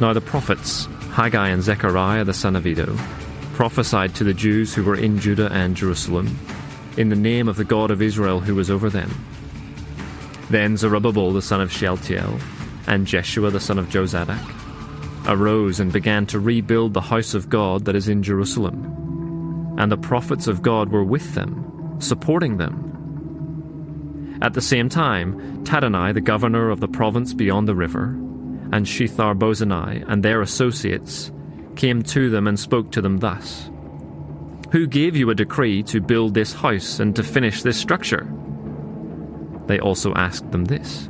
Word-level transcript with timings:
Now 0.00 0.12
the 0.12 0.20
prophets, 0.20 0.86
Haggai 1.10 1.48
and 1.48 1.60
Zechariah 1.60 2.24
the 2.24 2.32
son 2.32 2.54
of 2.54 2.64
Iddo, 2.64 2.96
prophesied 3.54 4.14
to 4.14 4.22
the 4.22 4.32
Jews 4.32 4.72
who 4.72 4.84
were 4.84 4.94
in 4.94 5.18
Judah 5.18 5.50
and 5.52 5.76
Jerusalem, 5.76 6.38
in 6.96 7.08
the 7.08 7.16
name 7.16 7.48
of 7.48 7.56
the 7.56 7.64
God 7.64 7.90
of 7.90 8.00
Israel 8.00 8.38
who 8.38 8.54
was 8.54 8.70
over 8.70 8.88
them. 8.88 9.10
Then 10.50 10.76
Zerubbabel 10.76 11.32
the 11.32 11.42
son 11.42 11.60
of 11.60 11.72
Shealtiel, 11.72 12.38
and 12.86 13.08
Jeshua 13.08 13.50
the 13.50 13.58
son 13.58 13.76
of 13.76 13.88
Jozadak, 13.88 14.38
arose 15.26 15.80
and 15.80 15.92
began 15.92 16.26
to 16.26 16.38
rebuild 16.38 16.94
the 16.94 17.00
house 17.00 17.34
of 17.34 17.48
God 17.48 17.84
that 17.84 17.96
is 17.96 18.08
in 18.08 18.22
Jerusalem. 18.22 19.74
And 19.78 19.90
the 19.90 19.96
prophets 19.96 20.46
of 20.46 20.62
God 20.62 20.90
were 20.90 21.02
with 21.02 21.34
them, 21.34 21.96
supporting 21.98 22.58
them. 22.58 24.38
At 24.42 24.54
the 24.54 24.60
same 24.60 24.88
time, 24.88 25.64
Tattenai, 25.64 26.14
the 26.14 26.20
governor 26.20 26.70
of 26.70 26.78
the 26.78 26.86
province 26.86 27.34
beyond 27.34 27.66
the 27.66 27.74
river, 27.74 28.16
and 28.72 28.86
Shethar 28.86 29.36
Bozani 29.38 30.04
and 30.08 30.22
their 30.22 30.42
associates 30.42 31.32
came 31.76 32.02
to 32.02 32.28
them 32.28 32.46
and 32.46 32.58
spoke 32.58 32.90
to 32.92 33.00
them 33.00 33.18
thus 33.18 33.70
Who 34.72 34.86
gave 34.86 35.16
you 35.16 35.30
a 35.30 35.34
decree 35.34 35.82
to 35.84 36.00
build 36.00 36.34
this 36.34 36.52
house 36.52 37.00
and 37.00 37.14
to 37.16 37.22
finish 37.22 37.62
this 37.62 37.78
structure? 37.78 38.28
They 39.66 39.78
also 39.78 40.14
asked 40.14 40.50
them 40.50 40.64
this 40.64 41.08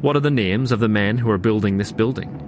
What 0.00 0.16
are 0.16 0.20
the 0.20 0.30
names 0.30 0.72
of 0.72 0.80
the 0.80 0.88
men 0.88 1.18
who 1.18 1.30
are 1.30 1.38
building 1.38 1.76
this 1.76 1.92
building? 1.92 2.42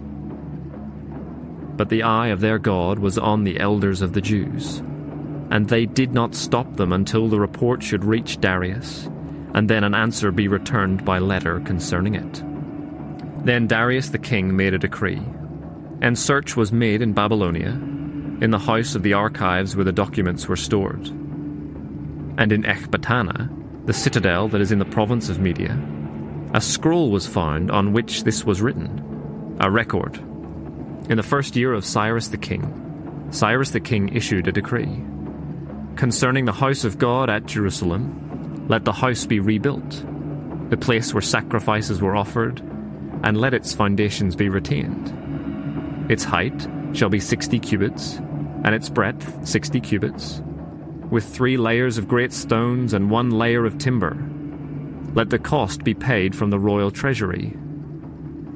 But 1.76 1.90
the 1.90 2.02
eye 2.02 2.28
of 2.28 2.40
their 2.40 2.58
God 2.58 2.98
was 2.98 3.18
on 3.18 3.44
the 3.44 3.60
elders 3.60 4.02
of 4.02 4.12
the 4.12 4.20
Jews, 4.20 4.78
and 5.50 5.68
they 5.68 5.86
did 5.86 6.12
not 6.12 6.34
stop 6.34 6.76
them 6.76 6.92
until 6.92 7.28
the 7.28 7.38
report 7.38 7.82
should 7.82 8.04
reach 8.04 8.40
Darius, 8.40 9.08
and 9.54 9.70
then 9.70 9.84
an 9.84 9.94
answer 9.94 10.32
be 10.32 10.48
returned 10.48 11.04
by 11.04 11.18
letter 11.18 11.60
concerning 11.60 12.14
it. 12.14 12.42
Then 13.48 13.66
Darius 13.66 14.10
the 14.10 14.18
king 14.18 14.54
made 14.58 14.74
a 14.74 14.78
decree, 14.78 15.22
and 16.02 16.18
search 16.18 16.54
was 16.54 16.70
made 16.70 17.00
in 17.00 17.14
Babylonia, 17.14 17.70
in 17.70 18.50
the 18.50 18.58
house 18.58 18.94
of 18.94 19.02
the 19.02 19.14
archives 19.14 19.74
where 19.74 19.86
the 19.86 19.90
documents 19.90 20.46
were 20.46 20.54
stored. 20.54 21.06
And 22.36 22.52
in 22.52 22.64
Ecbatana, 22.64 23.48
the 23.86 23.94
citadel 23.94 24.48
that 24.48 24.60
is 24.60 24.70
in 24.70 24.78
the 24.78 24.84
province 24.84 25.30
of 25.30 25.40
Media, 25.40 25.82
a 26.52 26.60
scroll 26.60 27.10
was 27.10 27.26
found 27.26 27.70
on 27.70 27.94
which 27.94 28.24
this 28.24 28.44
was 28.44 28.60
written, 28.60 29.56
a 29.60 29.70
record. 29.70 30.18
In 31.08 31.16
the 31.16 31.22
first 31.22 31.56
year 31.56 31.72
of 31.72 31.86
Cyrus 31.86 32.28
the 32.28 32.36
king, 32.36 33.28
Cyrus 33.30 33.70
the 33.70 33.80
king 33.80 34.14
issued 34.14 34.46
a 34.46 34.52
decree 34.52 35.02
concerning 35.96 36.44
the 36.44 36.52
house 36.52 36.84
of 36.84 36.98
God 36.98 37.30
at 37.30 37.46
Jerusalem, 37.46 38.66
let 38.68 38.84
the 38.84 38.92
house 38.92 39.24
be 39.24 39.40
rebuilt, 39.40 40.04
the 40.68 40.76
place 40.76 41.14
where 41.14 41.22
sacrifices 41.22 42.02
were 42.02 42.14
offered 42.14 42.62
and 43.22 43.40
let 43.40 43.54
its 43.54 43.74
foundations 43.74 44.36
be 44.36 44.48
retained. 44.48 46.10
Its 46.10 46.24
height 46.24 46.66
shall 46.92 47.08
be 47.08 47.20
sixty 47.20 47.58
cubits, 47.58 48.16
and 48.64 48.74
its 48.74 48.88
breadth 48.88 49.46
sixty 49.46 49.80
cubits, 49.80 50.42
with 51.10 51.24
three 51.24 51.56
layers 51.56 51.98
of 51.98 52.08
great 52.08 52.32
stones 52.32 52.94
and 52.94 53.10
one 53.10 53.30
layer 53.30 53.64
of 53.64 53.78
timber. 53.78 54.16
Let 55.14 55.30
the 55.30 55.38
cost 55.38 55.84
be 55.84 55.94
paid 55.94 56.34
from 56.34 56.50
the 56.50 56.58
royal 56.58 56.90
treasury. 56.90 57.56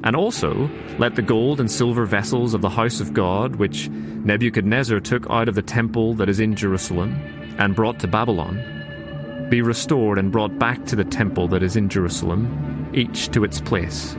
And 0.03 0.15
also 0.15 0.69
let 0.97 1.15
the 1.15 1.21
gold 1.21 1.59
and 1.59 1.71
silver 1.71 2.05
vessels 2.05 2.53
of 2.53 2.61
the 2.61 2.69
house 2.69 2.99
of 2.99 3.13
God, 3.13 3.55
which 3.55 3.89
Nebuchadnezzar 3.89 4.99
took 4.99 5.29
out 5.29 5.47
of 5.47 5.55
the 5.55 5.61
temple 5.61 6.13
that 6.15 6.29
is 6.29 6.39
in 6.39 6.55
Jerusalem, 6.55 7.13
and 7.57 7.75
brought 7.75 7.99
to 7.99 8.07
Babylon, 8.07 9.47
be 9.49 9.61
restored 9.61 10.17
and 10.17 10.31
brought 10.31 10.57
back 10.57 10.85
to 10.85 10.95
the 10.95 11.03
temple 11.03 11.47
that 11.49 11.63
is 11.63 11.75
in 11.75 11.87
Jerusalem, 11.89 12.89
each 12.93 13.29
to 13.29 13.43
its 13.43 13.61
place 13.61 14.15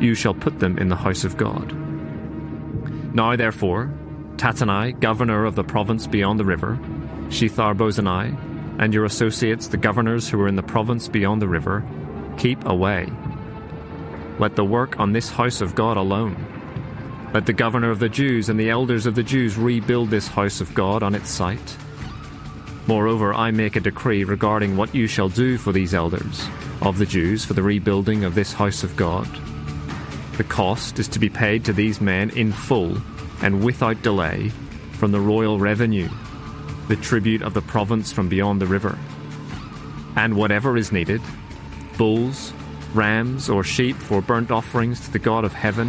you 0.00 0.14
shall 0.14 0.34
put 0.34 0.58
them 0.58 0.78
in 0.78 0.88
the 0.88 0.96
house 0.96 1.24
of 1.24 1.36
God. 1.36 1.72
Now, 3.14 3.36
therefore, 3.36 3.92
Tattenai, 4.36 4.98
governor 5.00 5.44
of 5.44 5.54
the 5.54 5.64
province 5.64 6.06
beyond 6.06 6.40
the 6.40 6.44
river, 6.44 6.78
Shethar 7.28 7.76
Bozani, 7.76 8.36
and 8.78 8.94
your 8.94 9.04
associates, 9.04 9.68
the 9.68 9.76
governors 9.76 10.28
who 10.28 10.40
are 10.40 10.48
in 10.48 10.56
the 10.56 10.62
province 10.62 11.08
beyond 11.08 11.42
the 11.42 11.48
river, 11.48 11.84
keep 12.38 12.64
away. 12.64 13.08
Let 14.38 14.56
the 14.56 14.64
work 14.64 14.98
on 14.98 15.12
this 15.12 15.28
house 15.28 15.60
of 15.60 15.74
God 15.74 15.96
alone. 15.96 16.46
Let 17.34 17.46
the 17.46 17.52
governor 17.52 17.90
of 17.90 17.98
the 17.98 18.08
Jews 18.08 18.48
and 18.48 18.58
the 18.58 18.70
elders 18.70 19.06
of 19.06 19.14
the 19.14 19.22
Jews 19.22 19.58
rebuild 19.58 20.10
this 20.10 20.28
house 20.28 20.60
of 20.60 20.72
God 20.72 21.02
on 21.02 21.14
its 21.14 21.28
site. 21.28 21.76
Moreover, 22.86 23.34
I 23.34 23.50
make 23.50 23.76
a 23.76 23.80
decree 23.80 24.24
regarding 24.24 24.76
what 24.76 24.94
you 24.94 25.06
shall 25.06 25.28
do 25.28 25.58
for 25.58 25.72
these 25.72 25.94
elders 25.94 26.48
of 26.80 26.96
the 26.96 27.06
Jews 27.06 27.44
for 27.44 27.52
the 27.52 27.62
rebuilding 27.62 28.24
of 28.24 28.34
this 28.34 28.54
house 28.54 28.82
of 28.82 28.96
God 28.96 29.28
the 30.36 30.44
cost 30.44 30.98
is 30.98 31.08
to 31.08 31.18
be 31.18 31.28
paid 31.28 31.64
to 31.64 31.72
these 31.72 32.00
men 32.00 32.30
in 32.30 32.52
full 32.52 32.96
and 33.42 33.64
without 33.64 34.02
delay 34.02 34.50
from 34.92 35.12
the 35.12 35.20
royal 35.20 35.58
revenue, 35.58 36.08
the 36.88 36.96
tribute 36.96 37.42
of 37.42 37.54
the 37.54 37.62
province 37.62 38.12
from 38.12 38.28
beyond 38.28 38.60
the 38.60 38.66
river. 38.66 38.98
And 40.16 40.36
whatever 40.36 40.76
is 40.76 40.92
needed 40.92 41.20
bulls, 41.96 42.52
rams, 42.94 43.50
or 43.50 43.62
sheep 43.62 43.96
for 43.96 44.22
burnt 44.22 44.50
offerings 44.50 45.00
to 45.00 45.12
the 45.12 45.18
God 45.18 45.44
of 45.44 45.52
heaven, 45.52 45.88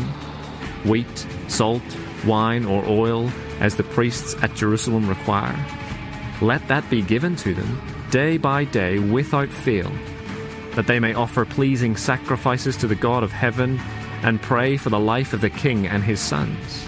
wheat, 0.84 1.26
salt, 1.48 1.82
wine, 2.26 2.66
or 2.66 2.84
oil, 2.86 3.32
as 3.60 3.76
the 3.76 3.84
priests 3.84 4.36
at 4.44 4.54
Jerusalem 4.56 5.08
require. 5.08 5.58
Let 6.42 6.68
that 6.68 6.90
be 6.90 7.02
given 7.02 7.36
to 7.38 7.54
them 7.54 7.82
day 8.10 8.38
by 8.38 8.66
day 8.66 9.00
without 9.00 9.50
fail, 9.50 9.92
that 10.76 10.88
they 10.88 11.00
may 11.00 11.14
offer 11.14 11.46
pleasing 11.46 11.96
sacrifices 11.96 12.76
to 12.78 12.88
the 12.88 12.96
God 12.96 13.24
of 13.24 13.32
heaven 13.32 13.80
and 14.24 14.42
pray 14.42 14.78
for 14.78 14.90
the 14.90 15.00
life 15.00 15.34
of 15.34 15.42
the 15.42 15.50
king 15.50 15.88
and 15.88 16.04
his 16.04 16.20
sons. 16.20 16.86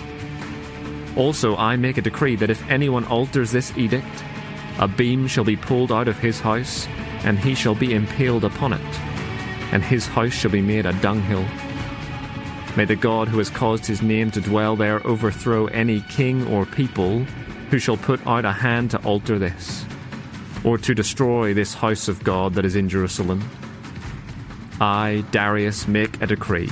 Also, 1.16 1.56
I 1.56 1.76
make 1.76 1.98
a 1.98 2.02
decree 2.02 2.36
that 2.38 2.50
if 2.50 2.68
anyone 2.70 3.06
alters 3.06 3.52
this 3.52 3.76
edict, 3.78 4.24
a 4.80 4.88
beam 4.88 5.28
shall 5.28 5.44
be 5.44 5.56
pulled 5.56 5.92
out 5.92 6.08
of 6.08 6.18
his 6.18 6.40
house, 6.40 6.88
and 7.24 7.38
he 7.38 7.54
shall 7.54 7.76
be 7.76 7.94
impaled 7.94 8.44
upon 8.44 8.74
it, 8.74 9.00
and 9.72 9.84
his 9.84 10.08
house 10.08 10.34
shall 10.34 10.52
be 10.52 10.62
made 10.62 10.86
a 10.86 10.94
dunghill. 11.02 11.46
May 12.76 12.86
the 12.86 12.96
God 12.96 13.28
who 13.28 13.38
has 13.38 13.52
caused 13.52 13.86
his 13.86 14.02
name 14.02 14.32
to 14.32 14.42
dwell 14.42 14.76
there 14.76 15.06
overthrow 15.06 15.68
any 15.68 16.02
king 16.02 16.48
or 16.48 16.66
people 16.66 17.20
who 17.70 17.78
shall 17.78 17.98
put 17.98 18.26
out 18.26 18.46
a 18.46 18.52
hand 18.52 18.92
to 18.92 18.98
alter 19.04 19.38
this, 19.38 19.86
or 20.64 20.80
to 20.80 20.96
destroy 20.96 21.54
this 21.54 21.76
house 21.76 22.08
of 22.08 22.24
God 22.24 22.56
that 22.56 22.66
is 22.66 22.76
in 22.76 22.90
Jerusalem. 22.90 23.48
I, 24.82 25.24
Darius, 25.32 25.88
make 25.88 26.20
a 26.22 26.26
decree 26.26 26.70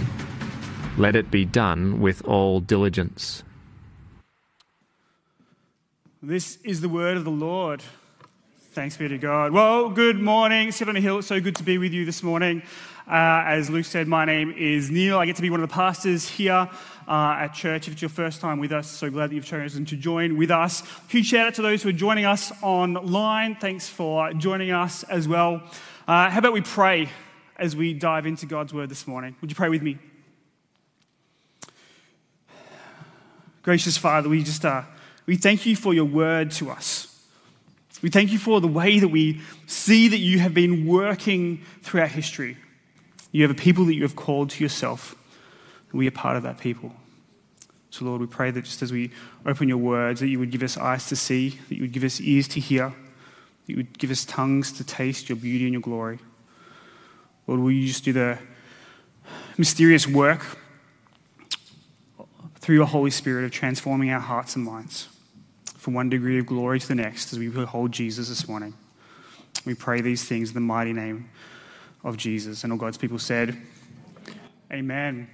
let 0.97 1.15
it 1.15 1.31
be 1.31 1.45
done 1.45 2.01
with 2.01 2.25
all 2.25 2.59
diligence. 2.59 3.43
This 6.21 6.57
is 6.63 6.81
the 6.81 6.89
word 6.89 7.17
of 7.17 7.23
the 7.23 7.31
Lord. 7.31 7.81
Thanks 8.73 8.95
be 8.95 9.07
to 9.07 9.17
God. 9.17 9.51
Well, 9.51 9.89
good 9.89 10.19
morning. 10.19 10.71
City 10.71 10.89
on 10.89 10.95
a 10.95 11.01
Hill. 11.01 11.19
It's 11.19 11.27
so 11.27 11.41
good 11.41 11.55
to 11.57 11.63
be 11.63 11.77
with 11.77 11.93
you 11.93 12.05
this 12.05 12.23
morning. 12.23 12.61
Uh, 13.07 13.43
as 13.45 13.69
Luke 13.69 13.85
said, 13.85 14.07
my 14.07 14.23
name 14.23 14.53
is 14.55 14.89
Neil. 14.89 15.17
I 15.17 15.25
get 15.25 15.35
to 15.37 15.41
be 15.41 15.49
one 15.49 15.61
of 15.61 15.67
the 15.67 15.73
pastors 15.73 16.29
here 16.29 16.69
uh, 17.07 17.35
at 17.39 17.49
church. 17.49 17.87
If 17.87 17.93
it's 17.93 18.01
your 18.01 18.09
first 18.09 18.39
time 18.39 18.59
with 18.59 18.71
us, 18.71 18.89
so 18.89 19.09
glad 19.09 19.31
that 19.31 19.35
you've 19.35 19.45
chosen 19.45 19.83
to 19.85 19.97
join 19.97 20.37
with 20.37 20.51
us. 20.51 20.83
Huge 21.09 21.25
shout 21.25 21.47
out 21.47 21.53
to 21.55 21.61
those 21.61 21.83
who 21.83 21.89
are 21.89 21.93
joining 21.93 22.25
us 22.25 22.53
online. 22.61 23.55
Thanks 23.55 23.89
for 23.89 24.31
joining 24.33 24.71
us 24.71 25.03
as 25.03 25.27
well. 25.27 25.63
Uh, 26.07 26.29
how 26.29 26.39
about 26.39 26.53
we 26.53 26.61
pray 26.61 27.09
as 27.57 27.75
we 27.75 27.93
dive 27.93 28.25
into 28.25 28.45
God's 28.45 28.73
word 28.73 28.89
this 28.89 29.07
morning? 29.07 29.35
Would 29.41 29.49
you 29.49 29.55
pray 29.55 29.69
with 29.69 29.81
me? 29.81 29.97
Gracious 33.63 33.95
Father, 33.95 34.27
we 34.27 34.43
just 34.43 34.65
uh, 34.65 34.83
we 35.27 35.35
thank 35.35 35.67
you 35.67 35.75
for 35.75 35.93
your 35.93 36.05
word 36.05 36.49
to 36.51 36.71
us. 36.71 37.07
We 38.01 38.09
thank 38.09 38.31
you 38.31 38.39
for 38.39 38.59
the 38.59 38.67
way 38.67 38.97
that 38.97 39.09
we 39.09 39.41
see 39.67 40.07
that 40.07 40.17
you 40.17 40.39
have 40.39 40.55
been 40.55 40.87
working 40.87 41.63
throughout 41.83 42.09
history. 42.09 42.57
You 43.31 43.43
have 43.43 43.51
a 43.51 43.59
people 43.59 43.85
that 43.85 43.93
you 43.93 44.01
have 44.01 44.15
called 44.15 44.49
to 44.51 44.63
yourself, 44.63 45.15
and 45.91 45.99
we 45.99 46.07
are 46.07 46.11
part 46.11 46.37
of 46.37 46.43
that 46.43 46.57
people. 46.57 46.95
So, 47.91 48.05
Lord, 48.05 48.21
we 48.21 48.25
pray 48.27 48.49
that 48.49 48.63
just 48.63 48.81
as 48.81 48.91
we 48.91 49.11
open 49.45 49.69
your 49.69 49.77
words, 49.77 50.21
that 50.21 50.27
you 50.27 50.39
would 50.39 50.49
give 50.49 50.63
us 50.63 50.77
eyes 50.77 51.07
to 51.07 51.15
see, 51.15 51.59
that 51.69 51.75
you 51.75 51.81
would 51.81 51.91
give 51.91 52.03
us 52.03 52.19
ears 52.19 52.47
to 52.49 52.59
hear, 52.59 52.89
that 52.89 53.71
you 53.71 53.77
would 53.77 53.99
give 53.99 54.09
us 54.09 54.25
tongues 54.25 54.71
to 54.73 54.83
taste 54.83 55.29
your 55.29 55.35
beauty 55.35 55.65
and 55.65 55.73
your 55.73 55.81
glory. 55.81 56.17
Lord, 57.45 57.59
will 57.59 57.71
you 57.71 57.85
just 57.85 58.05
do 58.05 58.13
the 58.13 58.39
mysterious 59.57 60.07
work 60.07 60.57
through 62.61 62.75
your 62.75 62.85
Holy 62.85 63.09
Spirit 63.09 63.43
of 63.43 63.51
transforming 63.51 64.11
our 64.11 64.19
hearts 64.19 64.55
and 64.55 64.63
minds 64.63 65.07
from 65.77 65.95
one 65.95 66.09
degree 66.09 66.37
of 66.37 66.45
glory 66.45 66.79
to 66.79 66.87
the 66.87 66.95
next 66.95 67.33
as 67.33 67.39
we 67.39 67.47
behold 67.47 67.91
Jesus 67.91 68.29
this 68.29 68.47
morning. 68.47 68.75
We 69.65 69.73
pray 69.73 70.01
these 70.01 70.23
things 70.23 70.49
in 70.49 70.53
the 70.53 70.61
mighty 70.61 70.93
name 70.93 71.29
of 72.03 72.17
Jesus. 72.17 72.63
And 72.63 72.71
all 72.71 72.77
God's 72.77 72.99
people 72.99 73.17
said, 73.17 73.57
Amen. 74.71 75.27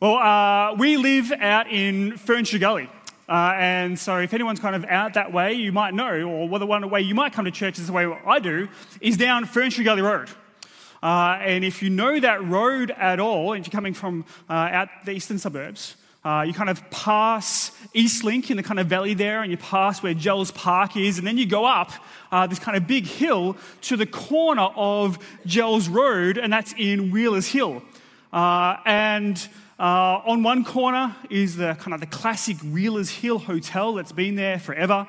Well, 0.00 0.16
uh, 0.16 0.74
we 0.74 0.98
live 0.98 1.32
out 1.32 1.70
in 1.72 2.12
Ferntree 2.12 2.60
Gully. 2.60 2.90
Uh, 3.26 3.54
and 3.56 3.98
so, 3.98 4.18
if 4.18 4.34
anyone's 4.34 4.60
kind 4.60 4.76
of 4.76 4.84
out 4.84 5.14
that 5.14 5.32
way, 5.32 5.54
you 5.54 5.72
might 5.72 5.94
know, 5.94 6.28
or 6.28 6.48
well, 6.48 6.60
the 6.60 6.66
one 6.66 6.88
way 6.90 7.00
you 7.00 7.14
might 7.14 7.32
come 7.32 7.46
to 7.46 7.50
church 7.50 7.78
is 7.78 7.86
the 7.86 7.92
way 7.92 8.04
I 8.04 8.38
do, 8.38 8.68
is 9.00 9.16
down 9.16 9.46
Ferntree 9.46 9.82
Gully 9.82 10.02
Road. 10.02 10.28
Uh, 11.02 11.38
and 11.40 11.64
if 11.64 11.82
you 11.82 11.88
know 11.88 12.20
that 12.20 12.44
road 12.44 12.90
at 12.90 13.18
all, 13.18 13.54
and 13.54 13.66
you're 13.66 13.72
coming 13.72 13.94
from 13.94 14.26
uh, 14.48 14.52
out 14.52 14.88
the 15.04 15.12
eastern 15.12 15.38
suburbs, 15.38 15.96
uh, 16.26 16.42
you 16.42 16.52
kind 16.52 16.68
of 16.68 16.90
pass 16.90 17.70
Eastlink 17.94 18.50
in 18.50 18.56
the 18.56 18.62
kind 18.64 18.80
of 18.80 18.88
valley 18.88 19.14
there, 19.14 19.42
and 19.42 19.52
you 19.52 19.56
pass 19.56 20.02
where 20.02 20.12
Jells 20.12 20.50
Park 20.50 20.96
is, 20.96 21.18
and 21.18 21.26
then 21.26 21.38
you 21.38 21.46
go 21.46 21.64
up 21.64 21.92
uh, 22.32 22.48
this 22.48 22.58
kind 22.58 22.76
of 22.76 22.88
big 22.88 23.06
hill 23.06 23.56
to 23.82 23.96
the 23.96 24.06
corner 24.06 24.68
of 24.74 25.20
Jells 25.46 25.88
Road, 25.88 26.36
and 26.36 26.52
that's 26.52 26.74
in 26.76 27.12
Wheelers 27.12 27.46
Hill. 27.46 27.80
Uh, 28.32 28.76
and 28.84 29.48
uh, 29.78 30.20
on 30.26 30.42
one 30.42 30.64
corner 30.64 31.14
is 31.30 31.58
the 31.58 31.76
kind 31.78 31.94
of 31.94 32.00
the 32.00 32.06
classic 32.06 32.56
Wheelers 32.56 33.08
Hill 33.10 33.38
Hotel 33.38 33.94
that's 33.94 34.10
been 34.10 34.34
there 34.34 34.58
forever. 34.58 35.06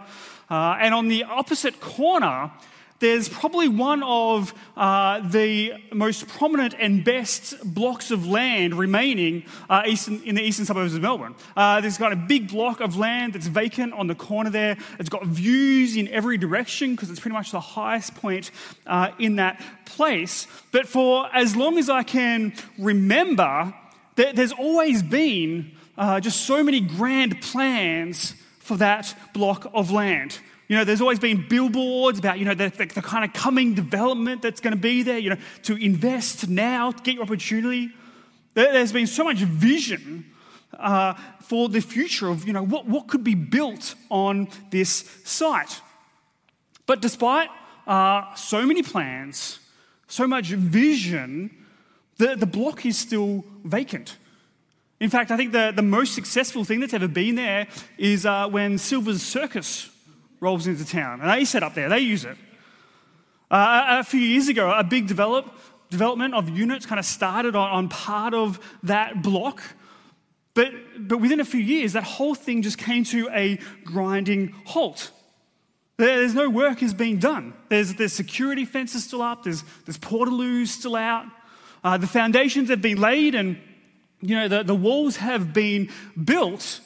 Uh, 0.52 0.78
and 0.80 0.94
on 0.94 1.08
the 1.08 1.24
opposite 1.24 1.80
corner, 1.80 2.52
there's 2.99 3.29
probably 3.29 3.67
one 3.67 4.01
of 4.03 4.53
uh, 4.75 5.19
the 5.29 5.73
most 5.94 6.27
prominent 6.27 6.73
and 6.79 7.03
best 7.03 7.55
blocks 7.63 8.09
of 8.11 8.25
land 8.25 8.75
remaining 8.75 9.44
uh, 9.69 9.83
eastern, 9.85 10.21
in 10.23 10.35
the 10.35 10.41
eastern 10.41 10.65
suburbs 10.65 10.95
of 10.95 11.01
Melbourne. 11.01 11.35
Uh, 11.55 11.79
there's 11.81 11.97
got 11.97 12.11
a 12.11 12.15
big 12.15 12.49
block 12.49 12.79
of 12.79 12.97
land 12.97 13.33
that's 13.33 13.47
vacant 13.47 13.94
on 13.94 14.07
the 14.07 14.15
corner 14.15 14.49
there. 14.49 14.77
It's 14.99 15.09
got 15.09 15.25
views 15.25 15.95
in 15.95 16.07
every 16.07 16.38
direction 16.38 16.95
because 16.95 17.11
it's 17.11 17.19
pretty 17.19 17.35
much 17.35 17.51
the 17.51 17.59
highest 17.59 18.15
point 18.15 18.51
uh, 18.88 19.11
in 19.19 19.35
that 19.35 19.61
place. 19.85 20.47
But 20.71 20.88
for 20.88 21.29
as 21.33 21.55
long 21.55 21.77
as 21.77 21.89
I 21.89 22.03
can 22.03 22.53
remember, 22.79 23.73
there's 24.15 24.53
always 24.53 25.03
been 25.03 25.73
uh, 25.97 26.19
just 26.19 26.45
so 26.45 26.63
many 26.63 26.81
grand 26.81 27.41
plans 27.41 28.33
for 28.59 28.77
that 28.77 29.15
block 29.33 29.69
of 29.73 29.91
land. 29.91 30.39
You 30.68 30.75
know, 30.75 30.84
there's 30.84 31.00
always 31.00 31.19
been 31.19 31.48
billboards 31.48 32.19
about, 32.19 32.40
you 32.40 32.46
know, 32.46 32.54
the, 32.54 32.69
the, 32.69 32.86
the 32.86 33.02
kind 33.02 33.24
of 33.24 33.31
coming 33.34 33.74
development 33.74 34.42
that's 34.42 34.60
going 34.60 34.75
to 34.75 34.80
be 34.80 35.02
there, 35.02 35.18
you 35.18 35.30
know, 35.30 35.38
to 35.64 35.75
invest 35.78 36.50
now, 36.50 36.92
to 36.92 37.04
get 37.04 37.16
your 37.16 37.24
opportunity. 37.24 37.90
There's 38.54 38.92
been 38.92 39.08
so 39.08 39.24
much 39.24 39.38
vision 39.38 40.25
uh, 40.78 41.14
for 41.42 41.69
the 41.69 41.80
future 41.80 42.28
of, 42.28 42.46
you 42.46 42.54
know, 42.54 42.64
what, 42.64 42.86
what 42.86 43.08
could 43.08 43.24
be 43.24 43.36
built 43.36 43.96
on 44.10 44.50
this 44.72 45.10
site. 45.24 45.81
But 46.86 47.02
despite 47.02 47.50
uh, 47.86 48.34
so 48.36 48.66
many 48.66 48.84
plans, 48.84 49.60
so 50.08 50.28
much 50.28 50.48
vision, 50.48 51.66
the, 52.18 52.36
the 52.36 52.46
block 52.46 52.86
is 52.86 52.98
still 52.98 53.46
vacant. 53.64 54.18
In 55.00 55.10
fact, 55.10 55.31
I 55.31 55.38
think 55.38 55.52
the, 55.54 55.72
the 55.74 55.81
most 55.81 56.14
successful 56.14 56.66
thing 56.66 56.80
that's 56.81 56.94
ever 56.94 57.08
been 57.08 57.36
there 57.36 57.68
is 57.98 58.25
uh, 58.25 58.50
when 58.50 58.78
Silver's 58.78 59.22
Circus 59.22 59.92
rolls 60.39 60.68
into 60.68 60.86
town. 60.86 61.22
And 61.22 61.30
they 61.30 61.45
set 61.45 61.63
up 61.63 61.74
there, 61.74 61.89
they 61.89 62.00
use 62.00 62.25
it. 62.25 62.38
Uh, 63.50 64.00
a 64.00 64.04
few 64.04 64.19
years 64.19 64.50
ago, 64.50 64.72
a 64.72 64.84
big 64.84 65.07
develop, 65.07 65.50
development 65.89 66.34
of 66.34 66.50
units 66.50 66.86
kind 66.86 67.00
of 67.00 67.06
started 67.06 67.56
on, 67.56 67.69
on 67.72 67.89
part 67.89 68.34
of 68.34 68.60
that 68.84 69.22
block. 69.22 69.62
But, 70.54 70.72
but 70.98 71.19
within 71.19 71.39
a 71.39 71.45
few 71.45 71.62
years, 71.62 71.94
that 71.94 72.04
whole 72.04 72.36
thing 72.36 72.62
just 72.62 72.78
came 72.78 73.04
to 73.06 73.30
a 73.31 73.60
grinding 73.84 74.54
halt. 74.66 75.12
There's 75.98 76.36
no 76.36 76.50
work 76.50 76.83
is 76.83 76.94
being 76.94 77.19
done. 77.19 77.54
There's, 77.69 77.95
there's 77.95 78.13
security 78.13 78.66
fences 78.66 79.04
still 79.04 79.22
up, 79.22 79.44
there's, 79.44 79.63
there's 79.86 79.98
portaloos 79.98 80.68
still 80.68 80.95
out. 80.95 81.25
Uh, 81.83 81.98
the 81.98 82.07
foundations 82.07 82.69
have 82.69 82.81
been 82.81 83.00
laid 83.00 83.33
and 83.33 83.57
you 84.22 84.36
know, 84.36 84.48
the, 84.48 84.63
the 84.63 84.75
walls 84.75 85.18
have 85.18 85.54
been 85.54 85.90
built. 86.22 86.81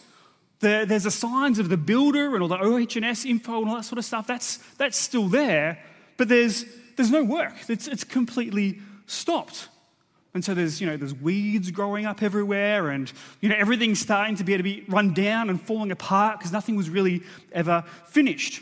The, 0.62 0.86
there's 0.88 1.04
the 1.04 1.12
signs 1.12 1.60
of 1.60 1.70
the 1.70 1.78
builder 1.78 2.34
and 2.34 2.42
all 2.42 2.48
the 2.48 2.60
OH&S 2.60 3.26
info 3.26 3.62
and 3.62 3.70
all 3.70 3.76
that 3.76 3.84
sort 3.84 3.98
of 3.98 4.06
stuff. 4.06 4.28
That's, 4.28 4.58
that's 4.78 4.98
still 4.98 5.28
there, 5.28 5.80
but 6.18 6.30
there's, 6.30 6.66
there's 6.96 7.12
no 7.12 7.24
work. 7.24 7.54
It's, 7.68 7.88
it's 7.88 8.04
completely 8.04 8.80
stopped. 9.08 9.68
And 10.34 10.46
so 10.46 10.54
there's, 10.54 10.80
you 10.80 10.88
know, 10.88 10.96
there's 10.96 11.14
weeds 11.14 11.72
growing 11.72 12.06
up 12.06 12.24
everywhere 12.24 12.90
and, 12.90 13.12
you 13.42 13.50
know, 13.50 13.56
everything's 13.58 14.00
starting 14.00 14.36
to 14.38 14.44
be 14.44 14.54
able 14.54 14.60
to 14.60 14.64
be 14.64 14.86
run 14.88 15.14
down 15.14 15.50
and 15.50 15.60
falling 15.60 15.92
apart 15.92 16.40
because 16.40 16.54
nothing 16.54 16.76
was 16.76 16.90
really 16.90 17.22
ever 17.52 17.84
finished. 18.06 18.62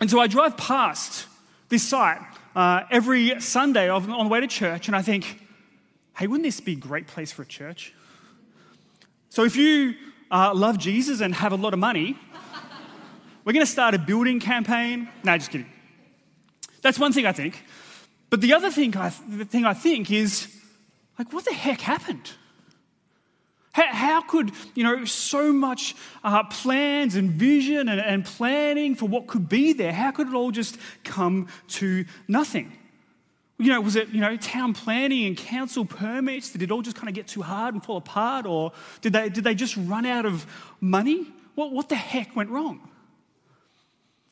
And 0.00 0.08
so 0.08 0.20
I 0.20 0.28
drive 0.28 0.56
past 0.56 1.26
this 1.70 1.82
site 1.82 2.20
uh, 2.54 2.82
every 2.90 3.40
Sunday 3.40 3.88
on 3.88 4.06
the 4.06 4.28
way 4.28 4.40
to 4.40 4.46
church 4.46 4.86
and 4.86 4.96
I 4.96 5.02
think, 5.02 5.40
hey, 6.16 6.26
wouldn't 6.26 6.44
this 6.44 6.60
be 6.60 6.72
a 6.72 6.76
great 6.76 7.06
place 7.06 7.32
for 7.32 7.42
a 7.42 7.46
church? 7.46 7.94
So 9.30 9.44
if 9.44 9.56
you 9.56 9.94
uh, 10.30 10.52
love 10.54 10.78
Jesus 10.78 11.20
and 11.20 11.34
have 11.34 11.52
a 11.52 11.56
lot 11.56 11.72
of 11.72 11.78
money, 11.78 12.16
we're 13.44 13.52
going 13.52 13.66
to 13.66 13.70
start 13.70 13.94
a 13.94 13.98
building 13.98 14.40
campaign. 14.40 15.08
No, 15.24 15.36
just 15.36 15.50
kidding. 15.50 15.70
That's 16.82 16.98
one 16.98 17.12
thing 17.12 17.26
I 17.26 17.32
think. 17.32 17.64
But 18.30 18.40
the 18.40 18.54
other 18.54 18.70
thing 18.70 18.96
I, 18.96 19.12
the 19.28 19.44
thing 19.44 19.64
I 19.64 19.74
think 19.74 20.10
is, 20.10 20.54
like, 21.18 21.32
what 21.32 21.44
the 21.44 21.52
heck 21.52 21.80
happened? 21.80 22.30
How, 23.72 23.86
how 23.86 24.22
could, 24.22 24.52
you 24.74 24.84
know, 24.84 25.04
so 25.04 25.52
much 25.52 25.94
uh, 26.24 26.44
plans 26.44 27.16
and 27.16 27.30
vision 27.30 27.88
and, 27.88 28.00
and 28.00 28.24
planning 28.24 28.94
for 28.94 29.06
what 29.06 29.26
could 29.26 29.48
be 29.48 29.72
there, 29.72 29.92
how 29.92 30.10
could 30.10 30.28
it 30.28 30.34
all 30.34 30.50
just 30.50 30.76
come 31.04 31.48
to 31.68 32.04
nothing? 32.28 32.72
You 33.60 33.72
know, 33.72 33.80
was 33.82 33.94
it, 33.94 34.08
you 34.08 34.22
know, 34.22 34.38
town 34.38 34.72
planning 34.72 35.26
and 35.26 35.36
council 35.36 35.84
permits? 35.84 36.50
Did 36.50 36.62
it 36.62 36.70
all 36.70 36.80
just 36.80 36.96
kind 36.96 37.08
of 37.08 37.14
get 37.14 37.26
too 37.26 37.42
hard 37.42 37.74
and 37.74 37.84
fall 37.84 37.98
apart? 37.98 38.46
Or 38.46 38.72
did 39.02 39.12
they, 39.12 39.28
did 39.28 39.44
they 39.44 39.54
just 39.54 39.76
run 39.76 40.06
out 40.06 40.24
of 40.24 40.46
money? 40.80 41.26
What, 41.56 41.70
what 41.70 41.90
the 41.90 41.94
heck 41.94 42.34
went 42.34 42.48
wrong? 42.48 42.88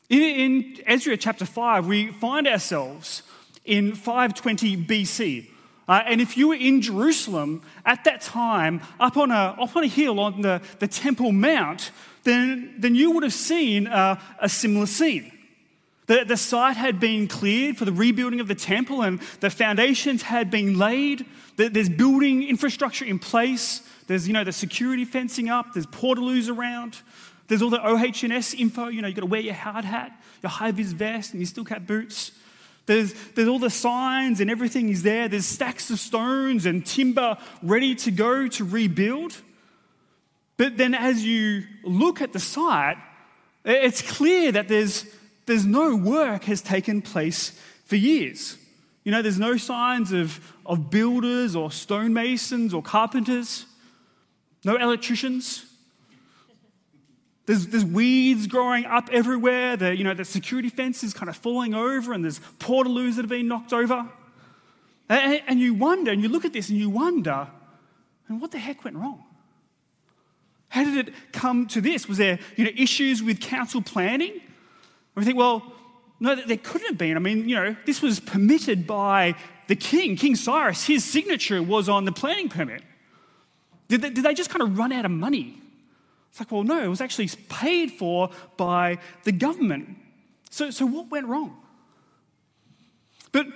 In, 0.09 0.21
in 0.23 0.77
Ezra 0.87 1.15
chapter 1.15 1.45
5, 1.45 1.85
we 1.85 2.07
find 2.07 2.47
ourselves 2.47 3.21
in 3.65 3.93
520 3.93 4.77
BC. 4.77 5.45
Uh, 5.87 6.01
and 6.07 6.21
if 6.21 6.35
you 6.35 6.47
were 6.47 6.55
in 6.55 6.81
Jerusalem 6.81 7.61
at 7.85 8.03
that 8.05 8.21
time, 8.21 8.81
up 8.99 9.15
on 9.15 9.29
a, 9.29 9.55
up 9.61 9.75
on 9.75 9.83
a 9.83 9.87
hill 9.87 10.19
on 10.19 10.41
the, 10.41 10.59
the 10.79 10.87
Temple 10.87 11.31
Mount, 11.31 11.91
then, 12.23 12.73
then 12.79 12.95
you 12.95 13.11
would 13.11 13.21
have 13.21 13.33
seen 13.33 13.85
uh, 13.85 14.19
a 14.39 14.49
similar 14.49 14.87
scene. 14.87 15.31
The, 16.09 16.25
the 16.25 16.37
site 16.37 16.75
had 16.75 16.99
been 16.99 17.27
cleared 17.27 17.77
for 17.77 17.85
the 17.85 17.91
rebuilding 17.91 18.39
of 18.39 18.47
the 18.47 18.55
temple, 18.55 19.03
and 19.03 19.19
the 19.41 19.51
foundations 19.51 20.23
had 20.23 20.49
been 20.49 20.75
laid. 20.75 21.23
There's 21.55 21.87
building 21.87 22.41
infrastructure 22.41 23.05
in 23.05 23.19
place. 23.19 23.87
There's, 24.07 24.27
you 24.27 24.33
know, 24.33 24.43
the 24.43 24.51
security 24.51 25.05
fencing 25.05 25.49
up. 25.49 25.67
There's 25.73 25.85
portaloos 25.85 26.49
around. 26.49 26.99
There's 27.47 27.61
all 27.61 27.69
the 27.69 27.87
OH&S 27.87 28.55
info. 28.55 28.87
You 28.87 29.03
know, 29.03 29.07
you've 29.07 29.17
got 29.17 29.21
to 29.21 29.27
wear 29.27 29.41
your 29.41 29.53
hard 29.53 29.85
hat, 29.85 30.19
your 30.41 30.49
high-vis 30.49 30.93
vest, 30.93 31.33
and 31.33 31.41
your 31.41 31.45
steel-cap 31.45 31.85
boots. 31.85 32.31
There's, 32.87 33.13
there's 33.35 33.47
all 33.47 33.59
the 33.59 33.69
signs 33.69 34.41
and 34.41 34.49
everything 34.49 34.89
is 34.89 35.03
there. 35.03 35.27
There's 35.27 35.45
stacks 35.45 35.91
of 35.91 35.99
stones 35.99 36.65
and 36.65 36.83
timber 36.83 37.37
ready 37.61 37.93
to 37.93 38.09
go 38.09 38.47
to 38.47 38.63
rebuild. 38.65 39.37
But 40.57 40.75
then 40.75 40.95
as 40.95 41.23
you 41.23 41.65
look 41.83 42.19
at 42.19 42.33
the 42.33 42.39
site, 42.39 42.97
it's 43.63 44.01
clear 44.01 44.51
that 44.53 44.67
there's 44.67 45.05
there's 45.49 45.65
no 45.65 45.95
work 45.95 46.43
has 46.43 46.61
taken 46.61 47.01
place 47.01 47.59
for 47.85 47.95
years. 47.95 48.55
You 49.03 49.11
know, 49.11 49.21
there's 49.23 49.39
no 49.39 49.57
signs 49.57 50.11
of, 50.11 50.39
of 50.65 50.91
builders 50.91 51.55
or 51.55 51.71
stonemasons 51.71 52.73
or 52.73 52.83
carpenters, 52.83 53.65
no 54.63 54.75
electricians. 54.75 55.65
There's, 57.47 57.65
there's 57.67 57.83
weeds 57.83 58.45
growing 58.45 58.85
up 58.85 59.09
everywhere. 59.11 59.75
The, 59.75 59.95
you 59.95 60.03
know, 60.03 60.13
the 60.13 60.23
security 60.23 60.69
fence 60.69 61.03
is 61.03 61.15
kind 61.15 61.29
of 61.29 61.35
falling 61.35 61.73
over, 61.73 62.13
and 62.13 62.23
there's 62.23 62.39
portaloos 62.59 63.15
that 63.15 63.23
have 63.23 63.29
been 63.29 63.47
knocked 63.47 63.73
over. 63.73 64.07
And, 65.09 65.41
and 65.47 65.59
you 65.59 65.73
wonder, 65.73 66.11
and 66.11 66.21
you 66.21 66.29
look 66.29 66.45
at 66.45 66.53
this 66.53 66.69
and 66.69 66.77
you 66.77 66.91
wonder, 66.91 67.47
and 68.27 68.39
what 68.39 68.51
the 68.51 68.59
heck 68.59 68.83
went 68.83 68.97
wrong? 68.97 69.23
How 70.67 70.83
did 70.83 71.07
it 71.07 71.13
come 71.31 71.65
to 71.69 71.81
this? 71.81 72.07
Was 72.07 72.19
there 72.19 72.37
you 72.55 72.65
know, 72.65 72.71
issues 72.77 73.23
with 73.23 73.41
council 73.41 73.81
planning? 73.81 74.41
We 75.19 75.25
think, 75.25 75.37
well, 75.37 75.63
no, 76.19 76.35
there 76.35 76.57
couldn't 76.57 76.87
have 76.87 76.97
been. 76.97 77.15
I 77.15 77.19
mean, 77.19 77.47
you 77.47 77.55
know, 77.55 77.75
this 77.85 78.01
was 78.01 78.19
permitted 78.19 78.85
by 78.85 79.35
the 79.67 79.75
king, 79.75 80.15
King 80.15 80.35
Cyrus. 80.35 80.85
His 80.85 81.03
signature 81.03 81.61
was 81.63 81.87
on 81.87 82.05
the 82.05 82.11
planning 82.11 82.49
permit. 82.49 82.81
Did 83.87 84.01
they, 84.01 84.09
did 84.09 84.25
they 84.25 84.33
just 84.33 84.49
kind 84.49 84.61
of 84.61 84.77
run 84.77 84.91
out 84.91 85.05
of 85.05 85.11
money? 85.11 85.59
It's 86.29 86.39
like, 86.39 86.51
well, 86.51 86.63
no, 86.63 86.83
it 86.83 86.87
was 86.87 87.01
actually 87.01 87.29
paid 87.47 87.91
for 87.91 88.29
by 88.57 88.99
the 89.23 89.31
government. 89.31 89.97
So, 90.49 90.69
so 90.71 90.85
what 90.85 91.09
went 91.09 91.27
wrong? 91.27 91.57
But 93.31 93.47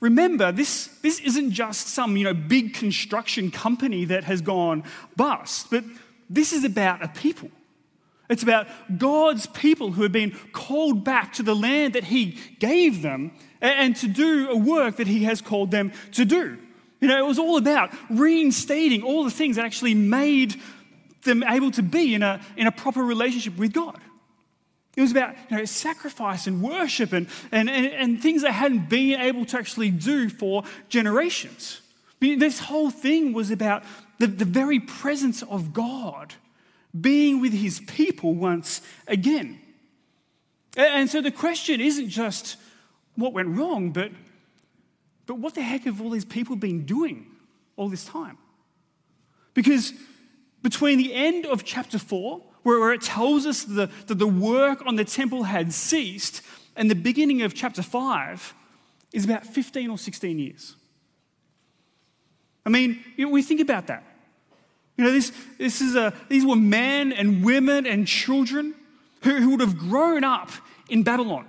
remember, 0.00 0.52
this, 0.52 0.86
this 1.02 1.20
isn't 1.20 1.50
just 1.52 1.88
some 1.88 2.16
you 2.16 2.24
know, 2.24 2.34
big 2.34 2.74
construction 2.74 3.50
company 3.50 4.04
that 4.06 4.24
has 4.24 4.40
gone 4.40 4.84
bust, 5.16 5.70
but 5.70 5.84
this 6.28 6.52
is 6.52 6.64
about 6.64 7.02
a 7.02 7.08
people. 7.08 7.50
It's 8.32 8.42
about 8.42 8.66
God's 8.96 9.46
people 9.46 9.92
who 9.92 10.02
have 10.02 10.12
been 10.12 10.34
called 10.52 11.04
back 11.04 11.34
to 11.34 11.42
the 11.42 11.54
land 11.54 11.92
that 11.92 12.04
He 12.04 12.38
gave 12.58 13.02
them 13.02 13.32
and 13.60 13.94
to 13.96 14.08
do 14.08 14.48
a 14.48 14.56
work 14.56 14.96
that 14.96 15.06
He 15.06 15.24
has 15.24 15.42
called 15.42 15.70
them 15.70 15.92
to 16.12 16.24
do. 16.24 16.58
You 17.00 17.08
know, 17.08 17.18
it 17.18 17.26
was 17.26 17.38
all 17.38 17.58
about 17.58 17.92
reinstating 18.08 19.02
all 19.02 19.24
the 19.24 19.30
things 19.30 19.56
that 19.56 19.66
actually 19.66 19.94
made 19.94 20.58
them 21.24 21.42
able 21.42 21.70
to 21.72 21.82
be 21.82 22.14
in 22.14 22.22
a, 22.22 22.40
in 22.56 22.66
a 22.66 22.72
proper 22.72 23.02
relationship 23.02 23.58
with 23.58 23.74
God. 23.74 24.00
It 24.96 25.02
was 25.02 25.10
about 25.10 25.34
you 25.50 25.58
know, 25.58 25.64
sacrifice 25.66 26.46
and 26.46 26.62
worship 26.62 27.12
and, 27.12 27.26
and, 27.50 27.68
and, 27.68 27.86
and 27.86 28.22
things 28.22 28.42
they 28.42 28.52
hadn't 28.52 28.88
been 28.88 29.20
able 29.20 29.44
to 29.46 29.58
actually 29.58 29.90
do 29.90 30.30
for 30.30 30.64
generations. 30.88 31.82
I 32.20 32.24
mean, 32.24 32.38
this 32.38 32.60
whole 32.60 32.90
thing 32.90 33.34
was 33.34 33.50
about 33.50 33.82
the, 34.18 34.26
the 34.26 34.44
very 34.46 34.80
presence 34.80 35.42
of 35.42 35.74
God 35.74 36.34
being 36.98 37.40
with 37.40 37.52
his 37.52 37.80
people 37.80 38.34
once 38.34 38.82
again. 39.06 39.60
And 40.76 41.08
so 41.08 41.20
the 41.20 41.30
question 41.30 41.80
isn't 41.80 42.08
just 42.08 42.56
what 43.16 43.32
went 43.32 43.56
wrong, 43.56 43.90
but, 43.90 44.10
but 45.26 45.38
what 45.38 45.54
the 45.54 45.62
heck 45.62 45.82
have 45.82 46.00
all 46.00 46.10
these 46.10 46.24
people 46.24 46.56
been 46.56 46.84
doing 46.84 47.26
all 47.76 47.88
this 47.88 48.04
time? 48.04 48.38
Because 49.54 49.92
between 50.62 50.98
the 50.98 51.12
end 51.12 51.44
of 51.46 51.64
chapter 51.64 51.98
4, 51.98 52.42
where, 52.62 52.92
it 52.92 53.02
tells 53.02 53.44
us 53.44 53.64
that 53.64 53.90
the, 54.06 54.26
work 54.26 54.86
on 54.86 54.96
the 54.96 55.04
temple 55.04 55.42
had 55.44 55.72
ceased, 55.72 56.42
and 56.76 56.90
the 56.90 56.94
beginning 56.94 57.42
of 57.42 57.54
chapter 57.54 57.82
5 57.82 58.54
is 59.12 59.24
about 59.24 59.44
15 59.44 59.90
or 59.90 59.98
16 59.98 60.38
years. 60.38 60.76
I 62.64 62.70
mean, 62.70 63.04
we 63.18 63.42
think 63.42 63.60
about 63.60 63.88
that. 63.88 64.04
You 65.02 65.08
know, 65.08 65.14
this, 65.14 65.32
this 65.58 65.80
is 65.80 65.96
a, 65.96 66.14
these 66.28 66.46
were 66.46 66.54
men 66.54 67.10
and 67.12 67.44
women 67.44 67.86
and 67.86 68.06
children 68.06 68.72
who, 69.24 69.34
who 69.34 69.50
would 69.50 69.60
have 69.60 69.76
grown 69.76 70.22
up 70.22 70.52
in 70.88 71.02
Babylon. 71.02 71.44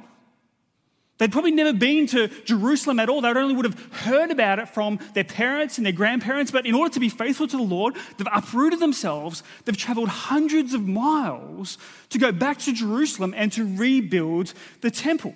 They'd 1.20 1.32
probably 1.32 1.52
never 1.52 1.72
been 1.72 2.08
to 2.08 2.30
Jerusalem 2.46 3.00
at 3.00 3.10
all. 3.10 3.22
They 3.22 3.30
only 3.30 3.54
would 3.54 3.66
have 3.66 3.80
heard 3.94 4.32
about 4.32 4.58
it 4.58 4.70
from 4.70 4.98
their 5.14 5.24
parents 5.24 5.78
and 5.78 5.86
their 5.86 5.94
grandparents. 5.94 6.50
But 6.50 6.66
in 6.66 6.74
order 6.74 6.92
to 6.96 7.00
be 7.00 7.10
faithful 7.10 7.48
to 7.48 7.58
the 7.58 7.62
Lord, 7.62 7.96
they've 8.18 8.26
uprooted 8.34 8.80
themselves. 8.80 9.44
They've 9.66 9.78
traveled 9.78 10.10
hundreds 10.10 10.74
of 10.74 10.88
miles 10.88 11.78
to 12.10 12.18
go 12.18 12.32
back 12.32 12.58
to 12.62 12.74
Jerusalem 12.74 13.36
and 13.38 13.52
to 13.52 13.78
rebuild 13.78 14.56
the 14.82 14.90
temple. 14.90 15.36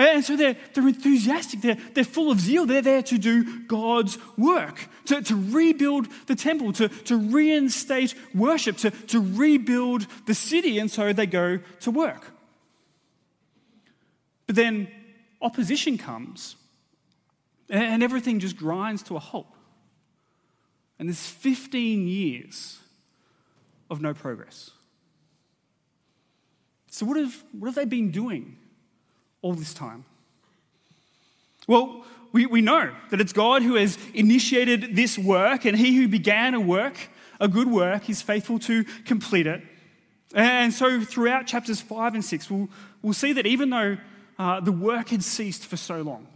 Eh, 0.00 0.14
and 0.14 0.24
so 0.24 0.34
they're, 0.34 0.56
they're 0.72 0.88
enthusiastic, 0.88 1.60
they're, 1.60 1.76
they're 1.92 2.04
full 2.04 2.30
of 2.30 2.40
zeal. 2.40 2.64
They're 2.64 2.80
there 2.80 3.02
to 3.02 3.18
do 3.18 3.66
God's 3.66 4.16
work, 4.38 4.88
to, 5.04 5.20
to 5.20 5.36
rebuild 5.36 6.08
the 6.26 6.34
temple, 6.34 6.72
to, 6.74 6.88
to 6.88 7.18
reinstate 7.18 8.14
worship, 8.34 8.78
to, 8.78 8.90
to 8.90 9.20
rebuild 9.20 10.06
the 10.26 10.34
city. 10.34 10.78
And 10.78 10.90
so 10.90 11.12
they 11.12 11.26
go 11.26 11.58
to 11.80 11.90
work. 11.90 12.32
But 14.46 14.56
then 14.56 14.88
opposition 15.42 15.98
comes, 15.98 16.56
and 17.68 18.02
everything 18.02 18.40
just 18.40 18.56
grinds 18.56 19.02
to 19.04 19.16
a 19.16 19.20
halt. 19.20 19.54
And 20.98 21.10
there's 21.10 21.26
15 21.26 22.08
years 22.08 22.78
of 23.90 24.00
no 24.00 24.14
progress. 24.14 24.70
So, 26.88 27.04
what 27.04 27.18
have, 27.18 27.44
what 27.52 27.66
have 27.66 27.74
they 27.74 27.84
been 27.84 28.10
doing 28.10 28.56
all 29.42 29.54
this 29.54 29.74
time? 29.74 30.04
Well, 31.66 32.04
we, 32.32 32.46
we 32.46 32.60
know 32.60 32.92
that 33.10 33.20
it's 33.20 33.32
God 33.32 33.62
who 33.62 33.74
has 33.74 33.98
initiated 34.14 34.94
this 34.94 35.18
work, 35.18 35.64
and 35.64 35.76
he 35.76 35.96
who 35.96 36.08
began 36.08 36.54
a 36.54 36.60
work, 36.60 36.96
a 37.40 37.48
good 37.48 37.68
work, 37.68 38.08
is 38.08 38.22
faithful 38.22 38.58
to 38.60 38.84
complete 39.04 39.46
it. 39.46 39.62
And 40.34 40.72
so, 40.72 41.00
throughout 41.00 41.46
chapters 41.46 41.80
5 41.80 42.14
and 42.14 42.24
6, 42.24 42.50
we'll, 42.50 42.68
we'll 43.02 43.12
see 43.12 43.32
that 43.32 43.46
even 43.46 43.70
though 43.70 43.96
uh, 44.38 44.60
the 44.60 44.72
work 44.72 45.08
had 45.08 45.24
ceased 45.24 45.66
for 45.66 45.76
so 45.76 46.02
long, 46.02 46.28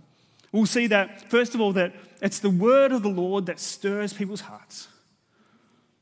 we'll 0.50 0.66
see 0.66 0.88
that, 0.88 1.30
first 1.30 1.54
of 1.54 1.61
all, 1.61 1.73
that 1.75 1.94
it's 2.20 2.40
the 2.40 2.50
word 2.50 2.90
of 2.90 3.02
the 3.02 3.08
Lord 3.08 3.46
that 3.46 3.61
stirs 3.61 4.12
people's 4.12 4.42
hearts, 4.42 4.88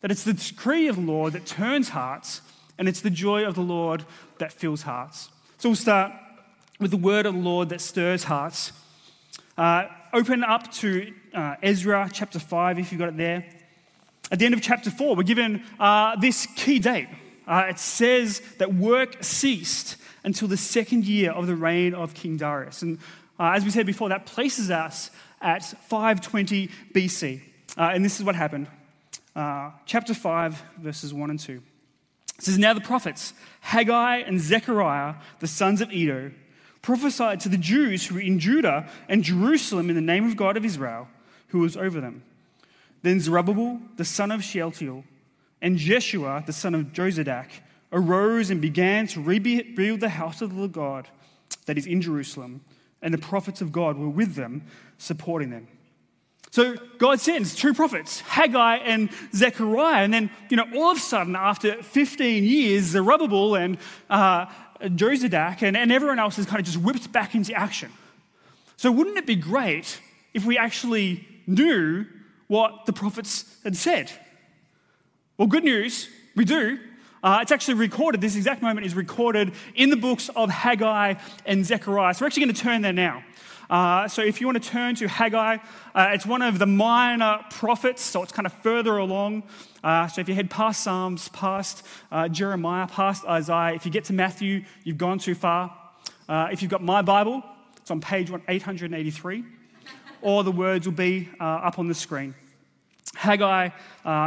that 0.00 0.10
it's 0.10 0.24
the 0.24 0.32
decree 0.32 0.88
of 0.88 0.96
the 0.96 1.02
Lord 1.02 1.34
that 1.34 1.44
turns 1.44 1.90
hearts, 1.90 2.40
and 2.78 2.88
it's 2.88 3.02
the 3.02 3.10
joy 3.10 3.44
of 3.44 3.54
the 3.54 3.60
Lord 3.60 4.04
that 4.38 4.52
fills 4.52 4.82
hearts. 4.82 5.28
So, 5.58 5.68
we'll 5.68 5.76
start 5.76 6.12
with 6.82 6.90
the 6.90 6.96
word 6.96 7.26
of 7.26 7.34
the 7.34 7.40
Lord 7.40 7.68
that 7.68 7.80
stirs 7.80 8.24
hearts. 8.24 8.72
Uh, 9.56 9.84
open 10.12 10.42
up 10.42 10.70
to 10.72 11.14
uh, 11.32 11.54
Ezra 11.62 12.10
chapter 12.12 12.40
5 12.40 12.78
if 12.78 12.90
you've 12.90 12.98
got 12.98 13.08
it 13.08 13.16
there. 13.16 13.46
At 14.32 14.40
the 14.40 14.46
end 14.46 14.54
of 14.54 14.60
chapter 14.60 14.90
4, 14.90 15.14
we're 15.14 15.22
given 15.22 15.62
uh, 15.78 16.16
this 16.16 16.46
key 16.56 16.80
date. 16.80 17.08
Uh, 17.46 17.66
it 17.68 17.78
says 17.78 18.42
that 18.58 18.74
work 18.74 19.22
ceased 19.22 19.96
until 20.24 20.48
the 20.48 20.56
second 20.56 21.04
year 21.04 21.30
of 21.30 21.46
the 21.46 21.54
reign 21.54 21.94
of 21.94 22.14
King 22.14 22.36
Darius. 22.36 22.82
And 22.82 22.98
uh, 23.38 23.52
as 23.54 23.64
we 23.64 23.70
said 23.70 23.86
before, 23.86 24.08
that 24.08 24.26
places 24.26 24.70
us 24.70 25.10
at 25.40 25.62
520 25.62 26.68
BC. 26.92 27.40
Uh, 27.76 27.90
and 27.94 28.04
this 28.04 28.18
is 28.18 28.24
what 28.24 28.34
happened. 28.34 28.66
chapter 29.86 30.14
5, 30.14 30.62
verses 30.78 31.14
1 31.14 31.30
and 31.30 31.38
2. 31.38 31.62
It 32.38 32.44
says, 32.44 32.58
Now 32.58 32.74
the 32.74 32.80
prophets, 32.80 33.34
Haggai 33.60 34.18
and 34.18 34.40
Zechariah, 34.40 35.14
the 35.38 35.46
sons 35.46 35.80
of 35.80 35.92
Iddo, 35.92 36.32
prophesied 36.82 37.40
to 37.40 37.48
the 37.48 37.56
Jews 37.56 38.06
who 38.06 38.16
were 38.16 38.20
in 38.20 38.38
Judah 38.38 38.88
and 39.08 39.22
Jerusalem 39.22 39.88
in 39.88 39.94
the 39.94 40.02
name 40.02 40.26
of 40.26 40.36
God 40.36 40.56
of 40.56 40.64
Israel, 40.64 41.08
who 41.48 41.60
was 41.60 41.76
over 41.76 42.00
them. 42.00 42.24
Then 43.02 43.20
Zerubbabel, 43.20 43.80
the 43.96 44.04
son 44.04 44.30
of 44.30 44.42
Shealtiel, 44.44 45.04
and 45.60 45.78
Jeshua, 45.78 46.42
the 46.44 46.52
son 46.52 46.74
of 46.74 46.92
Jozadak, 46.92 47.48
arose 47.92 48.50
and 48.50 48.60
began 48.60 49.06
to 49.08 49.22
rebuild 49.22 50.00
the 50.00 50.08
house 50.08 50.42
of 50.42 50.56
the 50.56 50.66
God 50.66 51.08
that 51.66 51.78
is 51.78 51.86
in 51.86 52.00
Jerusalem, 52.00 52.62
and 53.00 53.14
the 53.14 53.18
prophets 53.18 53.60
of 53.60 53.70
God 53.70 53.96
were 53.96 54.08
with 54.08 54.34
them, 54.34 54.64
supporting 54.98 55.50
them. 55.50 55.68
So 56.50 56.76
God 56.98 57.18
sends 57.18 57.54
two 57.54 57.72
prophets, 57.72 58.20
Haggai 58.20 58.76
and 58.76 59.08
Zechariah, 59.34 60.04
and 60.04 60.12
then, 60.12 60.30
you 60.50 60.56
know, 60.56 60.66
all 60.74 60.90
of 60.90 60.98
a 60.98 61.00
sudden, 61.00 61.34
after 61.34 61.82
15 61.82 62.44
years, 62.44 62.84
Zerubbabel 62.84 63.54
and 63.54 63.78
uh, 64.10 64.46
Jozadak 64.82 65.62
and, 65.62 65.76
and 65.76 65.92
everyone 65.92 66.18
else 66.18 66.38
is 66.38 66.46
kind 66.46 66.58
of 66.58 66.66
just 66.66 66.78
whipped 66.78 67.12
back 67.12 67.34
into 67.34 67.52
action. 67.54 67.90
So, 68.76 68.90
wouldn't 68.90 69.16
it 69.16 69.26
be 69.26 69.36
great 69.36 70.00
if 70.34 70.44
we 70.44 70.58
actually 70.58 71.26
knew 71.46 72.04
what 72.48 72.86
the 72.86 72.92
prophets 72.92 73.44
had 73.64 73.76
said? 73.76 74.10
Well, 75.38 75.48
good 75.48 75.64
news, 75.64 76.08
we 76.34 76.44
do. 76.44 76.78
Uh, 77.22 77.38
it's 77.40 77.52
actually 77.52 77.74
recorded, 77.74 78.20
this 78.20 78.34
exact 78.34 78.62
moment 78.62 78.84
is 78.84 78.94
recorded 78.94 79.52
in 79.76 79.90
the 79.90 79.96
books 79.96 80.28
of 80.34 80.50
Haggai 80.50 81.14
and 81.46 81.64
Zechariah. 81.64 82.14
So, 82.14 82.22
we're 82.22 82.26
actually 82.26 82.44
going 82.44 82.54
to 82.56 82.60
turn 82.62 82.82
there 82.82 82.92
now. 82.92 83.22
Uh, 83.70 84.08
so, 84.08 84.22
if 84.22 84.40
you 84.40 84.48
want 84.48 84.60
to 84.62 84.68
turn 84.68 84.96
to 84.96 85.06
Haggai, 85.06 85.58
uh, 85.94 86.10
it's 86.12 86.26
one 86.26 86.42
of 86.42 86.58
the 86.58 86.66
minor 86.66 87.38
prophets, 87.50 88.02
so 88.02 88.22
it's 88.22 88.32
kind 88.32 88.46
of 88.46 88.52
further 88.54 88.96
along. 88.96 89.44
Uh, 89.82 90.06
so, 90.06 90.20
if 90.20 90.28
you 90.28 90.34
head 90.34 90.48
past 90.48 90.82
Psalms, 90.82 91.28
past 91.30 91.84
uh, 92.12 92.28
Jeremiah, 92.28 92.86
past 92.86 93.24
Isaiah, 93.24 93.74
if 93.74 93.84
you 93.84 93.90
get 93.90 94.04
to 94.04 94.12
Matthew, 94.12 94.64
you've 94.84 94.98
gone 94.98 95.18
too 95.18 95.34
far. 95.34 95.76
Uh, 96.28 96.48
if 96.52 96.62
you've 96.62 96.70
got 96.70 96.82
my 96.82 97.02
Bible, 97.02 97.42
it's 97.78 97.90
on 97.90 98.00
page 98.00 98.30
883, 98.30 99.44
or 100.20 100.44
the 100.44 100.52
words 100.52 100.86
will 100.86 100.94
be 100.94 101.28
uh, 101.40 101.44
up 101.44 101.78
on 101.80 101.88
the 101.88 101.94
screen. 101.94 102.34
Haggai 103.16 103.70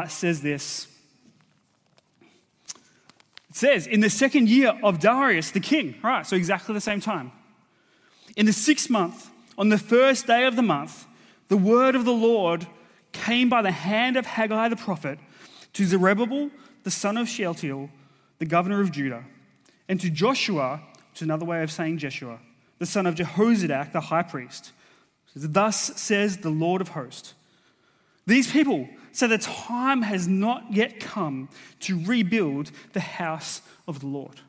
says 0.08 0.42
this. 0.42 0.88
It 3.50 3.56
says, 3.56 3.88
in 3.88 4.02
the 4.02 4.10
second 4.10 4.50
year 4.50 4.78
of 4.84 5.00
Darius 5.00 5.52
the 5.52 5.62
king, 5.62 5.96
right, 6.04 6.28
so 6.28 6.36
exactly 6.36 6.74
the 6.74 6.82
same 6.82 7.00
time. 7.00 7.32
In 8.36 8.46
the 8.46 8.52
sixth 8.52 8.90
month, 8.90 9.30
on 9.58 9.70
the 9.70 9.78
first 9.78 10.28
day 10.28 10.44
of 10.44 10.58
the 10.58 10.62
month, 10.62 11.06
the 11.48 11.56
word 11.56 11.96
of 11.96 12.04
the 12.04 12.12
Lord 12.12 12.68
came 13.14 13.48
by 13.48 13.62
the 13.62 13.72
hand 13.72 14.18
of 14.18 14.26
Haggai 14.26 14.68
the 14.68 14.76
prophet 14.76 15.20
to 15.76 15.86
Zerubbabel, 15.86 16.50
the 16.84 16.92
son 16.92 17.18
of 17.18 17.30
Shealtiel, 17.30 17.90
the 18.40 18.46
governor 18.46 18.82
of 18.82 18.92
Judah, 18.92 19.24
and 19.88 20.02
to 20.02 20.10
Joshua, 20.10 20.82
which 21.12 21.20
is 21.20 21.22
another 21.22 21.46
way 21.46 21.64
of 21.64 21.72
saying 21.72 22.00
Jeshua, 22.00 22.40
the 22.80 22.86
son 22.86 23.06
of 23.06 23.16
Jehozadak, 23.16 23.92
the 23.92 24.02
high 24.02 24.24
priest. 24.24 24.72
Thus 25.36 26.02
says 26.02 26.38
the 26.38 26.50
Lord 26.50 26.82
of 26.82 26.90
hosts. 26.90 27.34
These 28.26 28.52
people 28.52 28.90
say 29.12 29.28
the 29.28 29.38
time 29.38 30.02
has 30.02 30.28
not 30.28 30.74
yet 30.74 31.00
come 31.00 31.50
to 31.82 32.04
rebuild 32.04 32.72
the 32.94 33.00
house 33.00 33.62
of 33.88 34.00
the 34.00 34.08
Lord. 34.08 34.42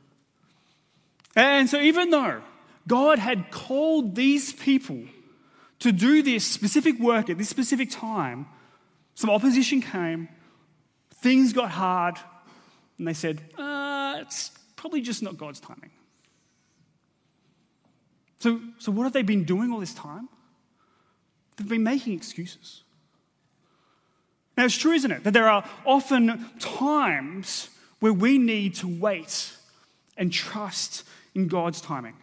And 1.35 1.69
so, 1.69 1.79
even 1.79 2.11
though 2.11 2.41
God 2.87 3.19
had 3.19 3.51
called 3.51 4.15
these 4.15 4.53
people 4.53 5.01
to 5.81 5.93
do 5.93 6.23
this 6.23 6.47
specific 6.47 6.99
work 6.99 7.29
at 7.29 7.39
this 7.39 7.49
specific 7.49 7.91
time. 7.91 8.47
Some 9.15 9.31
opposition 9.31 9.81
came, 9.81 10.29
things 11.21 11.53
got 11.53 11.71
hard, 11.71 12.17
and 12.99 13.07
they 13.07 13.15
said, 13.15 13.43
uh, 13.59 14.17
it's 14.21 14.51
probably 14.77 15.01
just 15.01 15.23
not 15.23 15.37
God's 15.37 15.61
timing. 15.61 15.91
So, 18.39 18.61
so, 18.79 18.93
what 18.93 19.05
have 19.05 19.13
they 19.13 19.23
been 19.23 19.45
doing 19.45 19.73
all 19.73 19.81
this 19.81 19.95
time? 19.95 20.29
they've 21.57 21.69
been 21.69 21.83
making 21.83 22.13
excuses. 22.13 22.83
Now, 24.57 24.65
it's 24.65 24.77
true, 24.77 24.93
isn't 24.93 25.11
it, 25.11 25.25
that 25.25 25.33
there 25.33 25.49
are 25.49 25.65
often 25.85 26.51
times 26.59 27.69
where 28.01 28.13
we 28.13 28.39
need 28.39 28.75
to 28.77 28.89
wait 28.89 29.53
and 30.17 30.33
trust 30.33 31.05
in 31.35 31.49
God's 31.49 31.81
timing, 31.81 32.15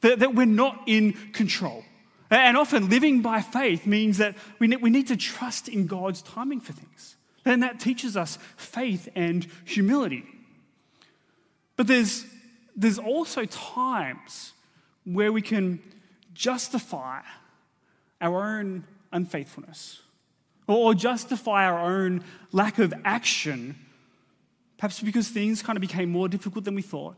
that, 0.00 0.20
that 0.20 0.34
we're 0.34 0.46
not 0.46 0.82
in 0.86 1.12
control. 1.32 1.84
And 2.30 2.56
often 2.56 2.88
living 2.88 3.22
by 3.22 3.40
faith 3.40 3.86
means 3.86 4.18
that 4.18 4.34
we 4.58 4.74
we 4.76 4.90
need 4.90 5.08
to 5.08 5.16
trust 5.16 5.68
in 5.68 5.86
God's 5.86 6.22
timing 6.22 6.60
for 6.60 6.72
things. 6.72 7.15
And 7.46 7.62
that 7.62 7.80
teaches 7.80 8.16
us 8.16 8.38
faith 8.56 9.08
and 9.14 9.46
humility. 9.64 10.24
But 11.76 11.86
there's, 11.86 12.26
there's 12.74 12.98
also 12.98 13.44
times 13.44 14.52
where 15.04 15.32
we 15.32 15.40
can 15.40 15.80
justify 16.34 17.20
our 18.20 18.58
own 18.58 18.84
unfaithfulness 19.12 20.02
or 20.66 20.94
justify 20.94 21.64
our 21.64 21.78
own 21.78 22.24
lack 22.50 22.80
of 22.80 22.92
action, 23.04 23.76
perhaps 24.78 25.00
because 25.00 25.28
things 25.28 25.62
kind 25.62 25.76
of 25.76 25.80
became 25.80 26.10
more 26.10 26.28
difficult 26.28 26.64
than 26.64 26.74
we 26.74 26.82
thought. 26.82 27.14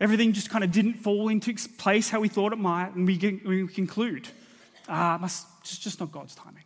Everything 0.00 0.32
just 0.32 0.50
kind 0.50 0.64
of 0.64 0.72
didn't 0.72 0.94
fall 0.94 1.28
into 1.28 1.54
place 1.78 2.08
how 2.08 2.18
we 2.20 2.28
thought 2.28 2.52
it 2.52 2.58
might, 2.58 2.94
and 2.94 3.06
we, 3.06 3.40
we 3.46 3.68
conclude, 3.68 4.26
ah, 4.88 5.18
must, 5.20 5.46
it's 5.60 5.78
just 5.78 6.00
not 6.00 6.10
God's 6.10 6.34
timing. 6.34 6.64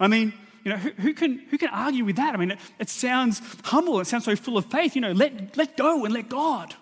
I 0.00 0.08
mean, 0.08 0.32
you 0.64 0.72
know, 0.72 0.78
who, 0.78 0.90
who, 0.90 1.14
can, 1.14 1.38
who 1.50 1.58
can 1.58 1.68
argue 1.68 2.04
with 2.04 2.16
that? 2.16 2.34
I 2.34 2.38
mean, 2.38 2.52
it, 2.52 2.58
it 2.78 2.88
sounds 2.88 3.40
humble, 3.64 4.00
it 4.00 4.06
sounds 4.06 4.24
so 4.24 4.34
full 4.34 4.56
of 4.56 4.66
faith. 4.66 4.94
You 4.94 5.02
know, 5.02 5.12
let, 5.12 5.56
let 5.56 5.76
go 5.76 6.04
and 6.04 6.14
let 6.14 6.28
God. 6.28 6.74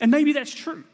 And 0.00 0.10
maybe 0.10 0.32
that's 0.32 0.52
true. 0.52 0.84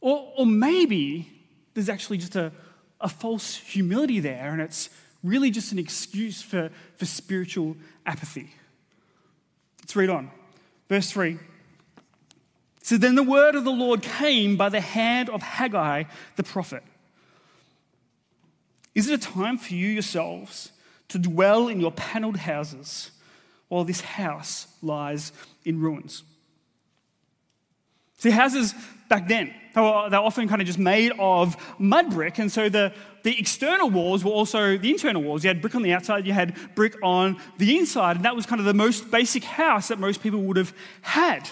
Or, 0.00 0.32
or 0.36 0.46
maybe 0.46 1.30
there's 1.74 1.88
actually 1.88 2.18
just 2.18 2.36
a, 2.36 2.52
a 3.00 3.08
false 3.08 3.56
humility 3.56 4.20
there, 4.20 4.52
and 4.52 4.60
it's 4.60 4.90
really 5.22 5.50
just 5.50 5.72
an 5.72 5.78
excuse 5.78 6.42
for, 6.42 6.70
for 6.96 7.06
spiritual 7.06 7.76
apathy. 8.04 8.52
Let's 9.80 9.96
read 9.96 10.10
on. 10.10 10.30
Verse 10.88 11.10
3. 11.10 11.38
So 12.82 12.96
then 12.96 13.14
the 13.14 13.22
word 13.22 13.54
of 13.54 13.64
the 13.64 13.70
Lord 13.70 14.02
came 14.02 14.56
by 14.56 14.68
the 14.68 14.80
hand 14.80 15.30
of 15.30 15.42
Haggai 15.42 16.04
the 16.36 16.42
prophet. 16.42 16.82
Is 18.94 19.08
it 19.08 19.14
a 19.14 19.18
time 19.18 19.58
for 19.58 19.74
you 19.74 19.88
yourselves 19.88 20.72
to 21.08 21.18
dwell 21.18 21.68
in 21.68 21.80
your 21.80 21.92
paneled 21.92 22.38
houses 22.38 23.10
while 23.68 23.84
this 23.84 24.00
house 24.00 24.66
lies 24.82 25.32
in 25.64 25.80
ruins? 25.80 26.24
See, 28.18 28.30
houses 28.30 28.74
back 29.08 29.28
then, 29.28 29.54
they 29.74 29.80
were, 29.80 30.08
they 30.10 30.16
were 30.16 30.24
often 30.24 30.48
kind 30.48 30.60
of 30.60 30.66
just 30.66 30.78
made 30.78 31.12
of 31.18 31.56
mud 31.78 32.10
brick, 32.10 32.38
and 32.38 32.50
so 32.50 32.68
the, 32.68 32.92
the 33.22 33.38
external 33.38 33.88
walls 33.88 34.24
were 34.24 34.30
also 34.30 34.76
the 34.76 34.90
internal 34.90 35.22
walls. 35.22 35.42
You 35.42 35.48
had 35.48 35.62
brick 35.62 35.74
on 35.74 35.82
the 35.82 35.92
outside, 35.92 36.26
you 36.26 36.32
had 36.32 36.54
brick 36.74 36.96
on 37.02 37.40
the 37.58 37.78
inside, 37.78 38.16
and 38.16 38.24
that 38.24 38.36
was 38.36 38.46
kind 38.46 38.60
of 38.60 38.66
the 38.66 38.74
most 38.74 39.10
basic 39.10 39.44
house 39.44 39.88
that 39.88 39.98
most 39.98 40.22
people 40.22 40.42
would 40.42 40.56
have 40.56 40.74
had. 41.02 41.48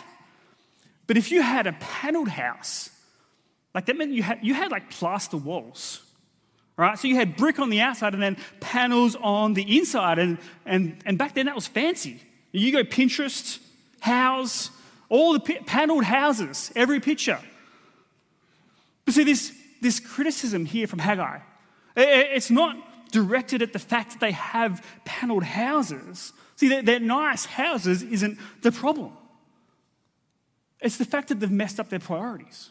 But 1.07 1.17
if 1.17 1.31
you 1.31 1.41
had 1.41 1.67
a 1.67 1.73
paneled 1.73 2.29
house, 2.29 2.91
like 3.75 3.87
that 3.87 3.97
meant 3.97 4.13
you 4.13 4.23
had, 4.23 4.41
you 4.43 4.55
had 4.55 4.71
like 4.71 4.91
plaster 4.91 5.37
walls, 5.37 6.03
right? 6.79 6.99
So 6.99 7.09
you 7.09 7.17
had 7.17 7.37
brick 7.37 7.59
on 7.59 7.69
the 7.69 7.81
outside 7.83 8.15
and 8.15 8.23
then 8.23 8.39
panels 8.61 9.17
on 9.17 9.53
the 9.53 9.77
inside, 9.77 10.19
and, 10.19 10.39
and, 10.65 10.97
and 11.05 11.19
back 11.19 11.35
then 11.35 11.47
that 11.47 11.55
was 11.55 11.67
fancy. 11.67 12.23
You 12.53 12.73
go 12.73 12.85
Pinterest, 12.85 13.59
house, 14.01 14.71
all 15.11 15.35
the 15.35 15.41
paneled 15.41 16.05
houses, 16.05 16.73
every 16.75 17.01
picture. 17.01 17.41
But 19.05 19.15
see, 19.15 19.25
this, 19.25 19.53
this 19.83 20.01
criticism 20.01 20.65
here 20.65 20.87
from 20.87 21.01
Haggai, 21.01 21.41
it's 21.97 22.51
not 22.51 22.77
directed 23.11 23.61
at 23.61 23.73
the 23.73 23.79
fact 23.79 24.13
that 24.13 24.21
they 24.21 24.33
have 24.33 24.85
paneled 25.05 25.43
houses. 25.43 26.33
See, 26.57 26.69
their, 26.69 26.83
their 26.83 27.01
nice 27.01 27.45
houses 27.45 28.03
isn't 28.03 28.39
the 28.63 28.71
problem. 28.71 29.13
It's 30.81 30.97
the 30.97 31.05
fact 31.05 31.29
that 31.29 31.41
they've 31.41 31.51
messed 31.51 31.81
up 31.81 31.89
their 31.89 31.99
priorities. 31.99 32.71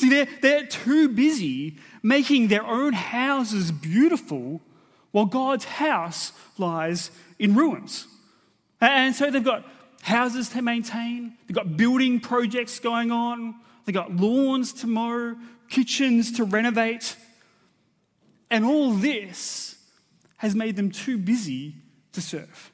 See, 0.00 0.08
they're, 0.08 0.28
they're 0.40 0.66
too 0.66 1.10
busy 1.10 1.76
making 2.02 2.48
their 2.48 2.64
own 2.64 2.94
houses 2.94 3.70
beautiful 3.70 4.62
while 5.10 5.26
God's 5.26 5.66
house 5.66 6.32
lies 6.56 7.10
in 7.38 7.54
ruins. 7.54 8.06
And 8.80 9.14
so 9.14 9.30
they've 9.30 9.44
got 9.44 9.66
houses 10.00 10.48
to 10.50 10.62
maintain, 10.62 11.36
they've 11.46 11.54
got 11.54 11.76
building 11.76 12.18
projects 12.18 12.78
going 12.78 13.10
on, 13.10 13.54
they've 13.84 13.94
got 13.94 14.16
lawns 14.16 14.72
to 14.72 14.86
mow, 14.86 15.36
kitchens 15.68 16.32
to 16.32 16.44
renovate. 16.44 17.16
And 18.50 18.64
all 18.64 18.92
this 18.92 19.76
has 20.38 20.54
made 20.54 20.76
them 20.76 20.90
too 20.90 21.18
busy 21.18 21.74
to 22.12 22.22
serve. 22.22 22.72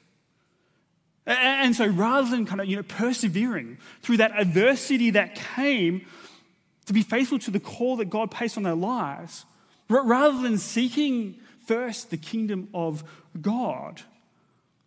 And 1.25 1.75
so 1.75 1.85
rather 1.87 2.29
than 2.29 2.45
kind 2.45 2.61
of, 2.61 2.67
you 2.67 2.77
know, 2.77 2.83
persevering 2.83 3.79
through 4.01 4.17
that 4.17 4.31
adversity 4.39 5.09
that 5.09 5.35
came 5.35 6.05
to 6.87 6.93
be 6.93 7.03
faithful 7.03 7.37
to 7.39 7.51
the 7.51 7.59
call 7.59 7.97
that 7.97 8.09
God 8.09 8.31
placed 8.31 8.57
on 8.57 8.63
their 8.63 8.75
lives, 8.75 9.45
rather 9.89 10.41
than 10.41 10.57
seeking 10.57 11.35
first 11.65 12.09
the 12.09 12.17
kingdom 12.17 12.69
of 12.73 13.03
God, 13.39 14.01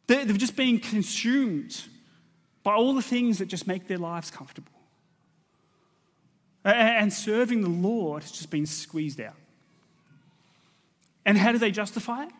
they've 0.07 0.37
just 0.37 0.57
been 0.57 0.79
consumed 0.81 1.85
by 2.63 2.75
all 2.75 2.95
the 2.95 3.03
things 3.03 3.39
that 3.39 3.47
just 3.47 3.67
make 3.67 3.87
their 3.87 3.99
lives 3.99 4.31
comfortable. 4.31 4.73
And 6.65 7.13
serving 7.13 7.63
the 7.63 7.69
Lord 7.69 8.23
has 8.23 8.33
just 8.33 8.51
been 8.51 8.67
squeezed 8.67 9.21
out. 9.21 9.37
And 11.25 11.39
how 11.39 11.53
do 11.53 11.59
they 11.59 11.71
justify 11.71 12.25
it? 12.25 12.33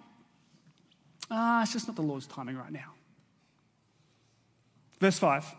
Ah, 1.31 1.63
it's 1.63 1.73
just 1.73 1.87
not 1.87 1.97
the 1.97 2.03
Lord's 2.03 2.27
timing 2.27 2.57
right 2.57 2.73
now. 2.73 2.93
Verse 5.01 5.19
5 5.19 5.55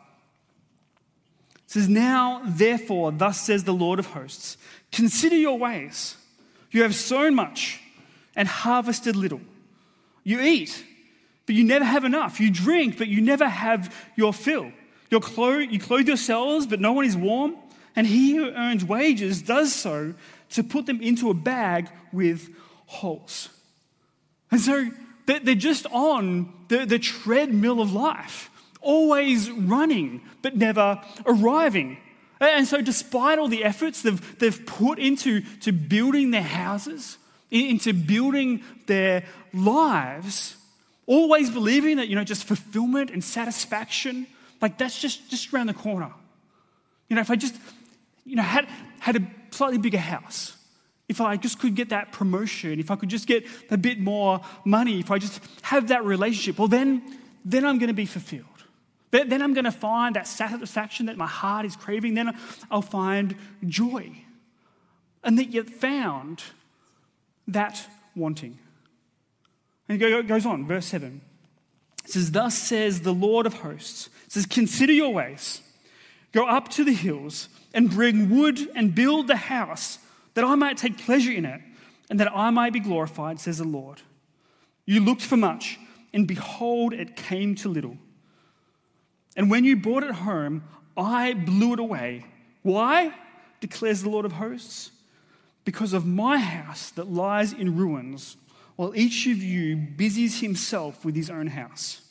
says, 1.71 1.89
Now, 1.89 2.41
therefore, 2.45 3.12
thus 3.12 3.41
says 3.41 3.63
the 3.63 3.73
Lord 3.73 3.99
of 3.99 4.07
hosts, 4.07 4.57
consider 4.91 5.36
your 5.36 5.57
ways. 5.57 6.17
You 6.71 6.84
have 6.84 6.95
sown 6.95 7.36
much 7.36 7.81
and 8.36 8.47
harvested 8.47 9.15
little. 9.15 9.41
You 10.23 10.39
eat 10.39 10.86
but 11.51 11.57
you 11.57 11.65
never 11.65 11.84
have 11.84 12.05
enough. 12.05 12.39
You 12.39 12.49
drink, 12.49 12.97
but 12.97 13.10
you 13.10 13.19
never 13.19 13.45
have 13.45 13.93
your 14.15 14.34
fill. 14.34 14.71
you 15.10 15.19
clothe, 15.19 15.69
you 15.69 15.81
clothe 15.81 16.07
yourselves, 16.07 16.65
but 16.65 16.79
no 16.79 16.93
one 16.93 17.03
is 17.03 17.17
warm. 17.17 17.57
And 17.93 18.07
he 18.07 18.36
who 18.36 18.51
earns 18.51 18.86
wages 18.86 19.41
does 19.41 19.73
so 19.73 20.13
to 20.51 20.63
put 20.63 20.86
them 20.86 21.01
into 21.01 21.29
a 21.29 21.34
bag 21.34 21.89
with 22.13 22.49
holes. 22.86 23.49
And 24.49 24.62
so 24.62 24.89
they're 25.25 25.55
just 25.55 25.86
on 25.88 26.53
the 26.69 26.99
treadmill 26.99 27.81
of 27.81 27.91
life, 27.91 28.49
always 28.82 29.50
running, 29.50 30.22
but 30.41 30.56
never 30.56 31.02
arriving. 31.26 31.98
And 32.39 32.67
so, 32.67 32.82
despite 32.82 33.38
all 33.38 33.48
the 33.48 33.63
efforts 33.63 34.02
they've, 34.02 34.39
they've 34.39 34.65
put 34.65 34.98
into 34.98 35.41
to 35.60 35.72
building 35.72 36.32
their 36.32 36.41
houses, 36.41 37.17
into 37.52 37.94
building 37.94 38.63
their 38.88 39.24
lives, 39.54 40.56
always 41.06 41.50
believing 41.50 41.98
that, 41.98 42.08
you 42.08 42.15
know, 42.15 42.24
just 42.24 42.46
fulfillment 42.46 43.12
and 43.12 43.24
satisfaction, 43.24 44.26
like 44.62 44.78
that's 44.78 45.00
just, 45.00 45.30
just 45.30 45.54
around 45.54 45.67
the 45.67 45.74
corner. 45.74 46.12
You 47.10 47.15
know, 47.15 47.22
if 47.22 47.30
I 47.30 47.36
just, 47.36 47.56
you 48.26 48.36
know, 48.36 48.44
had, 48.44 48.67
had 49.00 49.17
a 49.17 49.28
slightly 49.52 49.78
bigger 49.78 49.98
house, 49.98 50.58
if 51.10 51.20
I 51.20 51.36
just 51.36 51.60
could 51.60 51.76
get 51.76 51.89
that 51.89 52.13
promotion, 52.13 52.80
if 52.80 52.89
I 52.89 52.96
could 52.96 53.10
just 53.10 53.28
get 53.28 53.46
a 53.70 53.78
bit 53.78 54.00
more 54.00 54.39
money, 54.63 55.00
if 55.00 55.12
I 55.12 55.20
just 55.20 55.41
have 55.63 55.89
that 55.89 56.06
relationship, 56.06 56.58
well, 56.58 56.70
then, 56.70 57.04
then 57.44 57.65
I'm 57.65 57.78
going 57.78 57.89
to 57.89 57.94
be 57.94 58.06
fulfilled. 58.06 58.46
Then, 59.12 59.41
I'm 59.41 59.54
going 59.54 59.65
to 59.65 59.71
find 59.71 60.15
that 60.15 60.26
satisfaction 60.26 61.08
that 61.08 61.17
my 61.17 61.28
heart 61.28 61.65
is 61.65 61.76
craving. 61.76 62.13
Then 62.13 62.36
I'll 62.69 62.82
find 62.82 63.36
joy. 63.67 64.12
And 65.24 65.38
that 65.38 65.50
yet 65.50 65.69
found 65.69 66.43
that 67.47 67.86
wanting. 68.15 68.58
And 69.89 70.02
it 70.02 70.28
goes 70.28 70.45
on, 70.45 70.65
verse 70.65 70.86
7. 70.86 71.21
It 72.06 72.10
says, 72.10 72.32
Thus 72.32 72.58
says 72.58 73.02
the 73.02 73.13
Lord 73.13 73.45
of 73.45 73.56
hosts, 73.56 74.08
it 74.26 74.32
says, 74.32 74.45
Consider 74.45 74.93
your 74.93 75.13
ways, 75.13 75.62
go 76.32 76.47
up 76.47 76.69
to 76.69 76.84
the 76.84 76.93
hills, 76.93 77.50
and 77.74 77.89
bring 77.89 78.30
wood 78.30 78.60
and 78.76 78.95
build 78.95 79.28
the 79.28 79.36
house, 79.36 80.00
that 80.34 80.43
I 80.45 80.56
might 80.56 80.78
take 80.78 80.97
pleasure 80.97 81.32
in 81.32 81.45
it, 81.45 81.62
and 82.10 82.19
that 82.19 82.32
I 82.36 82.50
might 82.50 82.74
be 82.74 82.80
glorified, 82.80 83.39
says 83.39 83.58
the 83.58 83.65
Lord. 83.65 84.02
You 84.86 85.02
looked 85.02 85.21
for 85.21 85.38
much, 85.38 85.78
and 86.13 86.28
behold, 86.28 86.93
it 86.93 87.15
came 87.15 87.56
to 87.56 87.69
little. 87.69 87.97
And 89.36 89.50
when 89.50 89.63
you 89.63 89.76
brought 89.76 90.04
it 90.04 90.12
home, 90.12 90.63
I 90.98 91.34
blew 91.34 91.74
it 91.74 91.80
away. 91.80 92.26
Why? 92.63 93.13
declares 93.60 94.02
the 94.02 94.10
Lord 94.10 94.26
of 94.26 94.34
hosts. 94.34 94.91
Because 95.63 95.94
of 95.94 96.06
my 96.06 96.38
house 96.39 96.89
that 96.91 97.12
lies 97.12 97.54
in 97.54 97.78
ruins 97.78 98.36
while 98.76 98.96
each 98.96 99.28
of 99.28 99.38
you 99.38 99.76
busies 99.76 100.41
himself 100.41 101.06
with 101.06 101.15
his 101.15 101.30
own 101.30 101.48
house. 101.48 102.02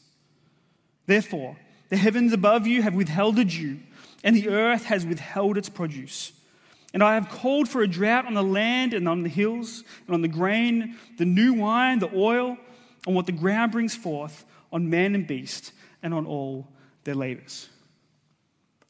Therefore, 1.07 1.57
the 1.89 1.97
heavens 1.97 2.33
above 2.33 2.67
you 2.69 2.83
have 2.83 2.95
withheld 2.95 3.39
a 3.41 3.45
dew, 3.45 3.81
and 4.23 4.37
the 4.37 4.49
earth 4.49 4.85
has 4.85 5.05
withheld 5.05 5.59
its 5.59 5.69
produce. 5.69 6.33
And 6.95 7.03
I 7.03 7.15
have 7.15 7.29
called 7.29 7.69
for 7.69 7.83
a 7.83 7.89
drought 7.89 8.27
on 8.27 8.35
the 8.35 8.43
land 8.43 8.95
and 8.95 9.09
on 9.09 9.25
the 9.25 9.29
hills, 9.29 9.83
and 10.07 10.15
on 10.15 10.23
the 10.23 10.29
grain, 10.29 10.97
the 11.19 11.25
new 11.25 11.55
wine, 11.55 11.99
the 11.99 12.15
oil, 12.15 12.57
on 13.07 13.15
what 13.15 13.27
the 13.27 13.33
ground 13.33 13.73
brings 13.73 13.97
forth, 13.97 14.45
on 14.73 14.89
man 14.89 15.17
and 15.17 15.27
beast, 15.27 15.73
and 16.03 16.15
on 16.15 16.25
all 16.27 16.69
their 17.05 17.15
labors. 17.15 17.69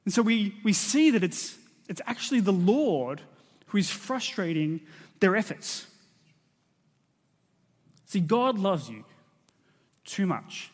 And 0.05 0.15
so 0.15 0.23
we, 0.23 0.55
we 0.65 0.73
see 0.73 1.11
that 1.11 1.23
it's, 1.23 1.57
it's 1.89 2.01
actually 2.07 2.41
the 2.41 2.53
Lord 2.53 3.21
who 3.67 3.79
is 3.79 3.91
frustrating 3.91 4.81
their 5.21 5.37
efforts. 5.37 5.87
See, 8.07 8.21
God 8.21 8.59
loves 8.59 8.89
you 8.89 9.05
too 10.05 10.27
much 10.27 10.71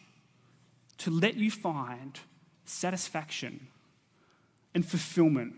to 0.99 1.11
let 1.11 1.37
you 1.37 1.51
find 1.51 2.19
satisfaction 2.65 3.69
and 4.75 4.87
fulfillment 4.87 5.55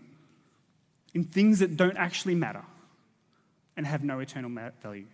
in 1.13 1.23
things 1.23 1.59
that 1.59 1.77
don't 1.77 1.97
actually 1.97 2.35
matter 2.35 2.63
and 3.77 3.87
have 3.87 4.03
no 4.03 4.19
eternal 4.19 4.51
value. 4.83 5.05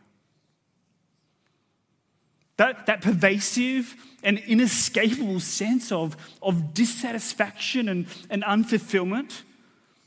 That, 2.57 2.85
that 2.85 3.01
pervasive 3.01 3.95
and 4.23 4.39
inescapable 4.39 5.39
sense 5.39 5.91
of, 5.91 6.15
of 6.41 6.73
dissatisfaction 6.73 7.89
and, 7.89 8.07
and 8.29 8.43
unfulfillment, 8.43 9.41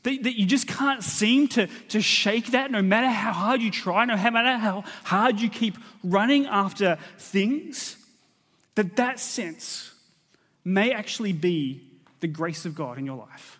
that, 0.03 0.23
that 0.23 0.39
you 0.39 0.45
just 0.45 0.67
can't 0.67 1.03
seem 1.03 1.47
to, 1.49 1.67
to 1.89 2.01
shake 2.01 2.47
that 2.47 2.71
no 2.71 2.81
matter 2.81 3.09
how 3.09 3.33
hard 3.33 3.61
you 3.61 3.69
try, 3.69 4.05
no 4.05 4.15
matter 4.15 4.57
how 4.57 4.83
hard 5.03 5.39
you 5.39 5.49
keep 5.49 5.77
running 6.03 6.47
after 6.47 6.97
things, 7.17 7.97
that 8.75 8.95
that 8.95 9.19
sense 9.19 9.93
may 10.63 10.91
actually 10.91 11.33
be 11.33 11.83
the 12.19 12.27
grace 12.27 12.65
of 12.65 12.75
God 12.75 12.97
in 12.97 13.05
your 13.05 13.17
life, 13.17 13.59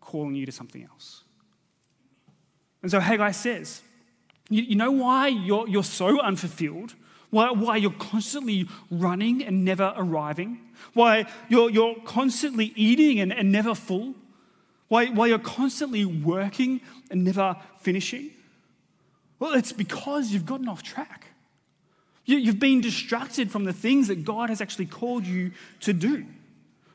calling 0.00 0.34
you 0.34 0.46
to 0.46 0.52
something 0.52 0.82
else. 0.82 1.22
And 2.82 2.90
so 2.90 3.00
Haggai 3.00 3.30
says, 3.32 3.82
you, 4.48 4.62
you 4.62 4.76
know 4.76 4.90
why 4.90 5.28
you're, 5.28 5.68
you're 5.68 5.84
so 5.84 6.20
unfulfilled? 6.20 6.94
Why, 7.30 7.50
why 7.52 7.76
you're 7.76 7.92
constantly 7.92 8.68
running 8.90 9.44
and 9.44 9.64
never 9.64 9.92
arriving? 9.96 10.60
Why 10.94 11.26
you're, 11.48 11.70
you're 11.70 11.94
constantly 12.04 12.72
eating 12.76 13.20
and, 13.20 13.32
and 13.32 13.52
never 13.52 13.74
full? 13.74 14.14
Why, 14.88 15.06
why 15.06 15.28
you're 15.28 15.38
constantly 15.38 16.04
working 16.04 16.80
and 17.10 17.24
never 17.24 17.56
finishing? 17.78 18.30
Well, 19.38 19.54
it's 19.54 19.72
because 19.72 20.32
you've 20.32 20.46
gotten 20.46 20.68
off 20.68 20.82
track. 20.82 21.28
You, 22.24 22.36
you've 22.36 22.58
been 22.58 22.80
distracted 22.80 23.50
from 23.50 23.64
the 23.64 23.72
things 23.72 24.08
that 24.08 24.24
God 24.24 24.50
has 24.50 24.60
actually 24.60 24.86
called 24.86 25.24
you 25.24 25.52
to 25.80 25.92
do. 25.92 26.26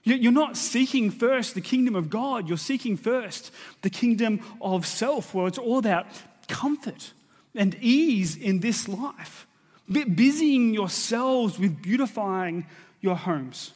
You're 0.04 0.32
not 0.32 0.56
seeking 0.56 1.10
first 1.10 1.56
the 1.56 1.62
kingdom 1.62 1.96
of 1.96 2.12
God, 2.12 2.48
you're 2.48 2.60
seeking 2.60 2.96
first 2.96 3.52
the 3.82 3.90
kingdom 3.90 4.40
of 4.62 4.86
self, 4.86 5.34
where 5.34 5.48
it's 5.48 5.58
all 5.58 5.80
about 5.80 6.06
comfort 6.48 7.14
and 7.56 7.76
ease 7.82 8.36
in 8.36 8.60
this 8.60 8.88
life 8.88 9.48
busying 9.90 10.74
yourselves 10.74 11.60
with 11.60 11.82
beautifying 11.82 12.66
your 13.02 13.16
homes. 13.16 13.72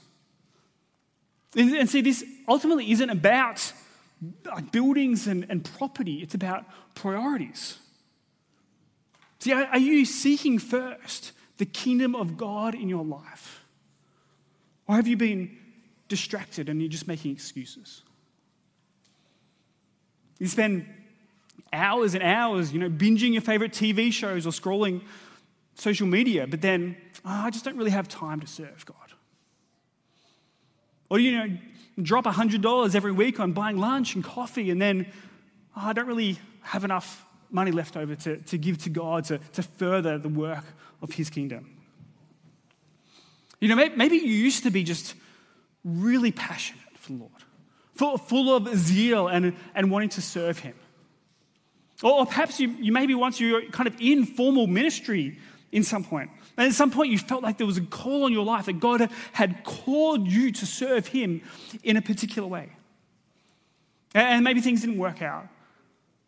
And, 1.56 1.90
see, 1.90 2.02
this 2.02 2.24
ultimately 2.48 2.92
isn't 2.92 3.10
about 3.10 3.74
buildings 4.72 5.28
and, 5.28 5.46
and 5.50 5.64
property, 5.78 6.22
it's 6.22 6.36
about 6.36 6.66
priorities. 6.96 7.78
See, 9.40 9.54
are, 9.54 9.66
are 9.66 9.80
you 9.80 10.06
seeking 10.06 10.60
first 10.60 11.32
the 11.58 11.66
kingdom 11.66 12.16
of 12.16 12.38
God 12.38 12.76
in 12.76 12.90
your 12.90 13.06
life? 13.06 13.64
Or 14.88 14.96
have 14.96 15.08
you 15.08 15.16
been 15.16 15.58
distracted 16.08 16.68
and 16.68 16.82
you're 16.82 16.90
just 16.90 17.08
making 17.08 17.32
excuses? 17.32 18.02
You 20.40 20.48
spend 20.48 20.88
hours 21.72 22.16
and 22.16 22.24
hours, 22.24 22.74
you 22.74 22.80
know, 22.80 22.90
binging 22.90 23.34
your 23.34 23.42
favorite 23.42 23.72
TV 23.72 24.12
shows 24.12 24.48
or 24.48 24.50
scrolling 24.50 25.02
social 25.80 26.08
media, 26.08 26.48
but 26.48 26.62
then 26.62 26.98
oh, 27.26 27.30
I 27.30 27.50
just 27.50 27.66
don't 27.66 27.78
really 27.78 27.92
have 27.92 28.08
time 28.08 28.40
to 28.40 28.48
serve 28.48 28.86
God. 28.86 28.96
Or, 31.10 31.20
you 31.20 31.32
know, 31.32 31.58
drop 32.02 32.26
$100 32.26 32.96
every 32.96 33.12
week 33.12 33.40
on 33.40 33.54
buying 33.54 33.78
lunch 33.78 34.16
and 34.16 34.24
coffee, 34.24 34.70
and 34.70 34.82
then 34.82 35.08
oh, 35.76 35.82
I 35.88 35.94
don't 35.94 36.08
really 36.08 36.38
have 36.62 36.84
enough 36.84 37.26
money 37.50 37.72
left 37.72 37.98
over 37.98 38.16
to, 38.16 38.38
to 38.38 38.58
give 38.58 38.78
to 38.84 38.90
God 38.90 39.26
to, 39.26 39.40
to 39.54 39.64
further 39.64 40.18
the 40.18 40.30
work 40.30 40.64
of 41.02 41.14
His 41.14 41.30
kingdom. 41.30 41.78
You 43.60 43.70
know, 43.70 43.76
maybe 43.76 44.16
you 44.18 44.34
used 44.34 44.64
to 44.64 44.72
be 44.72 44.84
just 44.84 45.16
really 45.84 46.32
passionate 46.32 46.98
for 46.98 47.12
the 47.12 47.18
Lord, 47.18 47.32
full, 47.96 48.18
full 48.18 48.56
of 48.56 48.74
zeal 48.76 49.28
and, 49.28 49.56
and 49.74 49.92
wanting 49.92 50.10
to 50.10 50.22
serve 50.22 50.60
Him. 50.60 50.76
Or, 52.02 52.26
perhaps 52.26 52.60
you, 52.60 52.70
you 52.80 52.94
maybe 52.94 53.14
once 53.16 53.42
you 53.42 53.54
were 53.54 53.62
kind 53.64 53.88
of 53.88 54.00
in 54.00 54.26
formal 54.26 54.68
ministry 54.68 55.38
in 55.72 55.84
some 55.84 56.04
point. 56.04 56.30
And 56.58 56.68
at 56.68 56.74
some 56.74 56.92
point, 56.92 57.12
you 57.12 57.18
felt 57.18 57.44
like 57.44 57.58
there 57.58 57.68
was 57.68 57.78
a 57.78 57.82
call 57.82 58.24
on 58.26 58.34
your 58.34 58.46
life 58.46 58.66
that 58.66 58.80
God 58.80 59.10
had 59.34 59.64
called 59.64 60.28
you 60.28 60.52
to 60.52 60.66
serve 60.66 61.08
Him 61.08 61.42
in 61.84 61.98
a 61.98 62.02
particular 62.02 62.48
way. 62.48 62.70
And 64.14 64.44
maybe 64.44 64.62
things 64.62 64.82
didn't 64.82 64.98
work 64.98 65.22
out. 65.22 65.48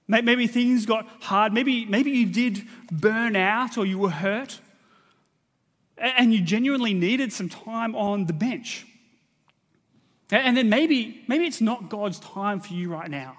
Maybe 0.07 0.47
things 0.47 0.85
got 0.85 1.07
hard. 1.21 1.53
Maybe, 1.53 1.85
maybe 1.85 2.11
you 2.11 2.25
did 2.25 2.67
burn 2.91 3.35
out 3.35 3.77
or 3.77 3.85
you 3.85 3.97
were 3.97 4.09
hurt. 4.09 4.59
And 5.97 6.33
you 6.33 6.41
genuinely 6.41 6.93
needed 6.93 7.31
some 7.31 7.47
time 7.47 7.95
on 7.95 8.25
the 8.25 8.33
bench. 8.33 8.85
And 10.29 10.55
then 10.55 10.69
maybe, 10.69 11.23
maybe 11.27 11.45
it's 11.45 11.61
not 11.61 11.89
God's 11.89 12.19
time 12.19 12.59
for 12.59 12.73
you 12.73 12.91
right 12.91 13.09
now 13.09 13.37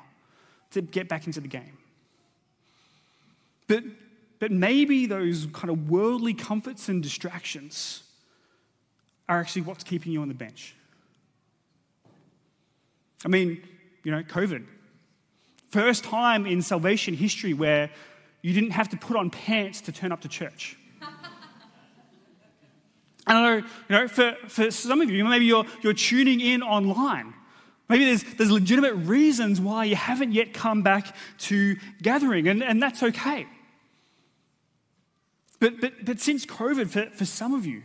to 0.72 0.82
get 0.82 1.08
back 1.08 1.26
into 1.26 1.40
the 1.40 1.48
game. 1.48 1.78
But 3.66 3.84
but 4.42 4.50
maybe 4.50 5.06
those 5.06 5.46
kind 5.52 5.70
of 5.70 5.88
worldly 5.88 6.34
comforts 6.34 6.88
and 6.88 7.00
distractions 7.00 8.02
are 9.28 9.38
actually 9.38 9.62
what's 9.62 9.84
keeping 9.84 10.10
you 10.10 10.20
on 10.20 10.26
the 10.26 10.34
bench. 10.34 10.74
I 13.24 13.28
mean, 13.28 13.62
you 14.02 14.10
know, 14.10 14.24
COVID. 14.24 14.66
First 15.70 16.02
time 16.02 16.44
in 16.44 16.60
salvation 16.60 17.14
history 17.14 17.54
where 17.54 17.88
you 18.42 18.52
didn't 18.52 18.72
have 18.72 18.88
to 18.88 18.96
put 18.96 19.16
on 19.16 19.30
pants 19.30 19.80
to 19.82 19.92
turn 19.92 20.10
up 20.10 20.22
to 20.22 20.28
church. 20.28 20.76
I 23.28 23.34
know, 23.34 23.56
you 23.58 23.64
know, 23.90 24.08
for, 24.08 24.36
for 24.48 24.72
some 24.72 25.00
of 25.00 25.08
you, 25.08 25.24
maybe 25.24 25.44
you're, 25.44 25.66
you're 25.82 25.94
tuning 25.94 26.40
in 26.40 26.64
online. 26.64 27.32
Maybe 27.88 28.06
there's, 28.06 28.24
there's 28.24 28.50
legitimate 28.50 28.94
reasons 28.94 29.60
why 29.60 29.84
you 29.84 29.94
haven't 29.94 30.32
yet 30.32 30.52
come 30.52 30.82
back 30.82 31.14
to 31.42 31.76
gathering, 32.02 32.48
and, 32.48 32.60
and 32.64 32.82
that's 32.82 33.04
okay. 33.04 33.46
But, 35.62 35.80
but, 35.80 36.04
but 36.04 36.18
since 36.18 36.44
COVID, 36.44 36.88
for, 36.88 37.06
for 37.14 37.24
some 37.24 37.54
of 37.54 37.64
you, 37.64 37.84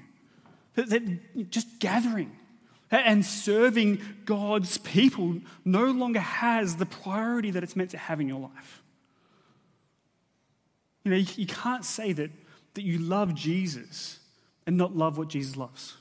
that, 0.73 1.51
just 1.51 1.77
gathering 1.77 2.35
and 2.89 3.23
serving 3.23 4.01
God's 4.25 4.79
people 4.79 5.41
no 5.63 5.85
longer 5.85 6.19
has 6.19 6.77
the 6.77 6.87
priority 6.87 7.51
that 7.51 7.61
it's 7.61 7.75
meant 7.75 7.91
to 7.91 7.99
have 7.99 8.19
in 8.19 8.27
your 8.27 8.39
life. 8.39 8.81
You 11.03 11.11
know, 11.11 11.17
you, 11.17 11.27
you 11.35 11.45
can't 11.45 11.85
say 11.85 12.13
that, 12.13 12.31
that 12.73 12.81
you 12.81 12.97
love 12.97 13.35
Jesus 13.35 14.21
and 14.65 14.75
not 14.75 14.95
love 14.95 15.19
what 15.19 15.27
Jesus 15.27 15.55
loves. 15.55 15.97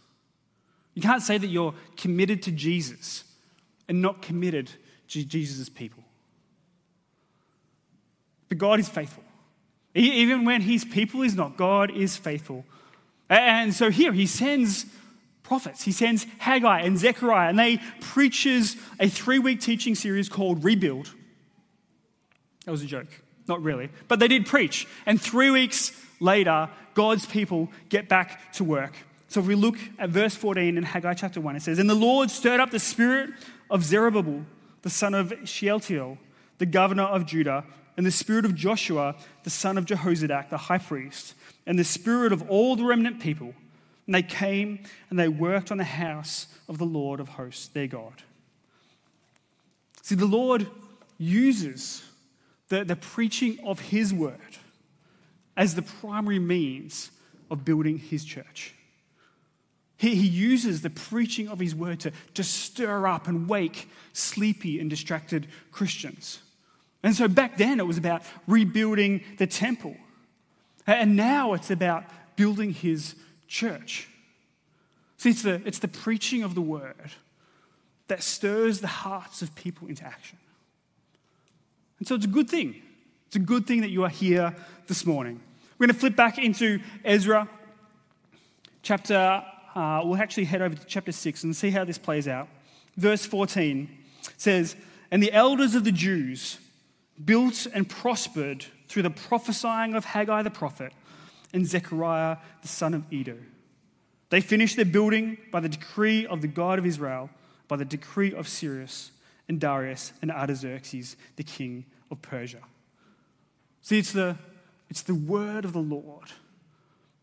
You 0.95 1.03
can't 1.03 1.23
say 1.23 1.37
that 1.37 1.49
you're 1.49 1.75
committed 1.99 2.43
to 2.45 2.53
Jesus 2.53 3.25
and 3.87 4.01
not 4.01 4.23
committed 4.23 4.71
to 5.09 5.23
Jesus' 5.23 5.69
people. 5.69 6.05
But 8.49 8.57
God 8.57 8.81
is 8.81 8.89
faithful. 8.89 9.26
Even 9.97 10.45
when 10.45 10.61
his 10.61 10.85
people 10.85 11.23
is 11.23 11.35
not, 11.35 11.57
God 11.57 11.91
is 11.91 12.17
faithful. 12.17 12.65
And 13.31 13.75
so 13.75 13.91
here 13.91 14.13
he 14.13 14.27
sends 14.27 14.87
prophets. 15.43 15.83
He 15.83 15.93
sends 15.93 16.27
Haggai 16.39 16.81
and 16.81 16.99
Zechariah, 16.99 17.49
and 17.49 17.59
they 17.59 17.79
preaches 18.01 18.77
a 19.01 19.09
three-week 19.09 19.61
teaching 19.61 19.95
series 19.95 20.29
called 20.29 20.63
Rebuild. 20.65 21.15
That 22.67 22.73
was 22.73 22.83
a 22.83 22.87
joke. 22.87 23.09
Not 23.49 23.63
really. 23.63 23.89
But 24.09 24.19
they 24.19 24.29
did 24.29 24.45
preach. 24.45 24.87
And 25.07 25.21
three 25.21 25.51
weeks 25.51 25.93
later, 26.21 26.69
God's 26.95 27.25
people 27.25 27.71
get 27.89 28.09
back 28.09 28.53
to 28.55 28.65
work. 28.65 28.93
So 29.29 29.41
if 29.41 29.47
we 29.47 29.55
look 29.55 29.79
at 29.99 30.11
verse 30.11 30.35
14 30.35 30.77
in 30.77 30.83
Haggai 30.83 31.15
chapter 31.15 31.41
1, 31.41 31.57
it 31.57 31.63
says, 31.63 31.79
And 31.79 31.89
the 31.89 31.95
Lord 31.95 32.31
stirred 32.31 32.61
up 32.61 32.71
the 32.71 32.79
spirit 32.79 33.31
of 33.71 33.85
Zerubbabel, 33.85 34.45
the 34.83 34.91
son 34.91 35.15
of 35.15 35.33
Shealtiel, 35.45 36.19
the 36.59 36.67
governor 36.67 37.05
of 37.05 37.25
Judah, 37.27 37.65
and 37.97 38.05
the 38.05 38.11
spirit 38.11 38.45
of 38.45 38.55
Joshua, 38.55 39.17
the 39.45 39.51
son 39.51 39.79
of 39.79 39.87
Jehozadak, 39.87 40.51
the 40.51 40.57
high 40.57 40.79
priest, 40.79 41.35
and 41.67 41.79
the 41.79 41.85
spirit 41.85 42.33
of 42.33 42.49
all 42.51 42.77
the 42.77 42.85
remnant 42.85 43.21
people. 43.21 43.55
And 44.07 44.15
they 44.15 44.23
came 44.23 44.81
and 45.11 45.19
they 45.19 45.29
worked 45.29 45.73
on 45.73 45.79
the 45.79 45.85
house 45.85 46.47
of 46.69 46.79
the 46.79 46.85
Lord 46.85 47.21
of 47.21 47.31
hosts, 47.31 47.69
their 47.69 47.87
God. 47.87 48.23
See, 50.03 50.15
the 50.15 50.27
Lord 50.27 50.69
uses 51.19 52.05
the, 52.69 52.85
the 52.85 52.97
preaching 52.97 53.59
of 53.65 53.81
his 53.81 54.13
word 54.13 54.59
as 55.57 55.75
the 55.75 55.83
primary 55.83 56.39
means 56.39 57.11
of 57.51 57.65
building 57.65 57.99
his 57.99 58.25
church. 58.25 58.75
He, 59.97 60.15
he 60.15 60.27
uses 60.27 60.83
the 60.83 60.91
preaching 60.91 61.49
of 61.49 61.59
his 61.59 61.75
word 61.75 62.01
to, 62.01 62.13
to 62.35 62.45
stir 62.45 63.07
up 63.07 63.27
and 63.27 63.49
wake 63.49 63.89
sleepy 64.13 64.79
and 64.79 64.91
distracted 64.91 65.49
Christians. 65.73 66.41
And 67.07 67.15
so 67.15 67.29
back 67.29 67.57
then 67.57 67.79
it 67.79 67.87
was 67.87 67.99
about 67.99 68.25
rebuilding 68.49 69.23
the 69.39 69.47
temple. 69.47 69.97
And 70.89 71.15
now 71.15 71.53
it's 71.53 71.71
about 71.71 72.03
building 72.35 72.73
his 72.73 73.15
church. 73.47 74.09
See, 75.17 75.31
it's 75.31 75.43
the, 75.43 75.63
it's 75.65 75.79
the 75.79 75.87
preaching 75.87 76.43
of 76.43 76.57
the 76.57 76.61
word 76.61 77.13
that 78.09 78.25
stirs 78.25 78.81
the 78.81 78.89
hearts 78.89 79.41
of 79.41 79.55
people 79.55 79.87
into 79.87 80.05
action. 80.05 80.37
And 82.01 82.09
so 82.09 82.17
it's 82.17 82.25
a 82.25 82.29
good 82.29 82.51
thing. 82.51 82.83
It's 83.29 83.37
a 83.37 83.39
good 83.39 83.69
thing 83.69 83.83
that 83.83 83.91
you 83.91 84.03
are 84.03 84.09
here 84.09 84.57
this 84.89 85.07
morning. 85.07 85.41
We're 85.79 85.87
going 85.87 85.95
to 85.95 86.01
flip 86.01 86.17
back 86.17 86.39
into 86.39 86.81
Ezra 87.05 87.49
chapter, 88.83 89.45
uh, 89.77 90.01
we'll 90.05 90.17
actually 90.17 90.47
head 90.47 90.61
over 90.61 90.75
to 90.75 90.87
chapter 90.87 91.13
6 91.13 91.45
and 91.45 91.55
see 91.55 91.71
how 91.71 91.85
this 91.85 91.99
plays 91.99 92.27
out. 92.27 92.49
Verse 92.97 93.25
14 93.25 93.97
says, 94.37 94.75
And 95.13 95.23
the 95.23 95.33
elders 95.33 95.77
of 95.77 95.85
the 95.85 95.93
Jews 95.93 96.59
built 97.25 97.67
and 97.73 97.89
prospered 97.89 98.67
through 98.89 99.03
the 99.03 99.11
prophesying 99.11 99.95
of 99.95 100.05
Haggai 100.05 100.43
the 100.43 100.51
prophet 100.51 100.93
and 101.53 101.67
Zechariah 101.67 102.39
the 102.63 102.69
son 102.69 102.95
of 102.95 103.05
Iddo. 103.13 103.39
They 104.31 104.41
finished 104.41 104.77
their 104.77 104.85
building 104.85 105.39
by 105.51 105.61
the 105.61 105.69
decree 105.69 106.27
of 106.27 106.43
the 106.43 106.49
God 106.49 106.79
of 106.79 106.87
Israel, 106.87 107.31
by 107.69 107.77
the 107.77 107.85
decree 107.85 108.35
of 108.35 108.49
Cyrus 108.49 109.13
and 109.49 109.61
Darius 109.61 110.13
and 110.21 110.31
Artaxerxes, 110.31 111.17
the 111.37 111.45
king 111.45 111.85
of 112.11 112.23
Persia. 112.23 112.61
See, 113.83 113.99
it's 113.99 114.13
the, 114.13 114.37
it's 114.91 115.03
the 115.03 115.15
word 115.15 115.65
of 115.65 115.73
the 115.73 115.79
Lord 115.79 116.33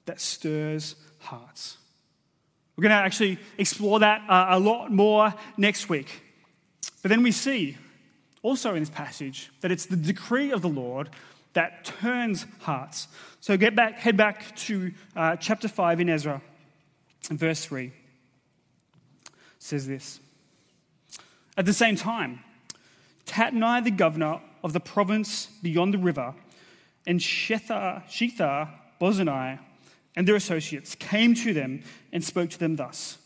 that 0.05 0.21
stirs 0.21 0.95
hearts. 1.19 1.77
We're 2.75 2.83
going 2.83 2.91
to 2.91 2.95
actually 2.95 3.37
explore 3.57 3.99
that 3.99 4.21
uh, 4.29 4.47
a 4.49 4.59
lot 4.59 4.91
more 4.91 5.33
next 5.57 5.89
week. 5.89 6.21
But 7.01 7.09
then 7.09 7.21
we 7.21 7.31
see 7.31 7.77
also 8.43 8.75
in 8.75 8.81
this 8.81 8.89
passage 8.89 9.49
that 9.61 9.71
it's 9.71 9.87
the 9.87 9.95
decree 9.95 10.51
of 10.51 10.61
the 10.61 10.69
Lord 10.69 11.09
that 11.53 11.85
turns 11.85 12.45
hearts. 12.59 13.07
So 13.39 13.57
get 13.57 13.75
back, 13.75 13.95
head 13.95 14.17
back 14.17 14.55
to 14.57 14.91
uh, 15.15 15.35
chapter 15.37 15.67
5 15.67 15.99
in 16.01 16.09
Ezra, 16.09 16.41
verse 17.29 17.65
3 17.65 17.85
it 17.85 17.91
says 19.57 19.87
this. 19.87 20.19
At 21.57 21.65
the 21.65 21.73
same 21.73 21.95
time, 21.95 22.43
Tatnai, 23.25 23.83
the 23.83 23.91
governor 23.91 24.41
of 24.63 24.73
the 24.73 24.79
province 24.79 25.47
beyond 25.61 25.93
the 25.93 25.97
river, 25.97 26.33
and 27.05 27.19
Shethar, 27.19 28.05
Shethar, 28.07 28.69
Bozenai, 28.99 29.59
and 30.15 30.27
their 30.27 30.35
associates 30.35 30.95
came 30.95 31.33
to 31.35 31.53
them 31.53 31.83
and 32.11 32.23
spoke 32.23 32.49
to 32.51 32.59
them 32.59 32.75
thus 32.75 33.17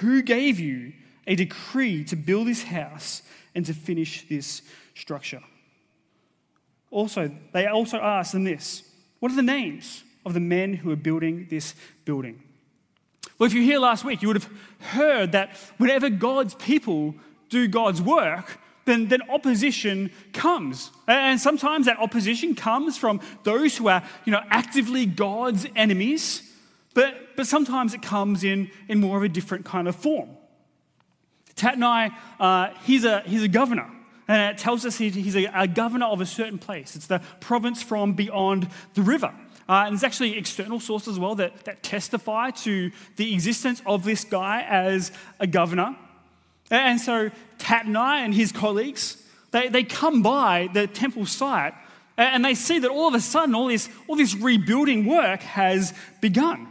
Who 0.00 0.22
gave 0.22 0.58
you 0.58 0.92
a 1.26 1.34
decree 1.34 2.04
to 2.04 2.16
build 2.16 2.46
this 2.46 2.64
house 2.64 3.22
and 3.54 3.64
to 3.66 3.74
finish 3.74 4.26
this 4.28 4.62
structure? 4.94 5.40
Also, 6.90 7.30
they 7.52 7.66
also 7.66 7.98
asked 7.98 8.32
them 8.32 8.44
this 8.44 8.82
What 9.20 9.32
are 9.32 9.36
the 9.36 9.42
names 9.42 10.04
of 10.24 10.34
the 10.34 10.40
men 10.40 10.74
who 10.74 10.90
are 10.90 10.96
building 10.96 11.46
this 11.50 11.74
building? 12.04 12.42
Well, 13.38 13.46
if 13.46 13.54
you 13.54 13.62
here 13.62 13.78
last 13.78 14.04
week, 14.04 14.20
you 14.20 14.28
would 14.28 14.42
have 14.42 14.50
heard 14.80 15.32
that 15.32 15.56
whenever 15.76 16.10
God's 16.10 16.54
people 16.54 17.14
do 17.48 17.68
God's 17.68 18.02
work, 18.02 18.58
then, 18.84 19.08
then 19.08 19.20
opposition 19.30 20.10
comes. 20.32 20.90
And 21.06 21.40
sometimes 21.40 21.86
that 21.86 21.98
opposition 21.98 22.54
comes 22.54 22.96
from 22.96 23.20
those 23.44 23.76
who 23.76 23.88
are 23.88 24.02
you 24.24 24.32
know, 24.32 24.42
actively 24.50 25.06
God's 25.06 25.66
enemies, 25.76 26.42
but, 26.94 27.36
but 27.36 27.46
sometimes 27.46 27.94
it 27.94 28.02
comes 28.02 28.42
in, 28.42 28.70
in 28.88 28.98
more 28.98 29.16
of 29.16 29.22
a 29.22 29.28
different 29.28 29.64
kind 29.64 29.86
of 29.86 29.94
form. 29.94 30.30
Tatnai, 31.58 32.14
uh, 32.40 32.70
he's, 32.84 33.04
a, 33.04 33.20
he's 33.20 33.42
a 33.42 33.48
governor. 33.48 33.90
And 34.26 34.54
it 34.54 34.58
tells 34.58 34.84
us 34.84 34.98
he's 34.98 35.36
a, 35.36 35.46
a, 35.54 35.66
governor 35.66 36.06
of 36.06 36.20
a 36.20 36.26
certain 36.26 36.58
place. 36.58 36.94
It's 36.94 37.06
the 37.06 37.20
province 37.40 37.82
from 37.82 38.12
beyond 38.12 38.68
the 38.94 39.02
river. 39.02 39.34
Uh, 39.68 39.84
and 39.86 39.92
there's 39.92 40.04
actually 40.04 40.36
external 40.36 40.80
sources 40.80 41.14
as 41.14 41.18
well 41.18 41.34
that, 41.36 41.64
that 41.64 41.82
testify 41.82 42.50
to 42.50 42.90
the 43.16 43.32
existence 43.32 43.82
of 43.86 44.04
this 44.04 44.24
guy 44.24 44.62
as 44.68 45.12
a 45.40 45.46
governor. 45.46 45.96
And 46.70 47.00
so 47.00 47.30
Tatnai 47.58 48.18
and 48.18 48.34
his 48.34 48.52
colleagues, 48.52 49.22
they, 49.50 49.68
they 49.68 49.84
come 49.84 50.22
by 50.22 50.68
the 50.72 50.86
temple 50.86 51.26
site 51.26 51.74
and 52.18 52.44
they 52.44 52.54
see 52.54 52.78
that 52.80 52.90
all 52.90 53.08
of 53.08 53.14
a 53.14 53.20
sudden 53.20 53.54
all 53.54 53.68
this, 53.68 53.88
all 54.08 54.16
this 54.16 54.34
rebuilding 54.34 55.06
work 55.06 55.40
has 55.40 55.94
begun. 56.20 56.66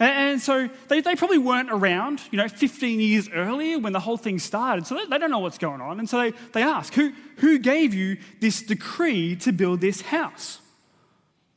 And 0.00 0.40
so 0.40 0.68
they, 0.86 1.00
they 1.00 1.16
probably 1.16 1.38
weren't 1.38 1.70
around, 1.72 2.20
you 2.30 2.36
know, 2.36 2.46
15 2.46 3.00
years 3.00 3.28
earlier 3.30 3.80
when 3.80 3.92
the 3.92 4.00
whole 4.00 4.16
thing 4.16 4.38
started. 4.38 4.86
So 4.86 4.94
they, 4.94 5.06
they 5.06 5.18
don't 5.18 5.30
know 5.30 5.40
what's 5.40 5.58
going 5.58 5.80
on. 5.80 5.98
And 5.98 6.08
so 6.08 6.18
they, 6.20 6.32
they 6.52 6.62
ask, 6.62 6.94
who, 6.94 7.12
who 7.38 7.58
gave 7.58 7.94
you 7.94 8.16
this 8.40 8.62
decree 8.62 9.34
to 9.36 9.50
build 9.50 9.80
this 9.80 10.02
house? 10.02 10.60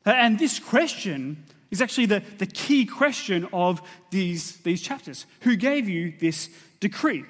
And 0.06 0.40
this 0.40 0.58
question 0.58 1.46
is 1.70 1.82
actually 1.82 2.08
the, 2.08 2.24
the 2.40 2.48
key 2.48 2.86
question 2.86 3.48
of 3.54 3.82
these, 4.10 4.58
these 4.58 4.82
chapters. 4.82 5.28
Who 5.42 5.56
gave 5.56 5.88
you 5.88 6.14
this 6.20 6.50
decree? 6.80 7.24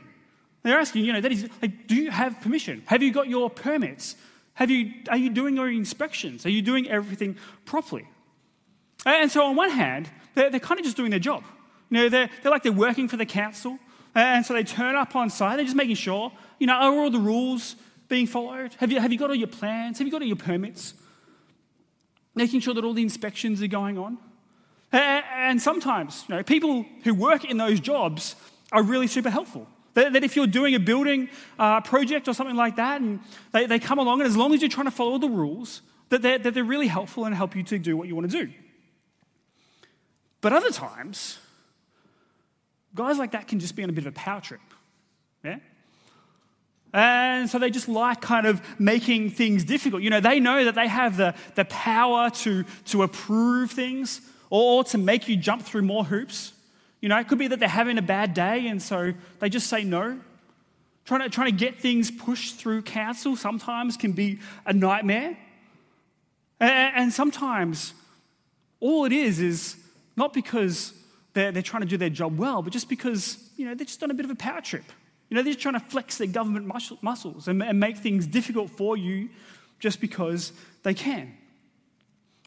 They're 0.64 0.80
asking, 0.80 1.04
you 1.04 1.12
know, 1.12 1.22
that 1.22 1.32
is, 1.32 1.50
like, 1.62 1.88
do 1.88 1.96
you 1.96 2.10
have 2.10 2.40
permission? 2.40 2.84
Have 2.86 3.04
you 3.04 3.12
got 3.12 3.28
your 3.28 3.50
permits? 3.50 4.16
Have 4.54 4.72
you, 4.72 4.94
are 5.10 5.18
you 5.18 5.30
doing 5.30 5.56
your 5.56 5.70
inspections? 5.70 6.46
Are 6.46 6.50
you 6.50 6.62
doing 6.62 6.90
everything 6.90 7.36
properly? 7.66 8.08
And 9.06 9.32
so, 9.32 9.46
on 9.46 9.56
one 9.56 9.72
hand, 9.72 10.10
they're, 10.36 10.50
they're 10.50 10.60
kind 10.60 10.80
of 10.80 10.86
just 10.86 10.98
doing 10.98 11.12
their 11.12 11.20
job. 11.20 11.44
You 11.90 11.98
know, 11.98 12.10
they're, 12.10 12.30
they're 12.42 12.52
like 12.52 12.64
they're 12.64 12.72
working 12.72 13.08
for 13.08 13.18
the 13.18 13.26
council. 13.26 13.78
And 14.14 14.46
so 14.46 14.54
they 14.54 14.64
turn 14.64 14.96
up 14.96 15.16
on 15.16 15.30
site, 15.30 15.58
they're 15.58 15.66
just 15.66 15.76
making 15.76 15.96
sure, 15.96 16.32
you 16.60 16.68
know, 16.68 16.74
are 16.74 16.92
all 16.92 17.10
the 17.10 17.20
rules 17.20 17.76
being 18.10 18.28
followed? 18.28 18.74
Have 18.80 18.92
you, 18.92 19.00
have 19.00 19.12
you 19.12 19.18
got 19.18 19.30
all 19.30 19.36
your 19.36 19.48
plans? 19.48 19.98
Have 20.00 20.06
you 20.06 20.12
got 20.12 20.22
all 20.22 20.28
your 20.28 20.36
permits? 20.36 20.94
Making 22.36 22.60
sure 22.60 22.74
that 22.74 22.84
all 22.84 22.94
the 22.94 23.02
inspections 23.02 23.62
are 23.64 23.68
going 23.68 23.98
on. 23.98 24.18
And 24.92 25.62
sometimes, 25.62 26.26
you 26.28 26.36
know, 26.36 26.44
people 26.44 26.86
who 27.06 27.14
work 27.14 27.46
in 27.46 27.58
those 27.58 27.80
jobs 27.80 28.36
are 28.74 28.84
really 28.84 29.08
super 29.08 29.30
helpful. 29.30 29.66
That, 29.94 30.14
that 30.14 30.24
if 30.24 30.36
you're 30.36 30.48
doing 30.48 30.76
a 30.76 30.80
building 30.80 31.30
uh, 31.58 31.82
project 31.82 32.28
or 32.28 32.34
something 32.34 32.56
like 32.56 32.76
that, 32.76 33.02
and 33.02 33.22
they, 33.54 33.66
they 33.66 33.80
come 33.80 34.00
along, 34.00 34.20
and 34.20 34.28
as 34.28 34.36
long 34.36 34.54
as 34.54 34.62
you're 34.62 34.70
trying 34.70 34.88
to 34.88 34.92
follow 34.92 35.18
the 35.18 35.30
rules, 35.30 35.82
that 36.10 36.22
they're, 36.22 36.38
that 36.38 36.54
they're 36.54 36.64
really 36.64 36.88
helpful 36.88 37.24
and 37.26 37.34
help 37.34 37.56
you 37.56 37.64
to 37.64 37.80
do 37.80 37.96
what 37.96 38.10
you 38.10 38.16
want 38.16 38.30
to 38.30 38.46
do. 38.46 38.52
But 40.42 40.54
other 40.54 40.72
times, 40.72 41.38
guys 42.96 43.18
like 43.18 43.32
that 43.32 43.48
can 43.48 43.60
just 43.60 43.76
be 43.76 43.84
on 43.84 43.90
a 43.90 43.94
bit 43.94 44.06
of 44.06 44.14
a 44.14 44.16
power 44.16 44.42
trip. 44.42 44.62
Yeah? 45.44 45.58
And 46.94 47.50
so 47.50 47.58
they 47.58 47.70
just 47.70 47.88
like 47.88 48.22
kind 48.22 48.46
of 48.46 48.62
making 48.80 49.30
things 49.32 49.64
difficult. 49.64 50.02
You 50.02 50.10
know, 50.10 50.20
they 50.20 50.40
know 50.40 50.66
that 50.66 50.76
they 50.76 50.88
have 50.88 51.16
the, 51.16 51.36
the 51.56 51.66
power 51.66 52.30
to, 52.30 52.66
to 52.86 53.04
approve 53.04 53.72
things 53.72 54.22
or 54.50 54.84
to 54.86 54.98
make 54.98 55.30
you 55.30 55.38
jump 55.38 55.62
through 55.62 55.84
more 55.84 56.04
hoops. 56.04 56.52
You 57.00 57.10
know, 57.10 57.18
it 57.18 57.28
could 57.28 57.38
be 57.38 57.48
that 57.48 57.60
they're 57.60 57.70
having 57.70 57.98
a 57.98 58.02
bad 58.02 58.34
day 58.34 58.68
and 58.68 58.82
so 58.82 59.14
they 59.40 59.50
just 59.50 59.68
say 59.68 59.84
no. 59.84 60.20
Trying 61.06 61.22
to, 61.22 61.30
trying 61.30 61.52
to 61.52 61.58
get 61.58 61.80
things 61.80 62.12
pushed 62.12 62.58
through 62.58 62.84
council 62.84 63.36
sometimes 63.36 63.96
can 63.96 64.12
be 64.12 64.40
a 64.66 64.74
nightmare. 64.74 65.38
And, 66.60 66.96
and 66.96 67.14
sometimes 67.14 67.94
all 68.82 69.06
it 69.06 69.14
is 69.14 69.40
is 69.40 69.78
not 70.16 70.34
because 70.34 70.94
they're, 71.34 71.52
they're 71.52 71.62
trying 71.62 71.82
to 71.82 71.88
do 71.88 71.98
their 71.98 72.10
job 72.10 72.38
well, 72.38 72.62
but 72.62 72.74
just 72.74 72.90
because, 72.90 73.50
you 73.58 73.66
know, 73.66 73.74
they're 73.74 73.86
just 73.86 74.04
on 74.04 74.12
a 74.12 74.14
bit 74.14 74.26
of 74.26 74.32
a 74.32 74.36
power 74.36 74.62
trip. 74.62 74.84
You 75.30 75.36
know, 75.36 75.44
they're 75.44 75.54
just 75.54 75.62
trying 75.62 75.76
to 75.76 75.80
flex 75.80 76.18
their 76.18 76.28
government 76.28 76.68
muscles 77.02 77.48
and, 77.48 77.64
and 77.64 77.80
make 77.80 77.98
things 77.98 78.28
difficult 78.28 78.70
for 78.70 78.98
you 78.98 79.30
just 79.80 80.02
because 80.02 80.52
they 80.84 80.94
can. 80.94 81.38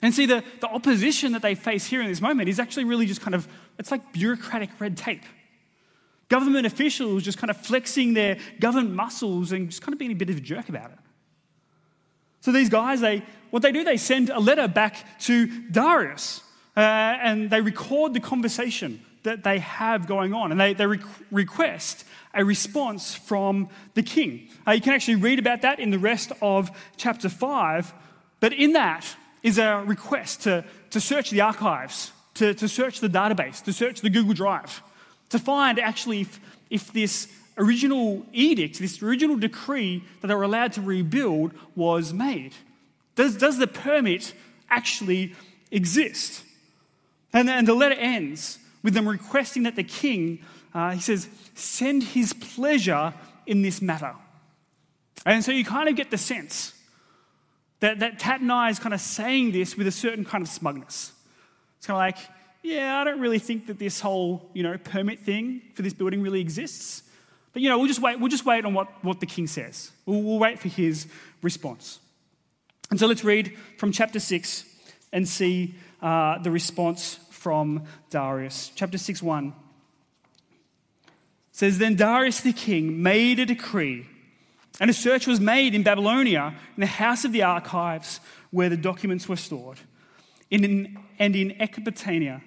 And 0.03 0.14
see, 0.14 0.27
the, 0.27 0.44
the 0.61 0.68
opposition 0.68 1.33
that 1.33 1.40
they 1.40 1.55
face 1.55 1.87
here 1.87 2.03
in 2.03 2.09
this 2.09 2.20
moment 2.20 2.48
is 2.50 2.61
actually 2.61 2.85
really 2.85 3.07
just 3.07 3.22
kind 3.22 3.35
of, 3.35 3.48
it's 3.79 3.90
like 3.90 4.12
bureaucratic 4.12 4.68
red 4.79 4.98
tape. 4.98 5.22
Government 6.29 6.66
officials 6.66 7.22
just 7.22 7.38
kind 7.38 7.50
of 7.50 7.57
flexing 7.57 8.12
their 8.12 8.37
government 8.61 8.94
muscles 8.94 9.50
and 9.53 9.70
just 9.70 9.81
kind 9.81 9.94
of 9.94 9.98
being 9.98 10.12
a 10.12 10.14
bit 10.14 10.29
of 10.29 10.37
a 10.37 10.40
jerk 10.40 10.68
about 10.68 10.90
it. 10.90 10.98
So 12.40 12.53
these 12.53 12.68
guys, 12.68 13.00
they, 13.00 13.22
what 13.50 13.62
they 13.62 13.72
do, 13.72 13.83
they 13.83 13.96
send 13.96 14.29
a 14.29 14.40
letter 14.40 14.68
back 14.68 15.20
to 15.20 15.46
Darius 15.70 16.42
uh, 16.76 16.80
and 16.80 17.50
they 17.50 17.60
record 17.60 18.14
the 18.14 18.20
conversation 18.20 19.04
that 19.22 19.42
they 19.42 19.58
have 19.58 20.06
going 20.06 20.34
on 20.34 20.50
and 20.50 20.60
they, 20.60 20.74
they 20.74 20.87
re- 20.87 21.00
request 21.30 22.04
a 22.34 22.44
response 22.44 23.14
from 23.14 23.68
the 23.94 24.02
king. 24.02 24.48
Uh, 24.66 24.72
you 24.72 24.80
can 24.80 24.92
actually 24.92 25.14
read 25.14 25.38
about 25.38 25.62
that 25.62 25.78
in 25.78 25.90
the 25.90 25.98
rest 25.98 26.32
of 26.42 26.70
chapter 26.96 27.28
5, 27.28 27.92
but 28.40 28.52
in 28.52 28.72
that, 28.72 29.16
is 29.44 29.58
a 29.58 29.84
request 29.87 30.42
to, 30.42 30.64
to 30.90 31.00
search 31.00 31.30
the 31.30 31.42
archives, 31.42 32.10
to, 32.32 32.54
to 32.54 32.66
search 32.66 32.98
the 33.00 33.08
database, 33.08 33.62
to 33.62 33.72
search 33.72 34.00
the 34.00 34.10
Google 34.10 34.32
Drive, 34.32 34.82
to 35.28 35.38
find 35.38 35.78
actually 35.78 36.22
if, 36.22 36.40
if 36.70 36.92
this 36.92 37.28
original 37.58 38.24
edict, 38.32 38.78
this 38.78 39.00
original 39.02 39.37
decree 39.37 40.02
that 40.20 40.28
they 40.28 40.34
were 40.34 40.42
allowed 40.42 40.72
to 40.72 40.80
rebuild 40.80 41.52
was 41.76 42.12
made. 42.12 42.54
Does, 43.14 43.37
does 43.37 43.58
the 43.58 43.66
permit 43.66 44.32
actually 44.70 45.34
exist? 45.70 46.42
And, 47.35 47.51
and 47.51 47.68
the 47.68 47.75
letter 47.75 47.97
ends 47.97 48.59
with 48.83 48.94
them 48.94 49.09
requesting 49.09 49.64
that 49.64 49.77
the 49.77 49.85
king, 49.85 50.38
uh, 50.73 50.92
he 50.92 51.01
says, 51.01 51.29
send 51.55 52.03
his 52.03 52.33
pleasure 52.33 53.12
in 53.47 53.61
this 53.61 53.83
matter. 53.83 54.14
And 55.27 55.44
so 55.44 55.53
you 55.53 55.64
kind 55.64 55.88
of 55.88 55.97
get 55.97 56.11
the 56.11 56.18
sense 56.18 56.73
That, 57.81 57.99
that 57.99 58.18
Tatnai 58.18 58.70
is 58.70 58.79
kind 58.79 58.94
of 58.94 59.01
saying 59.01 59.53
this 59.53 59.77
with 59.77 59.87
a 59.87 59.92
certain 59.92 60.25
kind 60.25 60.42
of 60.42 60.49
smugness. 60.49 61.12
It's 61.77 61.87
kind 61.87 61.97
of 61.97 62.16
like, 62.18 62.31
yeah, 62.62 62.99
I 62.99 63.05
don't 63.05 63.20
really 63.20 63.40
think 63.40 63.66
that 63.66 63.79
this 63.79 64.01
whole, 64.01 64.49
you 64.55 64.62
know, 64.62 64.79
permit 64.79 65.20
thing 65.20 65.61
for 65.75 65.83
this 65.83 65.92
building 65.92 66.23
really 66.23 66.40
exists. 66.40 67.03
But, 67.53 67.62
you 67.62 67.68
know, 67.68 67.77
we'll 67.79 67.88
just 67.88 68.01
wait, 68.01 68.18
we'll 68.18 68.31
just 68.31 68.47
wait 68.47 68.64
on 68.64 68.73
what, 68.73 68.88
what 69.05 69.20
the 69.20 69.27
king 69.27 69.47
says. 69.47 69.92
We'll, 70.07 70.23
we'll 70.23 70.38
wait 70.38 70.59
for 70.59 70.68
his 70.68 71.07
response. 71.42 72.01
And 72.90 72.99
so 72.99 73.07
let's 73.07 73.25
read 73.25 73.57
from 73.77 73.92
chapter 73.92 74.18
6 74.18 74.64
and 75.12 75.29
see 75.29 75.75
uh, 76.01 76.38
the 76.38 76.51
response 76.51 77.18
from 77.44 77.85
Darius. 78.09 78.72
Chapter 78.74 78.96
6 78.96 79.22
1 79.22 79.52
says, 81.52 81.76
Then 81.76 81.94
Darius 81.94 82.40
the 82.40 82.54
king 82.54 83.02
made 83.02 83.38
a 83.38 83.44
decree, 83.44 84.07
and 84.80 84.88
a 84.88 84.94
search 84.94 85.26
was 85.26 85.40
made 85.40 85.74
in 85.74 85.83
Babylonia, 85.83 86.54
in 86.74 86.80
the 86.80 86.87
house 86.87 87.22
of 87.26 87.33
the 87.33 87.42
archives 87.42 88.20
where 88.50 88.70
the 88.70 88.78
documents 88.78 89.28
were 89.28 89.37
stored, 89.37 89.78
in, 90.50 90.96
and 91.18 91.37
in 91.37 91.50
Ecbatana, 91.61 92.40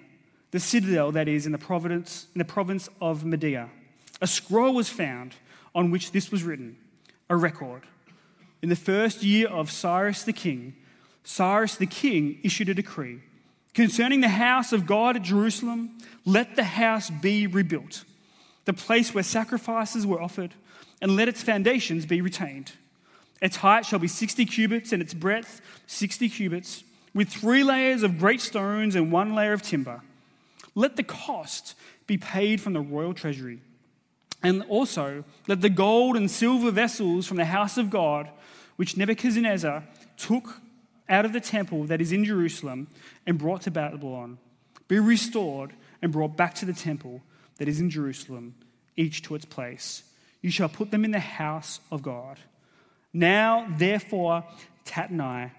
the 0.50 0.58
citadel 0.58 1.12
that 1.12 1.28
is 1.28 1.46
in 1.46 1.52
the 1.52 1.58
province, 1.58 2.26
in 2.34 2.40
the 2.40 2.44
province 2.44 2.88
of 3.00 3.24
Media. 3.24 3.70
A 4.20 4.26
scroll 4.26 4.74
was 4.74 4.88
found 4.88 5.36
on 5.76 5.92
which 5.92 6.10
this 6.10 6.32
was 6.32 6.42
written, 6.42 6.76
a 7.30 7.36
record. 7.36 7.82
In 8.62 8.68
the 8.68 8.74
first 8.74 9.22
year 9.22 9.46
of 9.46 9.70
Cyrus 9.70 10.24
the 10.24 10.32
king, 10.32 10.74
Cyrus 11.22 11.76
the 11.76 11.86
king 11.86 12.40
issued 12.42 12.68
a 12.68 12.74
decree 12.74 13.20
concerning 13.78 14.20
the 14.20 14.28
house 14.28 14.72
of 14.72 14.86
God 14.86 15.14
at 15.14 15.22
Jerusalem, 15.22 15.96
let 16.24 16.56
the 16.56 16.64
house 16.64 17.10
be 17.10 17.46
rebuilt, 17.46 18.02
the 18.64 18.72
place 18.72 19.14
where 19.14 19.22
sacrifices 19.22 20.04
were 20.04 20.20
offered, 20.20 20.52
and 21.00 21.14
let 21.14 21.28
its 21.28 21.44
foundations 21.44 22.04
be 22.04 22.20
retained. 22.20 22.72
Its 23.40 23.58
height 23.58 23.86
shall 23.86 24.00
be 24.00 24.08
60 24.08 24.44
cubits, 24.46 24.92
and 24.92 25.00
its 25.00 25.14
breadth 25.14 25.60
60 25.86 26.28
cubits, 26.28 26.82
with 27.14 27.28
three 27.28 27.62
layers 27.62 28.02
of 28.02 28.18
great 28.18 28.40
stones 28.40 28.96
and 28.96 29.12
one 29.12 29.32
layer 29.32 29.52
of 29.52 29.62
timber. 29.62 30.02
Let 30.74 30.96
the 30.96 31.04
cost 31.04 31.76
be 32.08 32.18
paid 32.18 32.60
from 32.60 32.72
the 32.72 32.80
royal 32.80 33.14
treasury. 33.14 33.60
And 34.42 34.64
also, 34.64 35.22
let 35.46 35.60
the 35.60 35.70
gold 35.70 36.16
and 36.16 36.28
silver 36.28 36.72
vessels 36.72 37.28
from 37.28 37.36
the 37.36 37.44
house 37.44 37.78
of 37.78 37.90
God, 37.90 38.28
which 38.74 38.96
Nebuchadnezzar 38.96 39.84
took 40.16 40.62
out 41.08 41.24
of 41.24 41.32
the 41.32 41.40
temple 41.40 41.84
that 41.84 42.00
is 42.00 42.12
in 42.12 42.24
Jerusalem 42.24 42.88
and 43.26 43.38
brought 43.38 43.62
to 43.62 43.70
Babylon, 43.70 44.38
be 44.88 44.98
restored 44.98 45.72
and 46.02 46.12
brought 46.12 46.36
back 46.36 46.54
to 46.56 46.64
the 46.64 46.72
temple 46.72 47.22
that 47.58 47.68
is 47.68 47.80
in 47.80 47.90
Jerusalem, 47.90 48.54
each 48.96 49.22
to 49.22 49.34
its 49.34 49.44
place. 49.44 50.02
You 50.42 50.50
shall 50.50 50.68
put 50.68 50.90
them 50.90 51.04
in 51.04 51.10
the 51.10 51.18
house 51.18 51.80
of 51.90 52.02
God. 52.02 52.38
Now, 53.12 53.66
therefore, 53.76 54.44
Tatnai, 54.84 55.50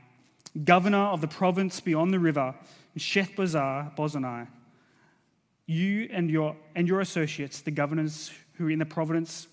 governor 0.64 0.98
of 0.98 1.22
the 1.22 1.28
province 1.28 1.80
beyond 1.80 2.14
the 2.14 2.20
river, 2.20 2.56
Shethar-bozenai, 2.98 4.48
you 5.66 6.10
and 6.12 6.30
your, 6.30 6.56
and 6.76 6.88
your 6.88 7.00
associates, 7.00 7.62
the 7.62 7.72
governors 7.72 8.32
who 8.54 8.68
are 8.68 8.72
in 8.72 8.80
the 8.80 8.86
province 8.86 9.48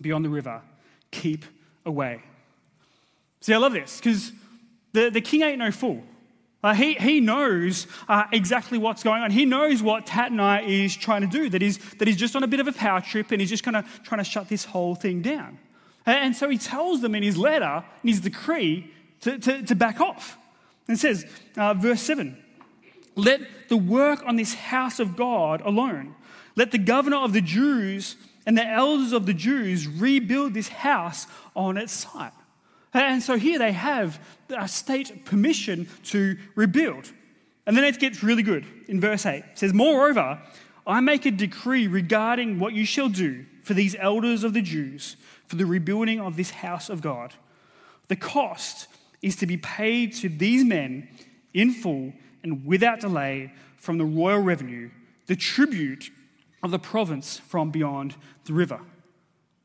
beyond 0.00 0.24
the 0.24 0.30
river, 0.30 0.62
keep 1.10 1.44
away. 1.84 2.22
See, 3.40 3.52
I 3.52 3.58
love 3.58 3.74
this 3.74 3.98
because 3.98 4.32
the, 4.94 5.10
the 5.10 5.20
king 5.20 5.42
ain't 5.42 5.58
no 5.58 5.70
fool. 5.70 6.02
Uh, 6.62 6.72
he, 6.72 6.94
he 6.94 7.20
knows 7.20 7.86
uh, 8.08 8.24
exactly 8.32 8.78
what's 8.78 9.02
going 9.02 9.22
on. 9.22 9.30
He 9.30 9.44
knows 9.44 9.82
what 9.82 10.06
Tatnai 10.06 10.66
is 10.66 10.96
trying 10.96 11.20
to 11.20 11.26
do, 11.26 11.50
that 11.50 11.60
he's, 11.60 11.76
that 11.96 12.08
he's 12.08 12.16
just 12.16 12.34
on 12.34 12.42
a 12.42 12.46
bit 12.46 12.58
of 12.58 12.66
a 12.66 12.72
power 12.72 13.02
trip 13.02 13.30
and 13.32 13.40
he's 13.40 13.50
just 13.50 13.62
kind 13.62 13.76
of 13.76 14.02
trying 14.02 14.20
to 14.20 14.24
shut 14.24 14.48
this 14.48 14.64
whole 14.64 14.94
thing 14.94 15.20
down. 15.20 15.58
And, 16.06 16.18
and 16.18 16.36
so 16.36 16.48
he 16.48 16.56
tells 16.56 17.02
them 17.02 17.14
in 17.14 17.22
his 17.22 17.36
letter, 17.36 17.84
in 18.02 18.08
his 18.08 18.20
decree, 18.20 18.90
to, 19.20 19.38
to, 19.38 19.62
to 19.64 19.74
back 19.74 20.00
off. 20.00 20.38
And 20.88 20.96
it 20.96 21.00
says, 21.00 21.26
uh, 21.58 21.74
verse 21.74 22.00
7 22.00 22.42
Let 23.14 23.42
the 23.68 23.76
work 23.76 24.22
on 24.24 24.36
this 24.36 24.54
house 24.54 25.00
of 25.00 25.16
God 25.16 25.60
alone, 25.62 26.14
let 26.56 26.70
the 26.70 26.78
governor 26.78 27.18
of 27.18 27.34
the 27.34 27.42
Jews 27.42 28.16
and 28.46 28.56
the 28.56 28.66
elders 28.66 29.12
of 29.12 29.26
the 29.26 29.34
Jews 29.34 29.86
rebuild 29.86 30.54
this 30.54 30.68
house 30.68 31.26
on 31.54 31.76
its 31.76 31.92
site. 31.92 32.32
And 32.94 33.22
so 33.22 33.36
here 33.36 33.58
they 33.58 33.72
have 33.72 34.20
a 34.56 34.68
state 34.68 35.24
permission 35.24 35.88
to 36.04 36.36
rebuild. 36.54 37.12
And 37.66 37.76
then 37.76 37.84
it 37.84 37.98
gets 37.98 38.22
really 38.22 38.42
good 38.42 38.64
in 38.86 39.00
verse 39.00 39.26
8. 39.26 39.38
It 39.38 39.58
says, 39.58 39.74
Moreover, 39.74 40.40
I 40.86 41.00
make 41.00 41.26
a 41.26 41.30
decree 41.30 41.86
regarding 41.86 42.58
what 42.58 42.72
you 42.72 42.84
shall 42.84 43.08
do 43.08 43.46
for 43.62 43.74
these 43.74 43.96
elders 43.98 44.44
of 44.44 44.52
the 44.52 44.62
Jews 44.62 45.16
for 45.46 45.56
the 45.56 45.66
rebuilding 45.66 46.20
of 46.20 46.36
this 46.36 46.50
house 46.50 46.88
of 46.88 47.00
God. 47.00 47.34
The 48.08 48.16
cost 48.16 48.86
is 49.22 49.36
to 49.36 49.46
be 49.46 49.56
paid 49.56 50.12
to 50.16 50.28
these 50.28 50.64
men 50.64 51.08
in 51.54 51.72
full 51.72 52.12
and 52.42 52.64
without 52.66 53.00
delay 53.00 53.52
from 53.76 53.98
the 53.98 54.04
royal 54.04 54.40
revenue, 54.40 54.90
the 55.26 55.36
tribute 55.36 56.10
of 56.62 56.70
the 56.70 56.78
province 56.78 57.38
from 57.38 57.70
beyond 57.70 58.14
the 58.44 58.52
river. 58.52 58.80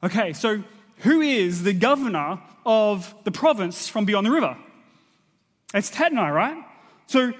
Okay, 0.01 0.31
so 0.31 0.63
who 0.99 1.21
is 1.21 1.63
the 1.63 1.73
governor 1.73 2.39
of 2.65 3.13
the 3.23 3.31
province 3.31 3.87
from 3.87 4.05
beyond 4.05 4.25
the 4.25 4.31
river? 4.31 4.57
It's 5.73 5.91
Tatnai, 5.91 6.33
right? 6.33 6.63
So, 7.07 7.33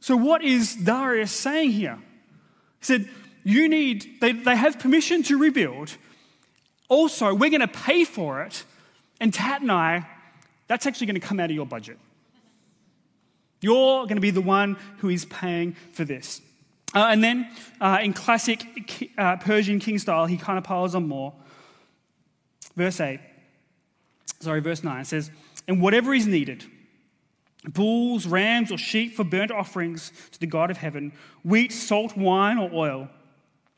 so 0.00 0.16
what 0.16 0.42
is 0.42 0.74
Darius 0.74 1.32
saying 1.32 1.70
here? 1.72 1.98
He 2.80 2.84
said, 2.84 3.08
You 3.44 3.68
need, 3.68 4.20
they, 4.20 4.32
they 4.32 4.56
have 4.56 4.78
permission 4.78 5.22
to 5.24 5.38
rebuild. 5.38 5.96
Also, 6.88 7.34
we're 7.34 7.50
going 7.50 7.60
to 7.60 7.68
pay 7.68 8.04
for 8.04 8.42
it. 8.42 8.64
And 9.20 9.32
Tatnai, 9.32 10.06
that's 10.68 10.86
actually 10.86 11.06
going 11.06 11.20
to 11.20 11.26
come 11.26 11.40
out 11.40 11.50
of 11.50 11.56
your 11.56 11.66
budget. 11.66 11.98
You're 13.60 14.02
going 14.02 14.16
to 14.16 14.20
be 14.20 14.30
the 14.30 14.40
one 14.40 14.76
who 14.98 15.08
is 15.08 15.24
paying 15.24 15.74
for 15.92 16.04
this. 16.04 16.42
Uh, 16.94 17.08
and 17.10 17.24
then, 17.24 17.50
uh, 17.80 17.98
in 18.02 18.12
classic 18.12 19.10
uh, 19.18 19.36
Persian 19.36 19.78
king 19.80 19.98
style, 19.98 20.26
he 20.26 20.36
kind 20.36 20.58
of 20.58 20.64
piles 20.64 20.94
on 20.94 21.08
more. 21.08 21.32
Verse 22.76 23.00
8, 23.00 23.20
sorry, 24.40 24.60
verse 24.60 24.82
9 24.82 25.04
says, 25.04 25.30
And 25.68 25.80
whatever 25.80 26.12
is 26.12 26.26
needed, 26.26 26.64
bulls, 27.68 28.26
rams, 28.26 28.72
or 28.72 28.78
sheep 28.78 29.14
for 29.14 29.24
burnt 29.24 29.50
offerings 29.50 30.12
to 30.32 30.40
the 30.40 30.46
God 30.46 30.70
of 30.70 30.78
heaven, 30.78 31.12
wheat, 31.42 31.72
salt, 31.72 32.16
wine, 32.16 32.58
or 32.58 32.70
oil, 32.72 33.08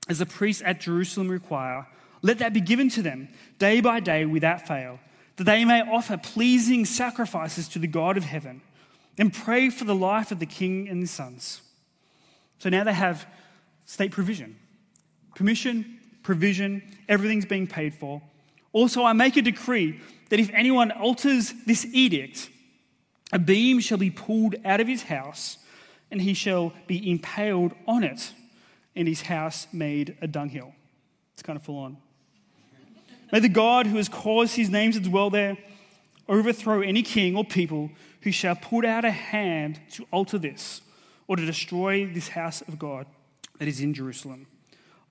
as 0.09 0.19
the 0.19 0.27
priests 0.27 0.63
at 0.65 0.81
Jerusalem 0.81 1.29
require, 1.29 1.87
let 2.23 2.39
that 2.39 2.53
be 2.53 2.61
given 2.61 2.89
to 2.91 3.03
them 3.03 3.29
day 3.59 3.81
by 3.81 4.01
day 4.01 4.25
without 4.25 4.67
fail, 4.67 4.99
that 5.37 5.45
they 5.45 5.65
may 5.65 5.83
offer 5.83 6.17
pleasing 6.17 6.85
sacrifices 6.85 7.69
to 7.69 7.79
the 7.79 7.87
God 7.87 8.17
of 8.17 8.25
heaven 8.25 8.63
and 9.19 9.33
pray 9.33 9.71
for 9.71 9.85
the 9.85 9.95
life 9.95 10.31
of 10.33 10.39
the 10.39 10.47
king 10.47 10.89
and 10.89 11.01
his 11.01 11.11
sons. 11.11 11.61
So 12.59 12.69
now 12.69 12.85
they 12.85 12.93
have 12.93 13.27
state 13.85 14.13
provision, 14.13 14.57
permission, 15.35 16.01
provision, 16.23 16.83
everything's 17.09 17.45
being 17.45 17.67
paid 17.67 17.95
for. 17.95 18.23
Also, 18.77 19.05
I 19.05 19.15
make 19.15 19.39
a 19.39 19.43
decree 19.43 19.99
that 20.29 20.39
if 20.39 20.51
anyone 20.53 20.91
alters 20.91 21.55
this 21.65 21.87
edict, 21.95 22.51
a 23.33 23.39
beam 23.39 23.81
shall 23.81 23.97
be 23.97 24.11
pulled 24.11 24.55
out 24.67 24.83
of 24.83 24.87
his 24.87 25.05
house, 25.05 25.57
and 26.11 26.21
he 26.21 26.35
shall 26.35 26.75
be 26.87 27.11
impaled 27.11 27.73
on 27.89 28.05
it, 28.05 28.35
and 28.95 29.09
his 29.09 29.23
house 29.23 29.67
made 29.73 30.19
a 30.21 30.27
dunghill. 30.27 30.75
It's 31.33 31.43
kind 31.43 31.57
of 31.57 31.63
full 31.63 31.79
on. 31.79 31.97
May 33.33 33.41
the 33.41 33.49
God 33.49 33.87
who 33.87 33.97
has 33.97 34.11
caused 34.11 34.57
his 34.57 34.69
name 34.69 34.93
to 34.93 35.01
dwell 35.01 35.31
there 35.31 35.57
overthrow 36.29 36.83
any 36.83 37.03
king 37.03 37.35
or 37.35 37.47
people 37.47 37.91
who 38.21 38.31
shall 38.31 38.57
put 38.57 38.85
out 38.85 39.07
a 39.07 39.11
hand 39.11 39.81
to 39.93 40.05
alter 40.11 40.37
this 40.37 40.83
or 41.27 41.37
to 41.37 41.47
destroy 41.47 42.05
this 42.05 42.29
house 42.29 42.61
of 42.61 42.79
God 42.79 43.07
that 43.59 43.69
is 43.69 43.81
in 43.81 43.95
Jerusalem. 43.95 44.47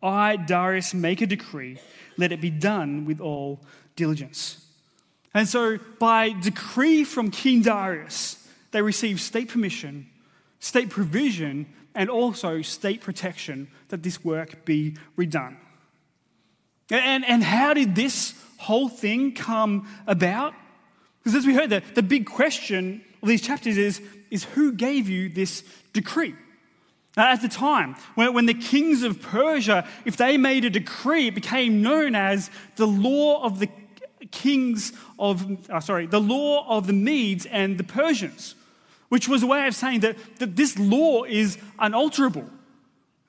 I, 0.03 0.35
Darius, 0.35 0.93
make 0.93 1.21
a 1.21 1.25
decree 1.25 1.79
let 2.17 2.31
it 2.31 2.41
be 2.41 2.49
done 2.49 3.05
with 3.05 3.19
all 3.19 3.59
diligence. 3.95 4.65
And 5.33 5.47
so, 5.47 5.77
by 5.99 6.29
decree 6.29 7.03
from 7.03 7.29
King 7.29 7.61
Darius, 7.61 8.47
they 8.71 8.81
receive 8.81 9.19
state 9.19 9.49
permission, 9.49 10.07
state 10.59 10.89
provision, 10.89 11.67
and 11.93 12.09
also 12.09 12.61
state 12.61 13.01
protection 13.01 13.69
that 13.89 14.03
this 14.03 14.23
work 14.23 14.65
be 14.65 14.95
redone. 15.17 15.57
And, 16.89 17.25
and 17.25 17.43
how 17.43 17.73
did 17.73 17.95
this 17.95 18.33
whole 18.57 18.89
thing 18.89 19.33
come 19.33 19.87
about? 20.07 20.53
Because 21.23 21.35
as 21.35 21.45
we 21.45 21.53
heard, 21.53 21.69
the, 21.69 21.81
the 21.95 22.03
big 22.03 22.25
question 22.25 23.03
of 23.21 23.27
these 23.27 23.41
chapters 23.41 23.77
is, 23.77 24.01
is 24.29 24.43
who 24.43 24.73
gave 24.73 25.09
you 25.09 25.29
this 25.29 25.63
decree? 25.93 26.35
Now, 27.17 27.31
at 27.31 27.41
the 27.41 27.47
time, 27.47 27.95
when, 28.15 28.45
the 28.45 28.53
kings 28.53 29.03
of 29.03 29.21
Persia, 29.21 29.87
if 30.03 30.17
they 30.17 30.37
made 30.37 30.65
a 30.65 30.69
decree, 30.69 31.27
it 31.27 31.35
became 31.35 31.81
known 31.81 32.13
as 32.13 32.49
the 32.75 32.85
law 32.85 33.43
of 33.43 33.59
the 33.59 33.69
kings 34.31 34.91
of, 35.17 35.69
uh, 35.69 35.79
sorry, 35.79 36.07
the 36.07 36.19
law 36.19 36.67
of 36.67 36.87
the 36.87 36.93
Medes 36.93 37.45
and 37.45 37.77
the 37.77 37.85
Persians, 37.85 38.55
which 39.07 39.29
was 39.29 39.43
a 39.43 39.47
way 39.47 39.65
of 39.65 39.75
saying 39.75 40.01
that, 40.01 40.17
that 40.39 40.57
this 40.57 40.77
law 40.77 41.23
is 41.23 41.57
unalterable. 41.79 42.49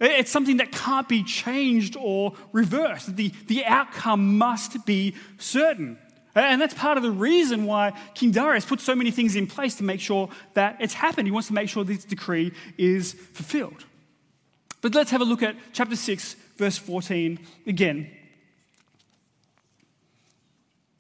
It's 0.01 0.31
something 0.31 0.59
that 0.59 0.73
can't 0.73 1.09
be 1.09 1.23
changed 1.23 1.97
or 1.99 2.35
reversed. 2.53 3.17
The, 3.17 3.29
the 3.47 3.65
outcome 3.65 4.37
must 4.37 4.85
be 4.85 5.15
certain. 5.39 5.99
Uh, 6.37 6.41
and 6.41 6.61
that's 6.61 6.75
part 6.75 6.99
of 6.99 7.03
the 7.03 7.11
reason 7.11 7.65
why 7.65 7.95
King 8.15 8.31
Darius 8.31 8.67
put 8.67 8.83
so 8.83 8.95
many 8.95 9.11
things 9.11 9.37
in 9.37 9.47
place 9.47 9.75
to 9.77 9.83
make 9.83 10.01
sure 10.01 10.29
that 10.53 10.77
it's 10.81 10.93
happened. 10.93 11.27
He 11.27 11.33
wants 11.33 11.49
to 11.49 11.55
make 11.55 11.71
sure 11.71 11.83
this 11.83 12.05
decree 12.05 12.53
is 12.77 13.15
fulfilled. 13.15 13.87
But 14.83 14.95
let's 14.95 15.11
have 15.11 15.23
a 15.23 15.25
look 15.25 15.43
at 15.43 15.57
chapter 15.73 15.97
6, 15.97 16.37
verse 16.59 16.77
14 16.77 17.39
again. 17.67 18.11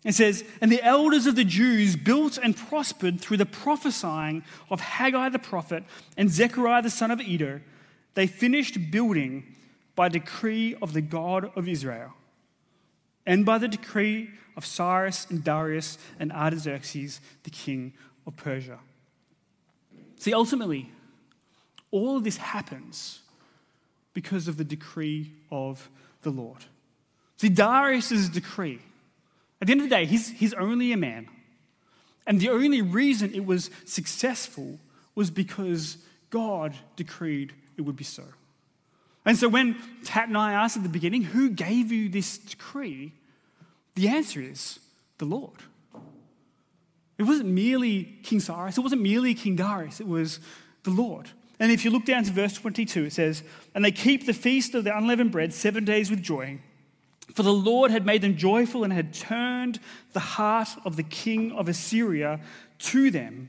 It 0.04 0.14
says, 0.14 0.42
And 0.62 0.72
the 0.72 0.82
elders 0.82 1.26
of 1.26 1.36
the 1.36 1.44
Jews 1.44 1.96
built 1.96 2.38
and 2.42 2.56
prospered 2.56 3.20
through 3.20 3.36
the 3.36 3.44
prophesying 3.44 4.42
of 4.70 4.80
Haggai 4.80 5.28
the 5.28 5.38
prophet 5.38 5.84
and 6.16 6.30
Zechariah 6.30 6.80
the 6.80 6.90
son 6.90 7.10
of 7.10 7.20
Iddo. 7.20 7.60
They 8.14 8.26
finished 8.26 8.90
building 8.90 9.54
by 9.94 10.08
decree 10.08 10.76
of 10.80 10.94
the 10.94 11.02
God 11.02 11.50
of 11.54 11.68
Israel 11.68 12.14
and 13.26 13.44
by 13.44 13.58
the 13.58 13.68
decree 13.68 14.30
of 14.56 14.64
Cyrus 14.64 15.26
and 15.28 15.42
Darius 15.42 15.98
and 16.18 16.32
Artaxerxes, 16.32 17.20
the 17.42 17.50
king 17.50 17.92
of 18.26 18.36
Persia. 18.36 18.78
See, 20.18 20.32
ultimately, 20.32 20.90
all 21.90 22.16
of 22.16 22.24
this 22.24 22.38
happens 22.38 23.20
because 24.14 24.48
of 24.48 24.56
the 24.56 24.64
decree 24.64 25.32
of 25.50 25.90
the 26.22 26.30
Lord. 26.30 26.64
See, 27.36 27.50
Darius' 27.50 28.28
decree, 28.28 28.80
at 29.60 29.66
the 29.66 29.72
end 29.72 29.82
of 29.82 29.90
the 29.90 29.94
day, 29.94 30.06
he's, 30.06 30.30
he's 30.30 30.54
only 30.54 30.92
a 30.92 30.96
man. 30.96 31.28
And 32.26 32.40
the 32.40 32.48
only 32.48 32.82
reason 32.82 33.34
it 33.34 33.44
was 33.44 33.70
successful 33.84 34.78
was 35.14 35.30
because 35.30 35.98
God 36.30 36.74
decreed 36.96 37.52
it 37.76 37.82
would 37.82 37.96
be 37.96 38.04
so. 38.04 38.24
And 39.26 39.36
so 39.36 39.48
when 39.48 39.74
Tatnai 40.04 40.52
asked 40.52 40.76
at 40.76 40.84
the 40.84 40.88
beginning, 40.88 41.22
who 41.22 41.50
gave 41.50 41.90
you 41.90 42.08
this 42.08 42.38
decree? 42.38 43.12
The 43.96 44.08
answer 44.08 44.40
is 44.40 44.78
the 45.18 45.24
Lord. 45.24 45.64
It 47.18 47.24
wasn't 47.24 47.48
merely 47.48 48.18
King 48.22 48.40
Cyrus, 48.40 48.78
it 48.78 48.82
wasn't 48.82 49.02
merely 49.02 49.34
King 49.34 49.56
Darius, 49.56 50.00
it 50.00 50.06
was 50.06 50.38
the 50.84 50.90
Lord. 50.90 51.30
And 51.58 51.72
if 51.72 51.84
you 51.84 51.90
look 51.90 52.04
down 52.04 52.22
to 52.24 52.32
verse 52.32 52.52
22, 52.52 53.06
it 53.06 53.12
says, 53.14 53.42
And 53.74 53.84
they 53.84 53.90
keep 53.90 54.26
the 54.26 54.34
feast 54.34 54.74
of 54.74 54.84
the 54.84 54.96
unleavened 54.96 55.32
bread 55.32 55.52
seven 55.52 55.84
days 55.84 56.10
with 56.10 56.22
joy. 56.22 56.60
For 57.34 57.42
the 57.42 57.52
Lord 57.52 57.90
had 57.90 58.06
made 58.06 58.20
them 58.20 58.36
joyful 58.36 58.84
and 58.84 58.92
had 58.92 59.14
turned 59.14 59.80
the 60.12 60.20
heart 60.20 60.68
of 60.84 60.96
the 60.96 61.02
king 61.02 61.52
of 61.52 61.68
Assyria 61.68 62.40
to 62.78 63.10
them, 63.10 63.48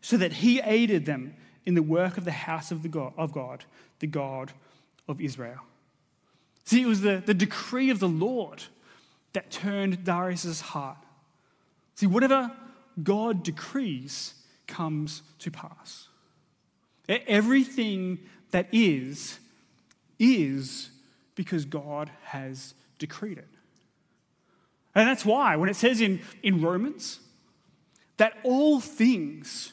so 0.00 0.16
that 0.16 0.34
he 0.34 0.60
aided 0.60 1.04
them 1.04 1.34
in 1.66 1.74
the 1.74 1.82
work 1.82 2.16
of 2.16 2.24
the 2.24 2.30
house 2.30 2.70
of, 2.70 2.84
the 2.84 2.88
God, 2.88 3.12
of 3.18 3.32
God, 3.32 3.64
the 3.98 4.06
God 4.06 4.52
of 5.08 5.20
Israel. 5.20 5.60
See, 6.64 6.82
it 6.82 6.86
was 6.86 7.00
the, 7.00 7.22
the 7.24 7.34
decree 7.34 7.90
of 7.90 7.98
the 7.98 8.08
Lord 8.08 8.62
that 9.32 9.50
turned 9.50 10.04
Darius's 10.04 10.60
heart. 10.60 10.98
See, 11.94 12.06
whatever 12.06 12.52
God 13.02 13.42
decrees 13.42 14.34
comes 14.66 15.22
to 15.40 15.50
pass. 15.50 16.08
Everything 17.08 18.18
that 18.50 18.68
is, 18.70 19.38
is 20.18 20.90
because 21.34 21.64
God 21.64 22.10
has 22.24 22.74
decreed 22.98 23.38
it. 23.38 23.48
And 24.94 25.08
that's 25.08 25.24
why, 25.24 25.56
when 25.56 25.68
it 25.68 25.76
says 25.76 26.00
in, 26.00 26.20
in 26.42 26.60
Romans 26.60 27.20
that 28.16 28.34
all 28.42 28.80
things 28.80 29.72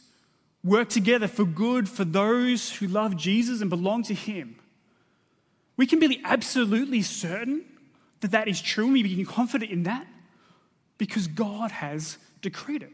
work 0.64 0.90
together 0.90 1.28
for 1.28 1.46
good 1.46 1.90
for 1.90 2.06
those 2.06 2.76
who 2.76 2.88
love 2.88 3.18
Jesus 3.18 3.62
and 3.62 3.70
belong 3.70 4.04
to 4.04 4.14
Him, 4.14 4.60
we 5.78 5.86
can 5.86 6.00
be 6.00 6.22
absolutely 6.24 7.02
certain 7.02 7.66
that 8.22 8.32
that 8.32 8.48
is 8.48 8.62
true 8.62 8.86
and 8.86 8.94
we 8.94 9.04
can 9.04 9.18
be 9.18 9.26
confident 9.26 9.72
in 9.72 9.84
that 9.84 10.08
because 10.98 11.28
God 11.28 11.72
has 11.72 12.18
decreed 12.42 12.84
it. 12.84 12.92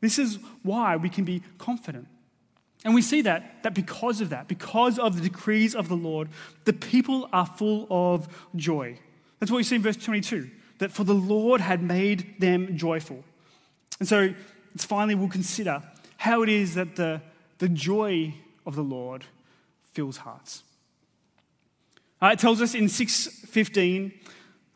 This 0.00 0.18
is 0.18 0.38
why 0.62 0.96
we 0.96 1.08
can 1.08 1.24
be 1.24 1.42
confident. 1.58 2.08
And 2.84 2.94
we 2.94 3.00
see 3.00 3.22
that, 3.22 3.62
that 3.62 3.72
because 3.72 4.20
of 4.20 4.28
that, 4.30 4.48
because 4.48 4.98
of 4.98 5.16
the 5.16 5.22
decrees 5.22 5.74
of 5.74 5.88
the 5.88 5.96
Lord, 5.96 6.28
the 6.64 6.74
people 6.74 7.28
are 7.32 7.46
full 7.46 7.86
of 7.88 8.28
joy. 8.54 8.98
That's 9.40 9.50
what 9.50 9.56
we 9.58 9.62
see 9.62 9.76
in 9.76 9.82
verse 9.82 9.96
22 9.96 10.50
that 10.78 10.90
for 10.90 11.04
the 11.04 11.14
Lord 11.14 11.60
had 11.60 11.82
made 11.82 12.38
them 12.40 12.76
joyful. 12.76 13.24
And 14.00 14.08
so 14.08 14.34
it's 14.74 14.84
finally 14.84 15.14
we'll 15.14 15.28
consider 15.28 15.82
how 16.16 16.42
it 16.42 16.48
is 16.48 16.74
that 16.74 16.96
the, 16.96 17.22
the 17.58 17.68
joy 17.68 18.34
of 18.66 18.74
the 18.74 18.82
Lord 18.82 19.24
fills 19.94 20.18
hearts. 20.18 20.62
Uh, 22.20 22.28
it 22.28 22.38
tells 22.38 22.60
us 22.60 22.74
in 22.74 22.88
615 22.88 24.12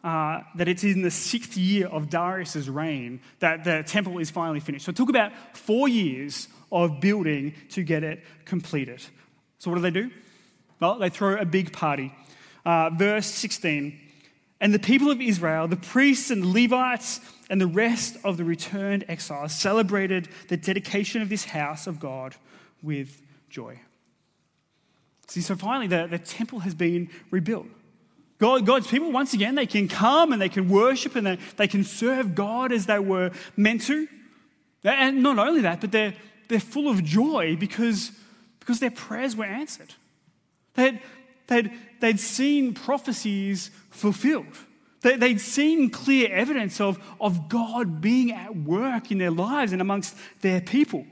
uh, 0.04 0.40
that 0.54 0.68
it's 0.68 0.84
in 0.84 1.02
the 1.02 1.10
sixth 1.10 1.56
year 1.56 1.86
of 1.88 2.08
Darius' 2.08 2.68
reign 2.68 3.20
that 3.40 3.64
the 3.64 3.82
temple 3.86 4.18
is 4.18 4.30
finally 4.30 4.60
finished. 4.60 4.84
So 4.84 4.90
it 4.90 4.96
took 4.96 5.08
about 5.08 5.32
four 5.56 5.88
years 5.88 6.48
of 6.70 7.00
building 7.00 7.54
to 7.70 7.82
get 7.82 8.04
it 8.04 8.22
completed. 8.44 9.02
So 9.58 9.70
what 9.70 9.76
do 9.76 9.82
they 9.82 9.90
do? 9.90 10.10
Well, 10.80 10.98
they 10.98 11.08
throw 11.08 11.36
a 11.36 11.44
big 11.44 11.72
party. 11.72 12.14
Uh, 12.64 12.90
verse 12.90 13.26
16 13.26 13.98
And 14.60 14.72
the 14.72 14.78
people 14.78 15.10
of 15.10 15.20
Israel, 15.20 15.66
the 15.66 15.76
priests 15.76 16.30
and 16.30 16.42
the 16.42 16.62
Levites, 16.62 17.20
and 17.50 17.60
the 17.60 17.66
rest 17.66 18.18
of 18.24 18.36
the 18.36 18.44
returned 18.44 19.04
exiles 19.08 19.52
celebrated 19.52 20.28
the 20.48 20.56
dedication 20.56 21.22
of 21.22 21.28
this 21.28 21.46
house 21.46 21.86
of 21.86 21.98
God 21.98 22.36
with 22.82 23.22
joy. 23.48 23.80
See, 25.28 25.42
so 25.42 25.54
finally, 25.54 25.86
the, 25.86 26.06
the 26.06 26.18
temple 26.18 26.60
has 26.60 26.74
been 26.74 27.10
rebuilt. 27.30 27.66
God, 28.38 28.64
God's 28.64 28.86
people, 28.86 29.10
once 29.12 29.34
again, 29.34 29.56
they 29.56 29.66
can 29.66 29.88
come 29.88 30.32
and 30.32 30.40
they 30.40 30.48
can 30.48 30.68
worship 30.68 31.16
and 31.16 31.26
they, 31.26 31.38
they 31.56 31.68
can 31.68 31.84
serve 31.84 32.34
God 32.34 32.72
as 32.72 32.86
they 32.86 32.98
were 32.98 33.32
meant 33.56 33.82
to. 33.82 34.08
And 34.84 35.22
not 35.22 35.38
only 35.38 35.62
that, 35.62 35.80
but 35.80 35.92
they're, 35.92 36.14
they're 36.48 36.60
full 36.60 36.88
of 36.88 37.02
joy 37.04 37.56
because, 37.56 38.12
because 38.60 38.80
their 38.80 38.92
prayers 38.92 39.36
were 39.36 39.44
answered. 39.44 39.94
They'd, 40.74 41.00
they'd, 41.48 41.72
they'd 42.00 42.20
seen 42.20 42.74
prophecies 42.74 43.70
fulfilled. 43.90 44.46
They, 45.00 45.16
they'd 45.16 45.40
seen 45.40 45.90
clear 45.90 46.32
evidence 46.32 46.80
of, 46.80 46.98
of 47.20 47.48
God 47.48 48.00
being 48.00 48.32
at 48.32 48.56
work 48.56 49.10
in 49.10 49.18
their 49.18 49.32
lives 49.32 49.72
and 49.72 49.80
amongst 49.80 50.16
their 50.40 50.60
people. 50.60 51.06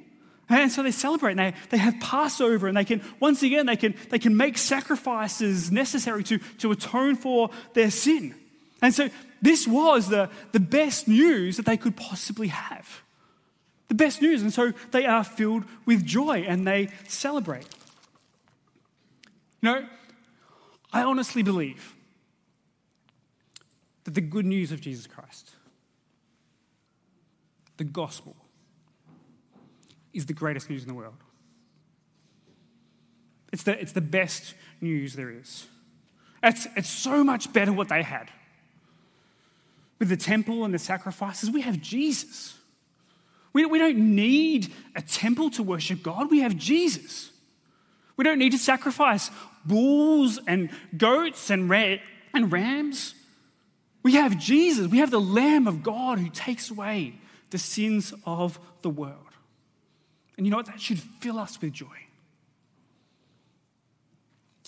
And 0.49 0.71
so 0.71 0.83
they 0.83 0.93
celebrate 0.93 1.33
and 1.33 1.41
they, 1.41 1.55
they 1.71 1.77
have 1.77 1.99
Passover 2.01 2.69
and 2.69 2.77
they 2.77 2.85
can, 2.85 3.03
once 3.19 3.43
again, 3.43 3.67
they 3.67 3.77
can, 3.77 3.95
they 4.11 4.19
can 4.19 4.37
make 4.37 4.59
sacrifices 4.59 5.73
necessary 5.73 6.23
to, 6.25 6.39
to 6.59 6.71
atone 6.71 7.17
for 7.17 7.51
their 7.75 7.91
sin. 7.91 8.35
And 8.81 8.95
so 8.95 9.09
this 9.43 9.67
was 9.67 10.09
the, 10.09 10.31
the 10.53 10.61
best 10.61 11.09
news 11.09 11.57
that 11.57 11.67
they 11.67 11.77
could 11.77 11.97
possibly 11.97 12.49
have. 12.49 13.03
The 13.89 13.95
best 13.95 14.23
news. 14.23 14.43
And 14.43 14.53
so 14.53 14.73
they 14.93 15.05
are 15.05 15.25
filled 15.25 15.65
with 15.85 16.05
joy 16.05 16.45
and 16.47 16.67
they 16.67 16.89
celebrate. 17.09 17.67
You 19.63 19.71
know, 19.71 19.87
I 20.93 21.03
honestly 21.03 21.43
believe 21.43 21.95
that 24.05 24.15
the 24.15 24.21
good 24.21 24.47
news 24.47 24.71
of 24.71 24.81
Jesus 24.81 25.09
Christ, 25.09 25.51
the 27.79 27.85
gospel, 27.85 28.37
is 30.17 30.27
the 30.27 30.33
greatest 30.33 30.71
news 30.71 30.83
in 30.83 30.89
the 30.89 30.95
world. 30.95 31.15
It's 33.53 33.63
the, 33.63 33.81
it's 33.81 33.93
the 33.93 34.01
best 34.01 34.55
news 34.81 35.15
there 35.15 35.31
is. 35.31 35.67
It's, 36.43 36.67
it's 36.77 36.89
so 36.89 37.25
much 37.25 37.53
better 37.53 37.73
what 37.73 37.89
they 37.89 38.03
had. 38.03 38.31
With 39.99 40.09
the 40.09 40.17
temple 40.17 40.65
and 40.65 40.75
the 40.75 40.79
sacrifices, 40.79 41.51
we 41.51 41.63
have 41.63 41.81
Jesus. 41.81 42.59
We, 43.53 43.65
we 43.65 43.79
don't 43.79 44.15
need 44.15 44.73
a 44.95 45.03
temple 45.03 45.51
to 45.51 45.63
worship 45.63 46.03
God, 46.03 46.31
we 46.31 46.41
have 46.41 46.57
Jesus. 46.57 47.31
We 48.17 48.25
don't 48.25 48.39
need 48.39 48.53
to 48.53 48.59
sacrifice 48.59 49.31
bulls 49.65 50.39
and 50.47 50.71
goats 50.97 51.51
and, 51.51 51.69
ra- 51.69 51.97
and 52.33 52.51
rams. 52.51 53.15
We 54.03 54.13
have 54.15 54.39
Jesus. 54.39 54.87
We 54.87 54.99
have 54.99 55.11
the 55.11 55.21
Lamb 55.21 55.67
of 55.67 55.83
God 55.83 56.19
who 56.19 56.31
takes 56.31 56.71
away 56.71 57.19
the 57.51 57.59
sins 57.59 58.15
of 58.25 58.59
the 58.83 58.89
world. 58.89 59.36
And 60.37 60.47
you 60.47 60.51
know 60.51 60.59
what? 60.59 60.67
That 60.67 60.81
should 60.81 60.99
fill 60.99 61.39
us 61.39 61.61
with 61.61 61.73
joy. 61.73 61.87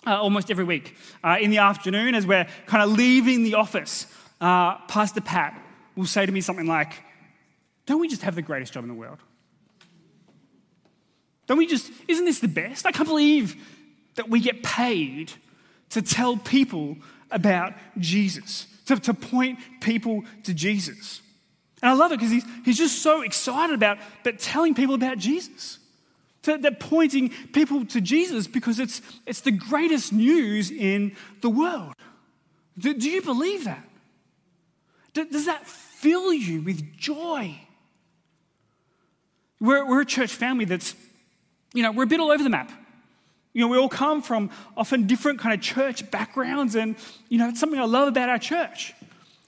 Uh, 0.06 0.20
almost 0.20 0.50
every 0.50 0.64
week 0.64 0.96
uh, 1.22 1.36
in 1.40 1.50
the 1.50 1.58
afternoon, 1.58 2.14
as 2.14 2.26
we're 2.26 2.46
kind 2.66 2.82
of 2.82 2.96
leaving 2.96 3.42
the 3.42 3.54
office, 3.54 4.06
uh, 4.40 4.76
Pastor 4.86 5.20
Pat 5.20 5.60
will 5.96 6.06
say 6.06 6.24
to 6.24 6.32
me 6.32 6.40
something 6.40 6.66
like, 6.66 7.02
Don't 7.86 8.00
we 8.00 8.08
just 8.08 8.22
have 8.22 8.34
the 8.34 8.42
greatest 8.42 8.72
job 8.72 8.84
in 8.84 8.88
the 8.88 8.94
world? 8.94 9.18
Don't 11.46 11.58
we 11.58 11.66
just, 11.66 11.90
isn't 12.06 12.24
this 12.24 12.40
the 12.40 12.48
best? 12.48 12.86
I 12.86 12.92
can't 12.92 13.08
believe 13.08 13.56
that 14.14 14.28
we 14.28 14.40
get 14.40 14.62
paid 14.62 15.32
to 15.90 16.02
tell 16.02 16.36
people 16.36 16.96
about 17.30 17.72
Jesus, 17.98 18.66
to, 18.86 18.98
to 19.00 19.14
point 19.14 19.58
people 19.80 20.24
to 20.44 20.54
Jesus. 20.54 21.22
And 21.82 21.90
I 21.90 21.94
love 21.94 22.12
it 22.12 22.18
because 22.18 22.32
he's, 22.32 22.44
he's 22.64 22.78
just 22.78 23.02
so 23.02 23.22
excited 23.22 23.74
about, 23.74 23.98
about 24.22 24.38
telling 24.38 24.74
people 24.74 24.94
about 24.94 25.18
Jesus. 25.18 25.78
That 26.42 26.80
pointing 26.80 27.28
people 27.52 27.84
to 27.86 28.00
Jesus 28.00 28.46
because 28.46 28.78
it's, 28.78 29.02
it's 29.26 29.42
the 29.42 29.50
greatest 29.50 30.14
news 30.14 30.70
in 30.70 31.14
the 31.42 31.50
world. 31.50 31.92
Do, 32.78 32.94
do 32.94 33.10
you 33.10 33.20
believe 33.20 33.64
that? 33.64 33.86
Do, 35.12 35.26
does 35.26 35.44
that 35.44 35.66
fill 35.98 36.32
you 36.32 36.62
with 36.62 36.96
joy. 36.96 37.58
We're, 39.60 39.84
we're 39.84 40.02
a 40.02 40.06
church 40.06 40.32
family 40.32 40.64
that's, 40.64 40.94
you 41.74 41.82
know, 41.82 41.90
we're 41.90 42.04
a 42.04 42.06
bit 42.06 42.20
all 42.20 42.30
over 42.30 42.42
the 42.42 42.50
map. 42.50 42.70
You 43.52 43.62
know, 43.62 43.68
we 43.68 43.76
all 43.76 43.88
come 43.88 44.22
from 44.22 44.50
often 44.76 45.08
different 45.08 45.40
kind 45.40 45.52
of 45.52 45.60
church 45.60 46.08
backgrounds, 46.12 46.76
and, 46.76 46.94
you 47.28 47.38
know, 47.38 47.48
it's 47.48 47.58
something 47.58 47.80
I 47.80 47.84
love 47.84 48.06
about 48.06 48.28
our 48.28 48.38
church. 48.38 48.94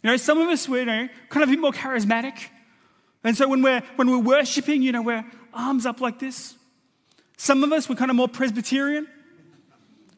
You 0.03 0.11
know, 0.11 0.17
some 0.17 0.39
of 0.39 0.49
us, 0.49 0.69
we're 0.69 0.81
you 0.81 0.87
know, 0.87 1.09
kind 1.29 1.43
of 1.43 1.49
a 1.49 1.53
bit 1.53 1.61
more 1.61 1.73
charismatic. 1.73 2.49
And 3.23 3.37
so 3.37 3.49
when 3.49 3.63
we're, 3.63 3.83
when 3.97 4.11
we're 4.11 4.19
worshiping, 4.19 4.83
you 4.83 4.93
know, 4.93 5.03
we're 5.03 5.25
arms 5.53 5.85
up 5.85 6.01
like 6.01 6.19
this. 6.19 6.55
Some 7.37 7.63
of 7.65 7.73
us, 7.73 7.89
we're 7.89 7.97
kind 7.97 8.11
of 8.11 8.17
more 8.17 8.29
Presbyterian. 8.29 9.07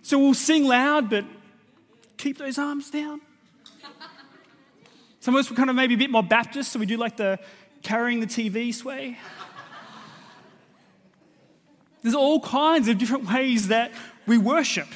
So 0.02 0.18
we'll 0.18 0.34
sing 0.34 0.64
loud, 0.64 1.10
but 1.10 1.24
keep 2.16 2.38
those 2.38 2.58
arms 2.58 2.90
down. 2.90 3.20
Some 5.20 5.34
of 5.34 5.40
us, 5.40 5.50
we're 5.50 5.56
kind 5.56 5.70
of 5.70 5.76
maybe 5.76 5.94
a 5.94 5.98
bit 5.98 6.10
more 6.10 6.22
Baptist, 6.22 6.72
so 6.72 6.80
we 6.80 6.86
do 6.86 6.96
like 6.96 7.16
the 7.16 7.38
carrying 7.82 8.20
the 8.20 8.26
TV 8.26 8.74
sway. 8.74 9.18
There's 12.02 12.16
all 12.16 12.40
kinds 12.40 12.88
of 12.88 12.98
different 12.98 13.30
ways 13.32 13.68
that 13.68 13.92
we 14.26 14.38
worship. 14.38 14.88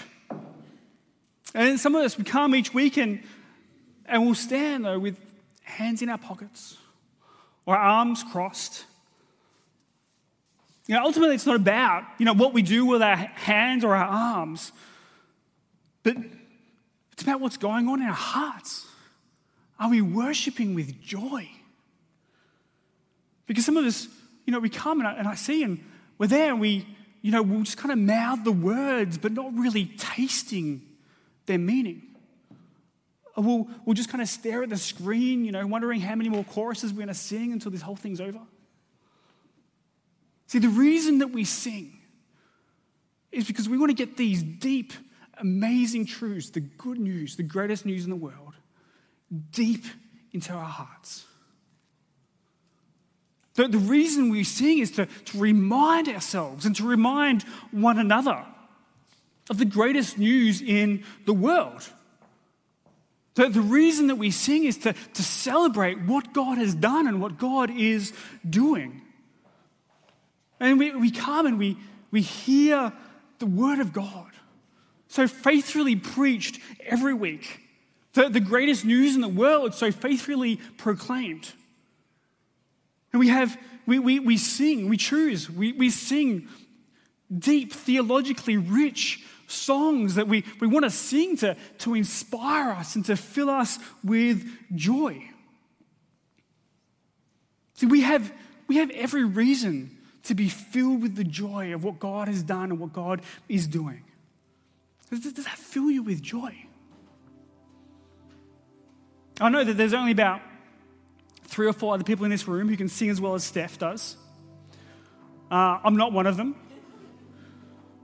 And 1.54 1.78
some 1.78 1.94
of 1.94 2.02
us, 2.02 2.18
we 2.18 2.24
come 2.24 2.54
each 2.54 2.74
week 2.74 2.96
and, 2.96 3.22
and 4.08 4.24
we'll 4.24 4.34
stand 4.34 4.84
though 4.84 4.98
with 4.98 5.18
hands 5.62 6.02
in 6.02 6.08
our 6.08 6.18
pockets 6.18 6.76
or 7.66 7.76
arms 7.76 8.24
crossed. 8.32 8.84
You 10.86 10.94
know, 10.94 11.04
ultimately, 11.04 11.34
it's 11.34 11.46
not 11.46 11.56
about 11.56 12.04
you 12.18 12.24
know 12.24 12.34
what 12.34 12.54
we 12.54 12.62
do 12.62 12.86
with 12.86 13.02
our 13.02 13.16
hands 13.16 13.84
or 13.84 13.94
our 13.94 14.06
arms, 14.06 14.72
but 16.02 16.16
it's 17.12 17.22
about 17.22 17.40
what's 17.40 17.56
going 17.56 17.88
on 17.88 18.00
in 18.00 18.08
our 18.08 18.14
hearts. 18.14 18.86
Are 19.78 19.90
we 19.90 20.00
worshiping 20.00 20.74
with 20.74 21.02
joy? 21.02 21.48
Because 23.46 23.64
some 23.64 23.76
of 23.76 23.84
us, 23.84 24.08
you 24.44 24.52
know, 24.52 24.58
we 24.58 24.68
come 24.68 25.00
and 25.00 25.08
I, 25.08 25.14
and 25.14 25.28
I 25.28 25.34
see 25.34 25.62
and 25.62 25.84
we're 26.18 26.26
there 26.26 26.50
and 26.50 26.60
we, 26.60 26.86
you 27.22 27.30
know, 27.30 27.42
we'll 27.42 27.62
just 27.62 27.76
kind 27.76 27.92
of 27.92 27.98
mouth 27.98 28.44
the 28.44 28.52
words, 28.52 29.18
but 29.18 29.32
not 29.32 29.52
really 29.56 29.86
tasting 29.98 30.82
their 31.46 31.58
meaning. 31.58 32.02
We'll, 33.36 33.68
we'll 33.84 33.94
just 33.94 34.08
kind 34.08 34.22
of 34.22 34.28
stare 34.28 34.62
at 34.62 34.70
the 34.70 34.78
screen, 34.78 35.44
you 35.44 35.52
know, 35.52 35.66
wondering 35.66 36.00
how 36.00 36.14
many 36.14 36.30
more 36.30 36.44
choruses 36.44 36.92
we're 36.92 36.98
going 36.98 37.08
to 37.08 37.14
sing 37.14 37.52
until 37.52 37.70
this 37.70 37.82
whole 37.82 37.96
thing's 37.96 38.20
over. 38.20 38.40
See, 40.46 40.58
the 40.58 40.68
reason 40.68 41.18
that 41.18 41.28
we 41.28 41.44
sing 41.44 41.98
is 43.32 43.46
because 43.46 43.68
we 43.68 43.76
want 43.76 43.90
to 43.90 43.94
get 43.94 44.16
these 44.16 44.42
deep, 44.42 44.92
amazing 45.38 46.06
truths, 46.06 46.50
the 46.50 46.60
good 46.60 46.98
news, 46.98 47.36
the 47.36 47.42
greatest 47.42 47.84
news 47.84 48.04
in 48.04 48.10
the 48.10 48.16
world, 48.16 48.54
deep 49.50 49.84
into 50.32 50.52
our 50.52 50.64
hearts. 50.64 51.26
The, 53.54 53.68
the 53.68 53.78
reason 53.78 54.30
we 54.30 54.44
sing 54.44 54.78
is 54.78 54.92
to, 54.92 55.06
to 55.06 55.38
remind 55.38 56.08
ourselves 56.08 56.64
and 56.64 56.76
to 56.76 56.86
remind 56.86 57.42
one 57.70 57.98
another 57.98 58.44
of 59.50 59.58
the 59.58 59.64
greatest 59.64 60.18
news 60.18 60.62
in 60.62 61.04
the 61.24 61.32
world. 61.32 61.88
The, 63.36 63.50
the 63.50 63.60
reason 63.60 64.08
that 64.08 64.16
we 64.16 64.30
sing 64.30 64.64
is 64.64 64.78
to, 64.78 64.92
to 64.92 65.22
celebrate 65.22 66.00
what 66.00 66.32
God 66.32 66.58
has 66.58 66.74
done 66.74 67.06
and 67.06 67.20
what 67.20 67.38
God 67.38 67.70
is 67.70 68.12
doing. 68.48 69.02
And 70.58 70.78
we, 70.78 70.90
we 70.92 71.10
come 71.10 71.46
and 71.46 71.58
we, 71.58 71.76
we 72.10 72.22
hear 72.22 72.92
the 73.38 73.46
word 73.46 73.78
of 73.78 73.92
God 73.92 74.32
so 75.08 75.28
faithfully 75.28 75.96
preached 75.96 76.58
every 76.86 77.12
week. 77.12 77.60
The, 78.14 78.30
the 78.30 78.40
greatest 78.40 78.86
news 78.86 79.14
in 79.14 79.20
the 79.20 79.28
world 79.28 79.74
so 79.74 79.92
faithfully 79.92 80.56
proclaimed. 80.78 81.52
And 83.12 83.20
we 83.20 83.28
have, 83.28 83.58
we, 83.86 83.98
we, 83.98 84.18
we 84.18 84.38
sing, 84.38 84.88
we 84.88 84.96
choose, 84.96 85.50
we, 85.50 85.72
we 85.72 85.90
sing 85.90 86.48
deep, 87.38 87.72
theologically 87.74 88.56
rich 88.56 89.22
songs 89.46 90.16
that 90.16 90.28
we, 90.28 90.44
we 90.60 90.66
want 90.66 90.84
to 90.84 90.90
sing 90.90 91.36
to, 91.38 91.56
to 91.78 91.94
inspire 91.94 92.70
us 92.70 92.96
and 92.96 93.04
to 93.06 93.16
fill 93.16 93.50
us 93.50 93.78
with 94.02 94.46
joy. 94.74 95.22
See, 97.74 97.86
we 97.86 98.00
have, 98.02 98.32
we 98.68 98.76
have 98.76 98.90
every 98.90 99.24
reason 99.24 99.96
to 100.24 100.34
be 100.34 100.48
filled 100.48 101.02
with 101.02 101.14
the 101.14 101.24
joy 101.24 101.72
of 101.74 101.84
what 101.84 101.98
God 101.98 102.28
has 102.28 102.42
done 102.42 102.70
and 102.70 102.80
what 102.80 102.92
God 102.92 103.22
is 103.48 103.66
doing. 103.66 104.02
Does, 105.10 105.20
does 105.20 105.44
that 105.44 105.58
fill 105.58 105.90
you 105.90 106.02
with 106.02 106.22
joy? 106.22 106.54
I 109.40 109.50
know 109.50 109.62
that 109.62 109.74
there's 109.74 109.94
only 109.94 110.12
about 110.12 110.40
three 111.44 111.66
or 111.66 111.72
four 111.72 111.94
other 111.94 112.04
people 112.04 112.24
in 112.24 112.30
this 112.30 112.48
room 112.48 112.68
who 112.68 112.76
can 112.76 112.88
sing 112.88 113.10
as 113.10 113.20
well 113.20 113.34
as 113.34 113.44
Steph 113.44 113.78
does. 113.78 114.16
Uh, 115.50 115.78
I'm 115.84 115.96
not 115.96 116.12
one 116.12 116.26
of 116.26 116.36
them. 116.36 116.56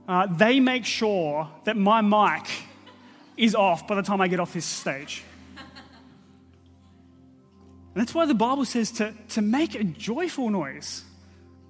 Uh, 0.07 0.27
they 0.27 0.59
make 0.59 0.85
sure 0.85 1.49
that 1.63 1.77
my 1.77 2.01
mic 2.01 2.49
is 3.37 3.55
off 3.55 3.87
by 3.87 3.95
the 3.95 4.01
time 4.01 4.21
I 4.21 4.27
get 4.27 4.39
off 4.39 4.53
this 4.53 4.65
stage. 4.65 5.23
And 7.95 8.01
that's 8.01 8.13
why 8.13 8.25
the 8.25 8.33
Bible 8.33 8.65
says 8.65 8.91
to, 8.93 9.13
to 9.29 9.41
make 9.41 9.75
a 9.75 9.83
joyful 9.83 10.49
noise, 10.49 11.03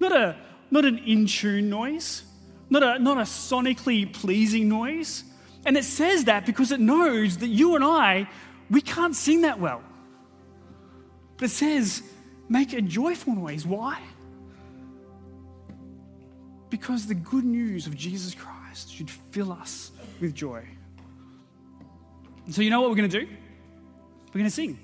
not, 0.00 0.12
a, 0.12 0.36
not 0.70 0.84
an 0.84 0.98
in 0.98 1.26
tune 1.26 1.68
noise, 1.68 2.22
not 2.70 2.82
a, 2.82 2.98
not 2.98 3.18
a 3.18 3.22
sonically 3.22 4.10
pleasing 4.10 4.68
noise. 4.68 5.24
And 5.66 5.76
it 5.76 5.84
says 5.84 6.24
that 6.24 6.46
because 6.46 6.72
it 6.72 6.80
knows 6.80 7.38
that 7.38 7.48
you 7.48 7.74
and 7.74 7.84
I, 7.84 8.28
we 8.70 8.80
can't 8.80 9.14
sing 9.14 9.42
that 9.42 9.60
well. 9.60 9.82
But 11.36 11.46
it 11.46 11.50
says, 11.50 12.02
make 12.48 12.72
a 12.72 12.80
joyful 12.80 13.34
noise. 13.34 13.66
Why? 13.66 14.00
Because 16.74 17.06
the 17.06 17.14
good 17.14 17.44
news 17.44 17.86
of 17.86 17.96
Jesus 17.96 18.34
Christ 18.34 18.92
should 18.92 19.08
fill 19.08 19.52
us 19.52 19.92
with 20.20 20.34
joy. 20.34 20.64
And 22.46 22.52
so, 22.52 22.62
you 22.62 22.70
know 22.70 22.80
what 22.80 22.90
we're 22.90 22.96
going 22.96 23.08
to 23.08 23.20
do? 23.20 23.28
We're 24.26 24.40
going 24.40 24.44
to 24.46 24.50
sing. 24.50 24.76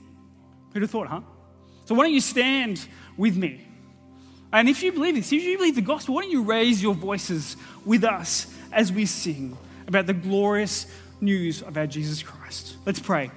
Who'd 0.73 0.83
have 0.83 0.91
thought, 0.93 1.09
huh? 1.09 1.23
So, 1.87 1.97
why 1.97 2.05
don't 2.05 2.13
you 2.13 2.21
stand 2.21 2.87
with 3.17 3.37
me? 3.37 3.67
And 4.53 4.69
if 4.69 4.85
you 4.85 4.93
believe 4.93 5.17
this, 5.17 5.33
if 5.33 5.43
you 5.43 5.59
believe 5.59 5.75
the 5.75 5.81
gospel, 5.81 6.15
why 6.15 6.23
don't 6.23 6.31
you 6.31 6.45
raise 6.45 6.81
your 6.81 6.95
voices 6.95 7.57
with 7.85 8.05
us 8.05 8.47
as 8.71 8.93
we 8.93 9.05
sing 9.05 9.59
about 9.89 10.07
the 10.07 10.15
glorious 10.15 10.87
news 11.21 11.61
of 11.61 11.77
our 11.77 11.89
Jesus 11.89 12.23
Christ? 12.23 12.77
Let's 12.87 13.01
pray. 13.01 13.33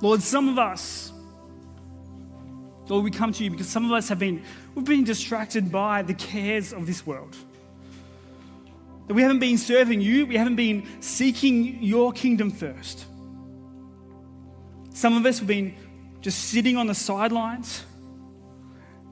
Lord, 0.00 0.20
some 0.20 0.48
of 0.48 0.58
us, 0.58 1.09
Lord, 2.90 3.04
we 3.04 3.12
come 3.12 3.32
to 3.32 3.44
you 3.44 3.50
because 3.50 3.68
some 3.68 3.84
of 3.84 3.92
us 3.92 4.08
have 4.08 4.18
been, 4.18 4.42
we've 4.74 4.84
been 4.84 5.04
distracted 5.04 5.70
by 5.70 6.02
the 6.02 6.12
cares 6.12 6.72
of 6.72 6.86
this 6.86 7.06
world. 7.06 7.36
That 9.06 9.14
we 9.14 9.22
haven't 9.22 9.38
been 9.38 9.58
serving 9.58 10.00
you, 10.00 10.26
we 10.26 10.36
haven't 10.36 10.56
been 10.56 10.88
seeking 11.00 11.82
your 11.82 12.12
kingdom 12.12 12.50
first. 12.50 13.06
Some 14.92 15.16
of 15.16 15.24
us 15.24 15.38
have 15.38 15.46
been 15.46 15.76
just 16.20 16.46
sitting 16.50 16.76
on 16.76 16.88
the 16.88 16.94
sidelines, 16.94 17.84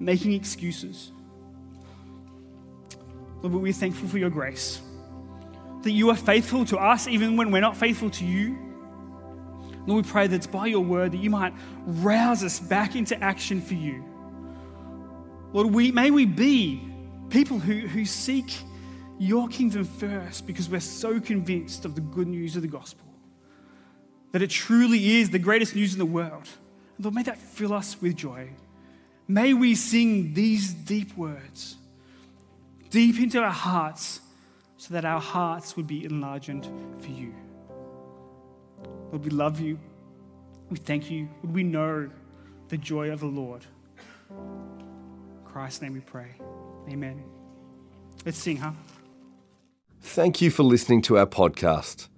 making 0.00 0.32
excuses. 0.32 1.12
Lord, 3.42 3.54
we're 3.54 3.72
thankful 3.72 4.08
for 4.08 4.18
your 4.18 4.30
grace. 4.30 4.80
That 5.82 5.92
you 5.92 6.10
are 6.10 6.16
faithful 6.16 6.64
to 6.66 6.78
us 6.78 7.06
even 7.06 7.36
when 7.36 7.52
we're 7.52 7.60
not 7.60 7.76
faithful 7.76 8.10
to 8.10 8.24
you. 8.24 8.58
Lord, 9.88 10.04
we 10.04 10.10
pray 10.10 10.26
that 10.26 10.36
it's 10.36 10.46
by 10.46 10.66
your 10.66 10.84
word 10.84 11.12
that 11.12 11.18
you 11.18 11.30
might 11.30 11.54
rouse 11.86 12.44
us 12.44 12.60
back 12.60 12.94
into 12.94 13.18
action 13.24 13.62
for 13.62 13.72
you. 13.72 14.04
Lord, 15.54 15.72
we, 15.72 15.92
may 15.92 16.10
we 16.10 16.26
be 16.26 16.82
people 17.30 17.58
who, 17.58 17.86
who 17.86 18.04
seek 18.04 18.52
your 19.18 19.48
kingdom 19.48 19.84
first 19.84 20.46
because 20.46 20.68
we're 20.68 20.80
so 20.80 21.18
convinced 21.18 21.86
of 21.86 21.94
the 21.94 22.02
good 22.02 22.28
news 22.28 22.54
of 22.54 22.60
the 22.60 22.68
gospel. 22.68 23.06
That 24.32 24.42
it 24.42 24.50
truly 24.50 25.16
is 25.16 25.30
the 25.30 25.38
greatest 25.38 25.74
news 25.74 25.94
in 25.94 25.98
the 25.98 26.04
world. 26.04 26.48
Lord, 26.98 27.14
may 27.14 27.22
that 27.22 27.38
fill 27.38 27.72
us 27.72 27.98
with 27.98 28.14
joy. 28.14 28.50
May 29.26 29.54
we 29.54 29.74
sing 29.74 30.34
these 30.34 30.74
deep 30.74 31.16
words 31.16 31.76
deep 32.90 33.18
into 33.20 33.40
our 33.40 33.50
hearts 33.50 34.20
so 34.76 34.92
that 34.92 35.06
our 35.06 35.20
hearts 35.20 35.76
would 35.76 35.86
be 35.86 36.04
enlarged 36.04 36.66
for 37.00 37.08
you. 37.08 37.34
Lord, 39.10 39.24
we 39.24 39.30
love 39.30 39.60
you. 39.60 39.78
We 40.70 40.76
thank 40.76 41.10
you. 41.10 41.28
Would 41.42 41.54
we 41.54 41.62
know 41.62 42.10
the 42.68 42.76
joy 42.76 43.10
of 43.10 43.20
the 43.20 43.26
Lord? 43.26 43.64
In 44.30 44.36
Christ's 45.44 45.82
name 45.82 45.94
we 45.94 46.00
pray. 46.00 46.32
Amen. 46.88 47.22
Let's 48.24 48.38
sing, 48.38 48.58
huh? 48.58 48.72
Thank 50.00 50.40
you 50.40 50.50
for 50.50 50.62
listening 50.62 51.02
to 51.02 51.18
our 51.18 51.26
podcast. 51.26 52.08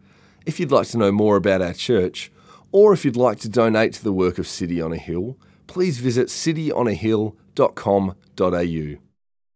If 0.46 0.58
you'd 0.58 0.72
like 0.72 0.88
to 0.88 0.98
know 0.98 1.12
more 1.12 1.36
about 1.36 1.62
our 1.62 1.74
church, 1.74 2.32
or 2.72 2.92
if 2.92 3.04
you'd 3.04 3.16
like 3.16 3.38
to 3.40 3.48
donate 3.48 3.94
to 3.94 4.04
the 4.04 4.12
work 4.12 4.38
of 4.38 4.46
City 4.46 4.80
on 4.80 4.92
a 4.92 4.96
Hill, 4.96 5.36
please 5.66 5.98
visit 5.98 6.28
cityonahill.com.au. 6.28 9.09